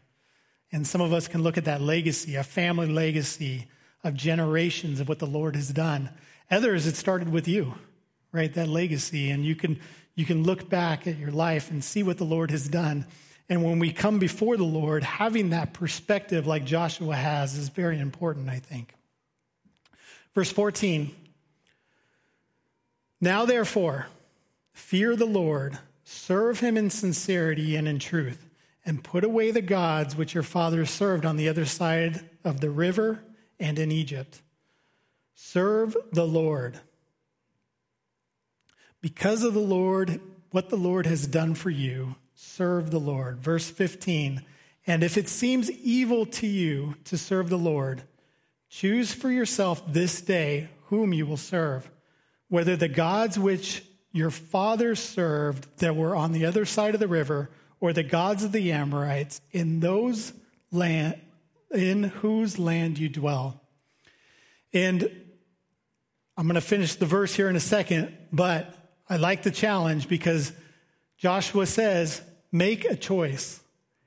And 0.70 0.86
some 0.86 1.00
of 1.00 1.12
us 1.12 1.26
can 1.26 1.42
look 1.42 1.56
at 1.56 1.64
that 1.64 1.80
legacy, 1.80 2.34
a 2.34 2.44
family 2.44 2.88
legacy 2.88 3.66
of 4.04 4.14
generations 4.14 5.00
of 5.00 5.08
what 5.08 5.18
the 5.18 5.26
Lord 5.26 5.56
has 5.56 5.70
done. 5.70 6.10
Others, 6.50 6.86
it 6.86 6.96
started 6.96 7.30
with 7.30 7.48
you, 7.48 7.74
right? 8.30 8.52
That 8.52 8.68
legacy. 8.68 9.30
And 9.30 9.44
you 9.44 9.56
can, 9.56 9.80
you 10.14 10.24
can 10.24 10.42
look 10.42 10.68
back 10.68 11.06
at 11.06 11.18
your 11.18 11.30
life 11.30 11.70
and 11.70 11.82
see 11.82 12.02
what 12.02 12.18
the 12.18 12.24
Lord 12.24 12.50
has 12.50 12.68
done. 12.68 13.06
And 13.48 13.64
when 13.64 13.78
we 13.78 13.92
come 13.92 14.18
before 14.18 14.56
the 14.56 14.64
Lord, 14.64 15.04
having 15.04 15.50
that 15.50 15.72
perspective 15.72 16.46
like 16.46 16.64
Joshua 16.64 17.14
has 17.14 17.56
is 17.56 17.68
very 17.68 17.98
important, 17.98 18.50
I 18.50 18.58
think. 18.58 18.92
Verse 20.34 20.50
14 20.50 21.14
Now, 23.20 23.44
therefore, 23.44 24.08
fear 24.72 25.16
the 25.16 25.26
Lord 25.26 25.78
Serve 26.08 26.60
him 26.60 26.76
in 26.76 26.88
sincerity 26.88 27.74
and 27.74 27.88
in 27.88 27.98
truth, 27.98 28.48
and 28.84 29.02
put 29.02 29.24
away 29.24 29.50
the 29.50 29.60
gods 29.60 30.14
which 30.14 30.34
your 30.34 30.44
fathers 30.44 30.88
served 30.88 31.26
on 31.26 31.36
the 31.36 31.48
other 31.48 31.64
side 31.64 32.30
of 32.44 32.60
the 32.60 32.70
river 32.70 33.24
and 33.58 33.76
in 33.76 33.90
Egypt. 33.90 34.40
Serve 35.34 35.96
the 36.12 36.24
Lord. 36.24 36.78
Because 39.00 39.42
of 39.42 39.52
the 39.52 39.58
Lord, 39.58 40.20
what 40.52 40.68
the 40.68 40.76
Lord 40.76 41.06
has 41.06 41.26
done 41.26 41.56
for 41.56 41.70
you, 41.70 42.14
serve 42.36 42.92
the 42.92 43.00
Lord. 43.00 43.40
Verse 43.40 43.68
15 43.68 44.44
And 44.86 45.02
if 45.02 45.18
it 45.18 45.28
seems 45.28 45.68
evil 45.72 46.24
to 46.26 46.46
you 46.46 46.94
to 47.06 47.18
serve 47.18 47.48
the 47.48 47.58
Lord, 47.58 48.04
choose 48.68 49.12
for 49.12 49.28
yourself 49.28 49.82
this 49.92 50.20
day 50.20 50.68
whom 50.84 51.12
you 51.12 51.26
will 51.26 51.36
serve, 51.36 51.90
whether 52.48 52.76
the 52.76 52.86
gods 52.86 53.36
which 53.36 53.82
your 54.16 54.30
fathers 54.30 54.98
served 54.98 55.66
that 55.78 55.94
were 55.94 56.16
on 56.16 56.32
the 56.32 56.46
other 56.46 56.64
side 56.64 56.94
of 56.94 57.00
the 57.00 57.08
river, 57.08 57.50
or 57.80 57.92
the 57.92 58.02
gods 58.02 58.42
of 58.42 58.52
the 58.52 58.72
Amorites, 58.72 59.40
in 59.52 59.80
those 59.80 60.32
land, 60.72 61.20
in 61.70 62.04
whose 62.04 62.58
land 62.58 62.98
you 62.98 63.08
dwell. 63.08 63.60
And 64.72 65.10
I'm 66.36 66.46
going 66.46 66.54
to 66.54 66.60
finish 66.60 66.94
the 66.94 67.06
verse 67.06 67.34
here 67.34 67.48
in 67.48 67.56
a 67.56 67.60
second, 67.60 68.16
but 68.32 68.74
I 69.08 69.16
like 69.16 69.42
the 69.42 69.50
challenge 69.50 70.08
because 70.08 70.52
Joshua 71.18 71.66
says, 71.66 72.22
make 72.52 72.84
a 72.84 72.96
choice. 72.96 73.60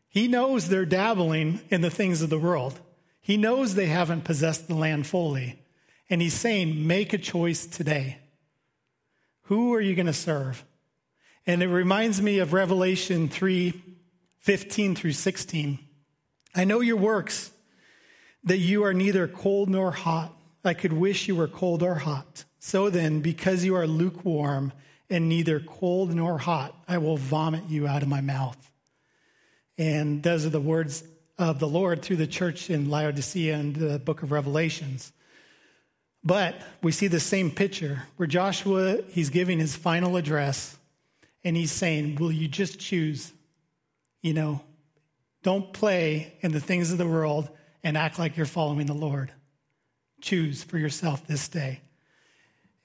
He 0.09 0.27
knows 0.27 0.67
they're 0.67 0.85
dabbling 0.85 1.61
in 1.69 1.81
the 1.81 1.89
things 1.89 2.21
of 2.21 2.29
the 2.29 2.39
world. 2.39 2.79
He 3.21 3.37
knows 3.37 3.75
they 3.75 3.87
haven't 3.87 4.23
possessed 4.23 4.67
the 4.67 4.75
land 4.75 5.05
fully. 5.05 5.59
And 6.09 6.21
he's 6.21 6.33
saying, 6.33 6.87
make 6.87 7.13
a 7.13 7.19
choice 7.19 7.67
today. 7.67 8.17
Who 9.49 9.73
are 9.73 9.81
you 9.81 9.95
going 9.95 10.05
to 10.05 10.13
serve? 10.13 10.63
And 11.47 11.63
it 11.63 11.69
reminds 11.69 12.21
me 12.21 12.37
of 12.37 12.53
Revelation 12.53 13.27
3 13.27 13.81
15 14.37 14.95
through 14.95 15.13
16. 15.13 15.79
I 16.53 16.65
know 16.65 16.81
your 16.81 16.97
works, 16.97 17.49
that 18.43 18.59
you 18.59 18.83
are 18.83 18.93
neither 18.93 19.27
cold 19.27 19.67
nor 19.67 19.91
hot. 19.91 20.37
I 20.63 20.75
could 20.75 20.93
wish 20.93 21.27
you 21.27 21.35
were 21.35 21.47
cold 21.47 21.81
or 21.81 21.95
hot. 21.95 22.45
So 22.59 22.91
then, 22.91 23.21
because 23.21 23.65
you 23.65 23.75
are 23.75 23.87
lukewarm 23.87 24.71
and 25.09 25.27
neither 25.27 25.59
cold 25.59 26.13
nor 26.13 26.37
hot, 26.37 26.75
I 26.87 26.99
will 26.99 27.17
vomit 27.17 27.63
you 27.69 27.87
out 27.87 28.03
of 28.03 28.07
my 28.07 28.21
mouth. 28.21 28.71
And 29.79 30.21
those 30.21 30.45
are 30.45 30.51
the 30.51 30.61
words 30.61 31.03
of 31.39 31.57
the 31.57 31.67
Lord 31.67 32.03
through 32.03 32.17
the 32.17 32.27
church 32.27 32.69
in 32.69 32.91
Laodicea 32.91 33.55
and 33.55 33.75
the 33.75 33.97
book 33.97 34.21
of 34.21 34.31
Revelations. 34.31 35.11
But 36.23 36.61
we 36.81 36.91
see 36.91 37.07
the 37.07 37.19
same 37.19 37.51
picture 37.51 38.03
where 38.17 38.27
Joshua, 38.27 38.99
he's 39.09 39.29
giving 39.29 39.59
his 39.59 39.75
final 39.75 40.17
address 40.17 40.77
and 41.43 41.55
he's 41.55 41.71
saying, 41.71 42.15
Will 42.15 42.31
you 42.31 42.47
just 42.47 42.79
choose? 42.79 43.33
You 44.21 44.33
know, 44.33 44.61
don't 45.43 45.71
play 45.71 46.33
in 46.41 46.51
the 46.51 46.59
things 46.59 46.91
of 46.91 46.97
the 46.97 47.07
world 47.07 47.49
and 47.83 47.97
act 47.97 48.19
like 48.19 48.35
you're 48.35 48.45
following 48.45 48.85
the 48.85 48.93
Lord. 48.93 49.31
Choose 50.21 50.63
for 50.63 50.77
yourself 50.77 51.25
this 51.25 51.47
day. 51.47 51.81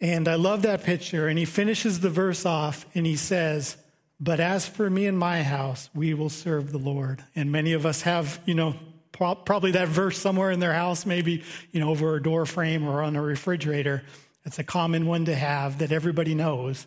And 0.00 0.28
I 0.28 0.36
love 0.36 0.62
that 0.62 0.84
picture. 0.84 1.26
And 1.26 1.38
he 1.38 1.44
finishes 1.44 2.00
the 2.00 2.10
verse 2.10 2.46
off 2.46 2.86
and 2.94 3.04
he 3.04 3.16
says, 3.16 3.76
But 4.20 4.38
as 4.38 4.68
for 4.68 4.88
me 4.88 5.06
and 5.06 5.18
my 5.18 5.42
house, 5.42 5.90
we 5.94 6.14
will 6.14 6.28
serve 6.28 6.70
the 6.70 6.78
Lord. 6.78 7.24
And 7.34 7.50
many 7.50 7.72
of 7.72 7.84
us 7.84 8.02
have, 8.02 8.40
you 8.44 8.54
know, 8.54 8.76
probably 9.14 9.70
that 9.72 9.88
verse 9.88 10.18
somewhere 10.18 10.50
in 10.50 10.60
their 10.60 10.72
house, 10.72 11.06
maybe, 11.06 11.42
you 11.72 11.80
know, 11.80 11.90
over 11.90 12.16
a 12.16 12.22
door 12.22 12.44
frame 12.44 12.86
or 12.86 13.02
on 13.02 13.16
a 13.16 13.22
refrigerator. 13.22 14.02
It's 14.44 14.58
a 14.58 14.64
common 14.64 15.06
one 15.06 15.24
to 15.26 15.34
have 15.34 15.78
that 15.78 15.92
everybody 15.92 16.34
knows. 16.34 16.86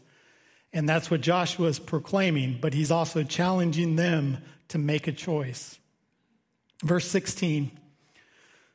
And 0.74 0.88
that's 0.88 1.10
what 1.10 1.22
Joshua 1.22 1.68
is 1.68 1.80
proclaiming, 1.80 2.60
but 2.62 2.74
he's 2.74 2.92
also 2.92 3.24
challenging 3.24 3.96
them 3.96 4.38
to 4.68 4.78
make 4.78 5.08
a 5.08 5.12
choice. 5.12 5.80
Verse 6.84 7.08
16 7.08 7.72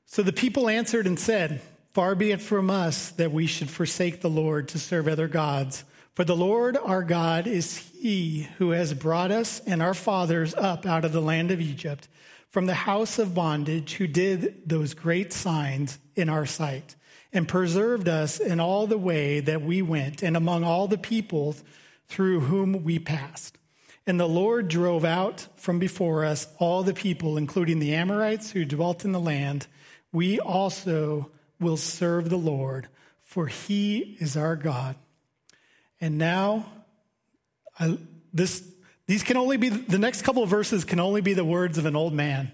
So 0.07 0.22
the 0.22 0.32
people 0.32 0.68
answered 0.68 1.07
and 1.07 1.18
said, 1.18 1.61
Far 1.92 2.14
be 2.14 2.30
it 2.30 2.40
from 2.40 2.70
us 2.70 3.11
that 3.12 3.32
we 3.32 3.46
should 3.46 3.68
forsake 3.68 4.22
the 4.22 4.30
Lord 4.30 4.68
to 4.68 4.78
serve 4.78 5.07
other 5.07 5.28
gods. 5.28 5.84
For 6.14 6.24
the 6.24 6.36
Lord 6.36 6.76
our 6.76 7.03
God 7.03 7.46
is 7.46 7.76
he 7.76 8.48
who 8.59 8.70
has 8.70 8.94
brought 8.94 9.30
us 9.30 9.61
and 9.61 9.82
our 9.82 9.94
fathers 9.94 10.55
up 10.55 10.86
out 10.86 11.05
of 11.05 11.12
the 11.12 11.22
land 11.22 11.50
of 11.50 11.61
Egypt, 11.61 12.09
from 12.53 12.66
the 12.66 12.74
house 12.74 13.18
of 13.18 13.34
bondage, 13.34 13.94
who 13.94 14.07
did 14.07 14.68
those 14.68 14.92
great 14.92 15.32
signs 15.32 15.98
in 16.14 16.28
our 16.28 16.44
sight, 16.44 16.94
and 17.32 17.48
preserved 17.48 18.11
us 18.11 18.38
in 18.38 18.61
all 18.61 18.86
the 18.86 18.98
way 18.98 19.40
that 19.40 19.62
we 19.62 19.80
went, 19.80 20.22
and 20.22 20.36
among 20.36 20.62
all 20.62 20.86
the 20.86 20.98
peoples 20.98 21.64
through 22.09 22.40
whom 22.40 22.84
we 22.84 22.98
passed. 22.98 23.57
And 24.07 24.20
the 24.20 24.28
Lord 24.28 24.68
drove 24.68 25.03
out 25.03 25.46
from 25.57 25.78
before 25.78 26.26
us 26.26 26.46
all 26.59 26.82
the 26.82 26.92
people, 26.92 27.38
including 27.38 27.78
the 27.78 27.94
Amorites 27.94 28.50
who 28.50 28.66
dwelt 28.66 29.07
in 29.07 29.12
the 29.12 29.20
land. 29.20 29.66
We 30.12 30.38
also 30.38 31.30
will 31.59 31.78
serve 31.78 32.28
the 32.28 32.36
Lord, 32.36 32.88
for 33.22 33.46
he 33.46 34.18
is 34.20 34.36
our 34.36 34.57
God. 34.57 34.96
And 36.03 36.18
now, 36.18 36.66
I, 37.80 37.96
this, 38.34 38.70
these 39.12 39.22
can 39.22 39.36
only 39.36 39.58
be, 39.58 39.68
the 39.68 39.98
next 39.98 40.22
couple 40.22 40.42
of 40.42 40.48
verses 40.48 40.86
can 40.86 40.98
only 40.98 41.20
be 41.20 41.34
the 41.34 41.44
words 41.44 41.76
of 41.76 41.84
an 41.84 41.94
old 41.94 42.14
man. 42.14 42.50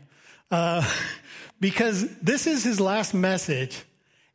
Uh, 0.51 0.85
because 1.61 2.13
this 2.17 2.49
is 2.49 2.65
his 2.65 2.81
last 2.81 3.15
message. 3.15 3.85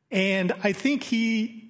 And 0.10 0.54
I 0.64 0.72
think 0.72 1.04
he 1.04 1.70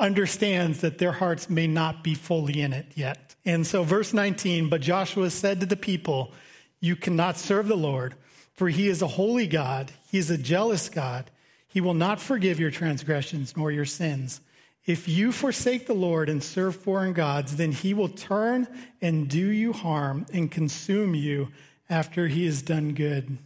understands 0.00 0.80
that 0.80 0.98
their 0.98 1.12
hearts 1.12 1.48
may 1.48 1.68
not 1.68 2.02
be 2.02 2.16
fully 2.16 2.60
in 2.60 2.72
it 2.72 2.86
yet. 2.96 3.36
And 3.44 3.64
so, 3.64 3.84
verse 3.84 4.12
19, 4.12 4.68
but 4.68 4.80
Joshua 4.80 5.30
said 5.30 5.60
to 5.60 5.66
the 5.66 5.76
people, 5.76 6.32
You 6.80 6.96
cannot 6.96 7.36
serve 7.36 7.68
the 7.68 7.76
Lord, 7.76 8.16
for 8.54 8.68
he 8.68 8.88
is 8.88 9.00
a 9.00 9.06
holy 9.06 9.46
God, 9.46 9.92
he 10.10 10.18
is 10.18 10.28
a 10.28 10.36
jealous 10.36 10.88
God. 10.88 11.30
He 11.68 11.80
will 11.80 11.94
not 11.94 12.20
forgive 12.20 12.58
your 12.58 12.72
transgressions 12.72 13.56
nor 13.56 13.70
your 13.70 13.84
sins. 13.84 14.40
If 14.86 15.08
you 15.08 15.32
forsake 15.32 15.86
the 15.86 15.94
Lord 15.94 16.28
and 16.28 16.42
serve 16.42 16.76
foreign 16.76 17.14
gods, 17.14 17.56
then 17.56 17.72
he 17.72 17.94
will 17.94 18.08
turn 18.08 18.68
and 19.00 19.28
do 19.28 19.48
you 19.48 19.72
harm 19.72 20.26
and 20.32 20.50
consume 20.50 21.14
you 21.14 21.48
after 21.88 22.28
he 22.28 22.44
has 22.44 22.60
done 22.60 22.92
good. 22.92 23.38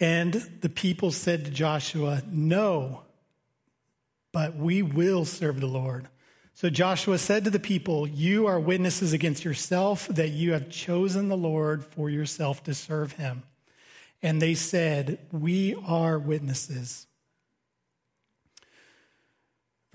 And 0.00 0.32
the 0.60 0.68
people 0.68 1.12
said 1.12 1.44
to 1.44 1.50
Joshua, 1.52 2.22
No, 2.28 3.02
but 4.32 4.56
we 4.56 4.82
will 4.82 5.24
serve 5.24 5.60
the 5.60 5.66
Lord. 5.66 6.08
So 6.54 6.68
Joshua 6.68 7.18
said 7.18 7.44
to 7.44 7.50
the 7.50 7.60
people, 7.60 8.06
You 8.08 8.46
are 8.46 8.58
witnesses 8.58 9.12
against 9.12 9.44
yourself 9.44 10.08
that 10.08 10.30
you 10.30 10.52
have 10.52 10.68
chosen 10.68 11.28
the 11.28 11.36
Lord 11.36 11.84
for 11.84 12.10
yourself 12.10 12.64
to 12.64 12.74
serve 12.74 13.12
him. 13.12 13.44
And 14.20 14.42
they 14.42 14.54
said, 14.54 15.18
We 15.30 15.76
are 15.86 16.18
witnesses. 16.18 17.06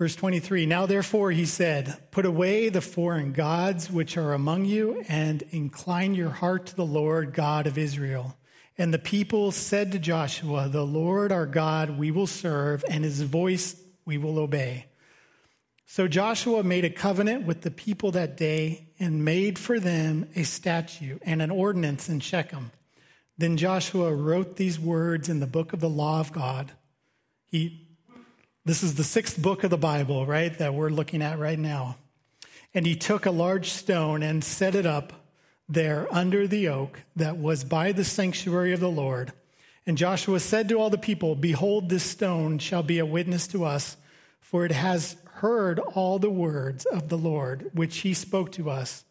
Verse 0.00 0.16
23 0.16 0.64
Now 0.64 0.86
therefore, 0.86 1.30
he 1.30 1.44
said, 1.44 1.94
Put 2.10 2.24
away 2.24 2.70
the 2.70 2.80
foreign 2.80 3.34
gods 3.34 3.90
which 3.90 4.16
are 4.16 4.32
among 4.32 4.64
you, 4.64 5.04
and 5.08 5.42
incline 5.50 6.14
your 6.14 6.30
heart 6.30 6.64
to 6.68 6.74
the 6.74 6.86
Lord 6.86 7.34
God 7.34 7.66
of 7.66 7.76
Israel. 7.76 8.34
And 8.78 8.94
the 8.94 8.98
people 8.98 9.52
said 9.52 9.92
to 9.92 9.98
Joshua, 9.98 10.70
The 10.70 10.86
Lord 10.86 11.32
our 11.32 11.44
God 11.44 11.98
we 11.98 12.10
will 12.10 12.26
serve, 12.26 12.82
and 12.88 13.04
his 13.04 13.20
voice 13.20 13.76
we 14.06 14.16
will 14.16 14.38
obey. 14.38 14.86
So 15.84 16.08
Joshua 16.08 16.62
made 16.62 16.86
a 16.86 16.90
covenant 16.90 17.44
with 17.44 17.60
the 17.60 17.70
people 17.70 18.12
that 18.12 18.38
day 18.38 18.88
and 18.98 19.22
made 19.22 19.58
for 19.58 19.78
them 19.78 20.30
a 20.34 20.44
statute 20.44 21.20
and 21.26 21.42
an 21.42 21.50
ordinance 21.50 22.08
in 22.08 22.20
Shechem. 22.20 22.72
Then 23.36 23.58
Joshua 23.58 24.14
wrote 24.14 24.56
these 24.56 24.80
words 24.80 25.28
in 25.28 25.40
the 25.40 25.46
book 25.46 25.74
of 25.74 25.80
the 25.80 25.90
law 25.90 26.20
of 26.20 26.32
God. 26.32 26.72
He, 27.48 27.89
this 28.64 28.82
is 28.82 28.94
the 28.94 29.04
sixth 29.04 29.40
book 29.40 29.64
of 29.64 29.70
the 29.70 29.78
Bible, 29.78 30.26
right, 30.26 30.56
that 30.58 30.74
we're 30.74 30.90
looking 30.90 31.22
at 31.22 31.38
right 31.38 31.58
now. 31.58 31.96
And 32.74 32.86
he 32.86 32.94
took 32.94 33.24
a 33.24 33.30
large 33.30 33.70
stone 33.70 34.22
and 34.22 34.44
set 34.44 34.74
it 34.74 34.86
up 34.86 35.12
there 35.68 36.06
under 36.10 36.46
the 36.46 36.68
oak 36.68 37.00
that 37.16 37.38
was 37.38 37.64
by 37.64 37.92
the 37.92 38.04
sanctuary 38.04 38.72
of 38.72 38.80
the 38.80 38.90
Lord. 38.90 39.32
And 39.86 39.96
Joshua 39.96 40.40
said 40.40 40.68
to 40.68 40.78
all 40.78 40.90
the 40.90 40.98
people, 40.98 41.34
Behold, 41.34 41.88
this 41.88 42.04
stone 42.04 42.58
shall 42.58 42.82
be 42.82 42.98
a 42.98 43.06
witness 43.06 43.46
to 43.48 43.64
us, 43.64 43.96
for 44.40 44.64
it 44.64 44.72
has 44.72 45.16
heard 45.34 45.78
all 45.78 46.18
the 46.18 46.30
words 46.30 46.84
of 46.84 47.08
the 47.08 47.18
Lord, 47.18 47.70
which 47.72 47.98
he 47.98 48.12
spoke 48.12 48.52
to 48.52 48.68
us. 48.68 49.04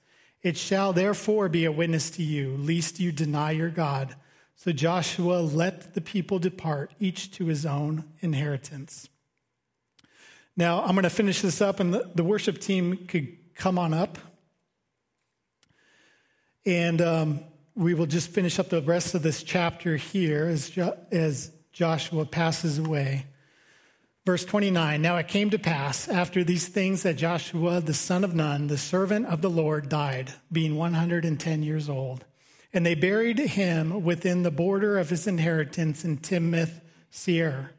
It 0.44 0.58
shall 0.58 0.94
therefore 0.94 1.50
be 1.50 1.66
a 1.66 1.72
witness 1.72 2.12
to 2.12 2.24
you, 2.24 2.56
lest 2.56 3.00
you 3.00 3.12
deny 3.12 3.52
your 3.52 3.72
God. 3.72 4.16
So 4.56 4.72
Joshua 4.72 5.40
let 5.40 5.96
the 5.96 6.02
people 6.02 6.38
depart, 6.38 6.94
each 7.00 7.32
to 7.32 7.48
his 7.48 7.66
own 7.66 8.06
inheritance. 8.20 9.10
Now, 10.60 10.84
I'm 10.84 10.92
going 10.92 11.04
to 11.04 11.10
finish 11.10 11.42
this 11.42 11.62
up, 11.62 11.80
and 11.80 11.94
the, 11.94 12.12
the 12.16 12.24
worship 12.26 12.60
team 12.60 13.08
could 13.08 13.56
come 13.56 13.80
on 13.80 13.94
up. 13.94 14.18
And 16.66 17.02
um, 17.02 17.40
we 17.76 17.94
will 17.94 18.08
just 18.08 18.32
finish 18.32 18.60
up 18.60 18.68
the 18.68 18.82
rest 18.82 19.16
of 19.16 19.24
this 19.24 19.42
chapter 19.42 19.96
here 19.96 20.48
as, 20.48 20.70
jo- 20.70 20.98
as 21.14 21.54
Joshua 21.72 22.26
passes 22.26 22.78
away. 22.78 23.28
Verse 24.26 24.44
29 24.44 25.02
Now 25.02 25.16
it 25.16 25.30
came 25.30 25.50
to 25.52 25.58
pass 25.58 26.10
after 26.10 26.44
these 26.44 26.68
things 26.68 27.04
that 27.04 27.16
Joshua, 27.16 27.80
the 27.80 27.94
son 27.94 28.26
of 28.26 28.36
Nun, 28.36 28.68
the 28.68 28.78
servant 28.78 29.28
of 29.28 29.42
the 29.42 29.50
Lord, 29.50 29.88
died, 29.88 30.34
being 30.52 30.76
110 30.76 31.64
years 31.64 31.88
old. 31.88 32.26
And 32.74 32.86
they 32.86 32.96
buried 32.96 33.40
him 33.40 34.04
within 34.04 34.44
the 34.44 34.52
border 34.52 35.00
of 35.00 35.10
his 35.10 35.26
inheritance 35.26 36.04
in 36.04 36.18
Timnath 36.18 36.82
Serah, 37.14 37.70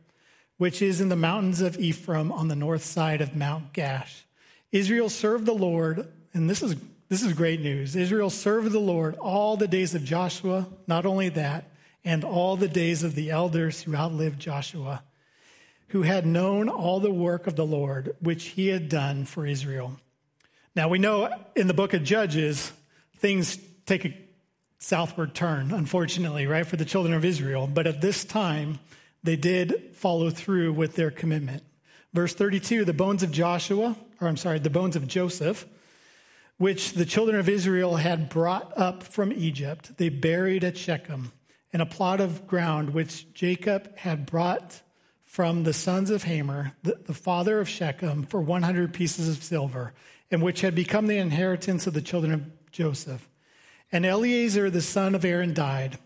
which 0.61 0.83
is 0.83 1.01
in 1.01 1.09
the 1.09 1.17
mountains 1.17 1.63
of 1.63 1.79
Ephraim 1.79 2.31
on 2.31 2.49
the 2.49 2.55
north 2.55 2.85
side 2.85 3.23
of 3.23 3.35
Mount 3.35 3.73
Gaash. 3.73 4.25
Israel 4.71 5.09
served 5.09 5.47
the 5.47 5.55
Lord, 5.55 6.07
and 6.35 6.51
this 6.51 6.63
is 6.63 6.77
this 7.09 7.23
is 7.23 7.33
great 7.33 7.63
news. 7.63 7.97
Israel 7.97 8.29
served 8.29 8.71
the 8.71 8.79
Lord 8.79 9.17
all 9.17 9.57
the 9.57 9.67
days 9.67 9.95
of 9.95 10.05
Joshua, 10.05 10.69
not 10.87 11.07
only 11.07 11.31
that, 11.31 11.71
and 12.05 12.25
all 12.25 12.59
the 12.59 12.69
days 12.69 13.03
of 13.03 13.15
the 13.15 13.31
elders 13.31 13.81
who 13.81 13.97
outlived 13.97 14.39
Joshua, 14.39 15.03
who 15.89 16.03
had 16.03 16.27
known 16.27 16.69
all 16.69 17.01
the 17.01 17.11
work 17.11 17.47
of 17.47 17.57
the 17.57 17.65
Lord, 17.65 18.15
which 18.21 18.49
he 18.49 18.69
had 18.69 18.91
done 18.91 19.25
for 19.25 19.47
Israel. 19.47 19.97
Now 20.77 20.91
we 20.91 20.99
know 20.99 21.35
in 21.57 21.69
the 21.69 21.75
book 21.75 21.95
of 21.95 22.05
Judges, 22.05 22.71
things 23.17 23.59
take 23.87 24.05
a 24.05 24.15
southward 24.79 25.35
turn, 25.35 25.73
unfortunately, 25.73 26.47
right, 26.47 26.67
for 26.67 26.77
the 26.77 26.85
children 26.85 27.15
of 27.15 27.25
Israel. 27.25 27.67
But 27.67 27.87
at 27.87 28.03
this 28.03 28.27
time, 28.27 28.79
they 29.23 29.37
did 29.37 29.91
follow 29.95 30.31
through 30.31 30.73
with 30.73 30.95
their 30.95 31.11
commitment. 31.11 31.63
Verse 32.13 32.35
32 32.35 32.85
the 32.85 32.93
bones 32.93 33.23
of 33.23 33.31
Joshua, 33.31 33.97
or 34.21 34.29
I'm 34.29 34.37
sorry, 34.37 34.59
the 34.59 34.71
bones 34.71 34.97
of 34.97 35.07
Joseph 35.07 35.67
which 36.61 36.93
the 36.93 37.07
children 37.07 37.41
of 37.41 37.49
Israel 37.49 37.97
had 37.97 38.29
brought 38.29 38.77
up 38.77 39.03
from 39.03 39.33
Egypt, 39.33 39.97
they 39.97 40.11
buried 40.11 40.63
at 40.63 40.77
Shechem, 40.77 41.33
in 41.73 41.81
a 41.81 41.87
plot 41.87 42.21
of 42.21 42.47
ground 42.47 42.91
which 42.91 43.33
Jacob 43.33 43.97
had 43.97 44.27
brought 44.27 44.83
from 45.25 45.65
the 45.65 45.73
sons 45.73 46.11
of 46.11 46.25
Hamor, 46.25 46.73
the, 46.83 47.01
the 47.07 47.15
father 47.15 47.61
of 47.61 47.69
Shechem, 47.69 48.25
for 48.25 48.43
100 48.43 48.93
pieces 48.93 49.27
of 49.27 49.43
silver, 49.43 49.95
and 50.31 50.43
which 50.43 50.61
had 50.61 50.75
become 50.75 51.07
the 51.07 51.17
inheritance 51.17 51.87
of 51.87 51.95
the 51.95 52.03
children 52.03 52.35
of 52.35 52.71
Joseph. 52.71 53.27
And 53.91 54.05
Eleazar, 54.05 54.69
the 54.69 54.83
son 54.83 55.15
of 55.15 55.25
Aaron, 55.25 55.55
died. 55.55 55.99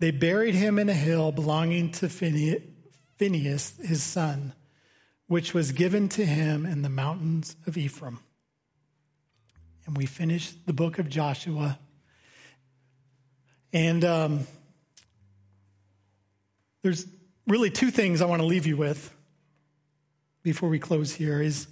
They 0.00 0.10
buried 0.10 0.54
him 0.54 0.78
in 0.78 0.88
a 0.88 0.94
hill 0.94 1.32
belonging 1.32 1.92
to 1.92 2.08
Phinehas, 2.08 3.76
his 3.82 4.02
son, 4.02 4.52
which 5.26 5.54
was 5.54 5.72
given 5.72 6.08
to 6.10 6.26
him 6.26 6.66
in 6.66 6.82
the 6.82 6.88
mountains 6.88 7.56
of 7.66 7.76
Ephraim. 7.76 8.20
And 9.86 9.96
we 9.96 10.06
finish 10.06 10.52
the 10.66 10.72
book 10.72 10.98
of 10.98 11.08
Joshua. 11.08 11.78
And 13.72 14.04
um, 14.04 14.46
there's 16.82 17.06
really 17.46 17.70
two 17.70 17.90
things 17.90 18.20
I 18.20 18.26
want 18.26 18.40
to 18.40 18.46
leave 18.46 18.66
you 18.66 18.76
with 18.76 19.14
before 20.42 20.68
we 20.68 20.78
close 20.78 21.12
here 21.14 21.40
is 21.40 21.66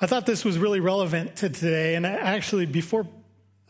I 0.00 0.06
thought 0.06 0.26
this 0.26 0.44
was 0.44 0.58
really 0.58 0.80
relevant 0.80 1.36
to 1.36 1.48
today. 1.48 1.94
And 1.94 2.04
actually, 2.04 2.66
before 2.66 3.06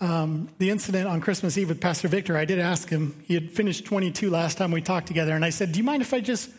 um, 0.03 0.49
the 0.59 0.69
incident 0.69 1.07
on 1.09 1.21
Christmas 1.21 1.57
Eve 1.57 1.69
with 1.69 1.81
Pastor 1.81 2.09
Victor, 2.09 2.37
I 2.37 2.45
did 2.45 2.59
ask 2.59 2.89
him. 2.89 3.23
He 3.25 3.35
had 3.35 3.53
finished 3.53 3.87
22 3.87 4.31
last 4.31 4.59
time 4.59 4.73
we 4.73 4.83
talked 4.83 5.07
together. 5.07 5.37
And 5.37 5.45
I 5.45 5.51
said, 5.51 5.71
Do 5.71 5.79
you 5.79 5.85
mind 5.85 6.03
if 6.03 6.13
I 6.13 6.21
just 6.21 6.51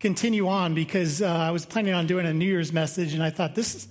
continue 0.00 0.48
on? 0.48 0.74
Because 0.74 1.22
uh, 1.22 1.28
I 1.28 1.52
was 1.52 1.64
planning 1.64 1.94
on 1.94 2.08
doing 2.08 2.26
a 2.26 2.34
New 2.34 2.44
Year's 2.44 2.72
message. 2.72 3.14
And 3.14 3.22
I 3.22 3.30
thought 3.30 3.54
this, 3.54 3.76
is, 3.76 3.88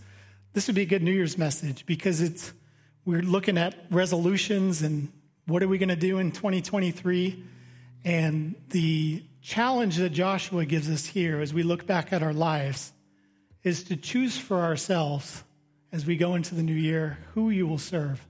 this 0.52 0.68
would 0.68 0.76
be 0.76 0.82
a 0.82 0.86
good 0.86 1.04
New 1.04 1.14
Year's 1.14 1.38
message 1.38 1.86
because 1.86 2.20
it's, 2.20 2.52
we're 3.06 3.22
looking 3.22 3.58
at 3.58 3.76
resolutions 3.90 4.82
and 4.82 5.10
what 5.46 5.64
are 5.64 5.70
we 5.70 5.78
going 5.78 5.88
to 5.88 5.96
do 5.96 6.18
in 6.18 6.34
2023. 6.34 7.42
And 8.04 8.56
the 8.72 9.24
challenge 9.42 9.96
that 9.98 10.10
Joshua 10.10 10.66
gives 10.66 10.90
us 10.90 11.06
here 11.06 11.40
as 11.40 11.54
we 11.54 11.64
look 11.64 11.88
back 11.88 12.12
at 12.12 12.24
our 12.24 12.34
lives 12.34 12.92
is 13.64 13.86
to 13.86 13.96
choose 13.96 14.38
for 14.38 14.60
ourselves 14.60 15.46
as 15.94 16.06
we 16.06 16.18
go 16.18 16.36
into 16.36 16.56
the 16.56 16.64
new 16.64 16.74
year 16.74 17.20
who 17.36 17.50
you 17.50 17.66
will 17.66 17.78
serve. 17.78 18.27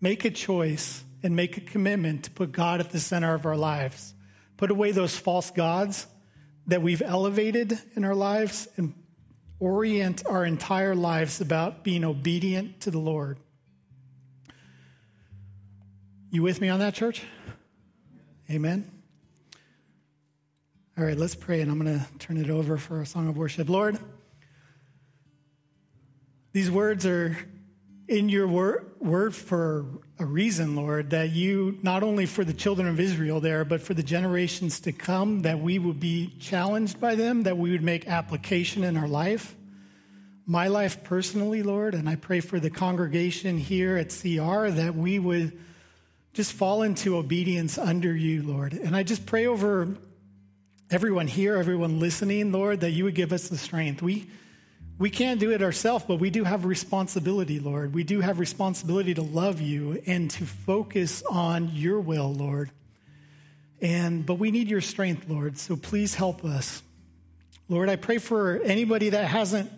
Make 0.00 0.24
a 0.24 0.30
choice 0.30 1.04
and 1.22 1.34
make 1.34 1.56
a 1.56 1.60
commitment 1.60 2.24
to 2.24 2.30
put 2.30 2.52
God 2.52 2.80
at 2.80 2.90
the 2.90 3.00
center 3.00 3.34
of 3.34 3.44
our 3.44 3.56
lives. 3.56 4.14
Put 4.56 4.70
away 4.70 4.92
those 4.92 5.16
false 5.16 5.50
gods 5.50 6.06
that 6.66 6.82
we've 6.82 7.02
elevated 7.02 7.78
in 7.94 8.04
our 8.04 8.14
lives 8.14 8.68
and 8.76 8.94
orient 9.58 10.24
our 10.26 10.44
entire 10.44 10.94
lives 10.94 11.40
about 11.40 11.82
being 11.82 12.04
obedient 12.04 12.80
to 12.82 12.90
the 12.90 12.98
Lord. 12.98 13.38
You 16.30 16.42
with 16.42 16.60
me 16.60 16.68
on 16.68 16.78
that, 16.80 16.94
church? 16.94 17.22
Amen. 18.50 18.90
All 20.96 21.04
right, 21.04 21.16
let's 21.16 21.34
pray, 21.34 21.60
and 21.60 21.70
I'm 21.70 21.78
going 21.80 21.98
to 21.98 22.06
turn 22.18 22.36
it 22.36 22.50
over 22.50 22.76
for 22.76 23.00
a 23.00 23.06
song 23.06 23.28
of 23.28 23.36
worship. 23.36 23.68
Lord, 23.68 23.98
these 26.52 26.70
words 26.70 27.06
are 27.06 27.36
in 28.08 28.30
your 28.30 28.48
word, 28.48 28.90
word 28.98 29.34
for 29.34 29.84
a 30.18 30.24
reason, 30.24 30.74
Lord, 30.74 31.10
that 31.10 31.30
you, 31.30 31.78
not 31.82 32.02
only 32.02 32.24
for 32.24 32.42
the 32.42 32.54
children 32.54 32.88
of 32.88 32.98
Israel 32.98 33.40
there, 33.40 33.64
but 33.64 33.82
for 33.82 33.94
the 33.94 34.02
generations 34.02 34.80
to 34.80 34.92
come, 34.92 35.42
that 35.42 35.60
we 35.60 35.78
would 35.78 36.00
be 36.00 36.34
challenged 36.40 36.98
by 37.00 37.14
them, 37.14 37.42
that 37.42 37.58
we 37.58 37.70
would 37.70 37.82
make 37.82 38.08
application 38.08 38.82
in 38.82 38.96
our 38.96 39.06
life. 39.06 39.54
My 40.46 40.68
life 40.68 41.04
personally, 41.04 41.62
Lord, 41.62 41.94
and 41.94 42.08
I 42.08 42.16
pray 42.16 42.40
for 42.40 42.58
the 42.58 42.70
congregation 42.70 43.58
here 43.58 43.98
at 43.98 44.08
CR 44.08 44.68
that 44.68 44.94
we 44.96 45.18
would 45.18 45.58
just 46.32 46.54
fall 46.54 46.82
into 46.82 47.18
obedience 47.18 47.76
under 47.76 48.16
you, 48.16 48.42
Lord. 48.42 48.72
And 48.72 48.96
I 48.96 49.02
just 49.02 49.26
pray 49.26 49.46
over 49.46 49.88
everyone 50.90 51.26
here, 51.26 51.56
everyone 51.56 52.00
listening, 52.00 52.50
Lord, 52.52 52.80
that 52.80 52.92
you 52.92 53.04
would 53.04 53.14
give 53.14 53.32
us 53.32 53.48
the 53.48 53.58
strength. 53.58 54.00
We 54.00 54.30
we 54.98 55.10
can't 55.10 55.38
do 55.38 55.52
it 55.52 55.62
ourselves, 55.62 56.04
but 56.08 56.16
we 56.16 56.30
do 56.30 56.42
have 56.42 56.64
responsibility, 56.64 57.60
Lord. 57.60 57.94
We 57.94 58.02
do 58.02 58.20
have 58.20 58.40
responsibility 58.40 59.14
to 59.14 59.22
love 59.22 59.60
you 59.60 60.02
and 60.06 60.28
to 60.32 60.44
focus 60.44 61.22
on 61.30 61.70
your 61.72 62.00
will, 62.00 62.32
Lord. 62.32 62.70
And 63.80 64.26
but 64.26 64.34
we 64.34 64.50
need 64.50 64.68
your 64.68 64.80
strength, 64.80 65.28
Lord. 65.28 65.56
So 65.56 65.76
please 65.76 66.16
help 66.16 66.44
us. 66.44 66.82
Lord, 67.68 67.88
I 67.88 67.96
pray 67.96 68.18
for 68.18 68.60
anybody 68.64 69.10
that 69.10 69.28
hasn't 69.28 69.70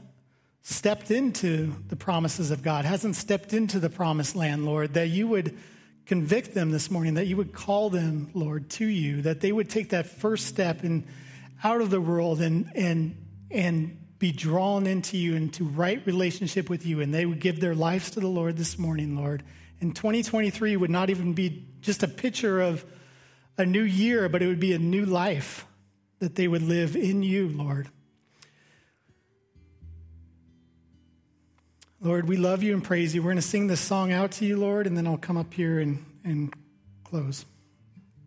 stepped 0.63 1.11
into 1.11 1.75
the 1.89 1.97
promises 1.97 2.51
of 2.51 2.63
God, 2.63 2.85
hasn't 2.87 3.17
stepped 3.17 3.53
into 3.53 3.79
the 3.79 3.91
promised 3.91 4.37
land, 4.37 4.65
Lord, 4.65 4.95
that 4.95 5.09
you 5.09 5.27
would 5.29 5.59
convict 6.07 6.55
them 6.55 6.71
this 6.71 6.91
morning, 6.91 7.15
that 7.15 7.27
you 7.27 7.37
would 7.37 7.53
call 7.53 7.91
them, 7.91 8.31
Lord, 8.33 8.71
to 8.71 8.87
you, 8.87 9.23
that 9.23 9.41
they 9.41 9.53
would 9.53 9.69
take 9.69 9.91
that 9.91 10.07
first 10.07 10.47
step 10.47 10.83
and 10.83 11.07
out 11.63 11.83
of 11.83 11.91
the 11.91 12.01
world 12.01 12.41
and 12.41 12.71
and 12.75 13.17
and 13.51 13.99
be 14.21 14.31
drawn 14.31 14.87
into 14.87 15.17
you 15.17 15.35
into 15.35 15.65
right 15.65 16.07
relationship 16.07 16.69
with 16.69 16.85
you 16.87 17.01
and 17.01 17.13
they 17.13 17.25
would 17.25 17.41
give 17.41 17.59
their 17.59 17.75
lives 17.75 18.11
to 18.13 18.21
the 18.21 18.29
Lord 18.29 18.57
this 18.57 18.79
morning, 18.79 19.17
Lord. 19.17 19.43
And 19.81 19.97
2023 19.97 20.77
would 20.77 20.91
not 20.91 21.09
even 21.09 21.33
be 21.33 21.67
just 21.81 22.03
a 22.03 22.09
picture 22.09 22.61
of 22.61 22.85
a 23.57 23.65
new 23.65 23.83
year, 23.83 24.29
but 24.29 24.43
it 24.43 24.47
would 24.47 24.61
be 24.61 24.75
a 24.75 24.79
new 24.79 25.07
life 25.07 25.67
that 26.19 26.35
they 26.35 26.47
would 26.47 26.63
live 26.63 26.97
in 26.97 27.23
you, 27.23 27.49
Lord. 27.49 27.89
Lord, 32.03 32.29
we 32.29 32.37
love 32.37 32.63
you 32.63 32.75
and 32.75 32.85
praise 32.85 33.15
you. 33.15 33.23
We're 33.23 33.31
going 33.31 33.37
to 33.37 33.43
sing 33.43 33.69
this 33.69 33.81
song 33.81 34.13
out 34.13 34.33
to 34.33 34.45
you, 34.45 34.59
Lord, 34.59 34.87
and 34.87 34.97
then 34.97 35.07
I'll 35.07 35.17
come 35.17 35.39
up 35.39 35.55
here 35.55 35.79
and, 35.81 36.05
and 36.25 36.55
close. 37.05 37.47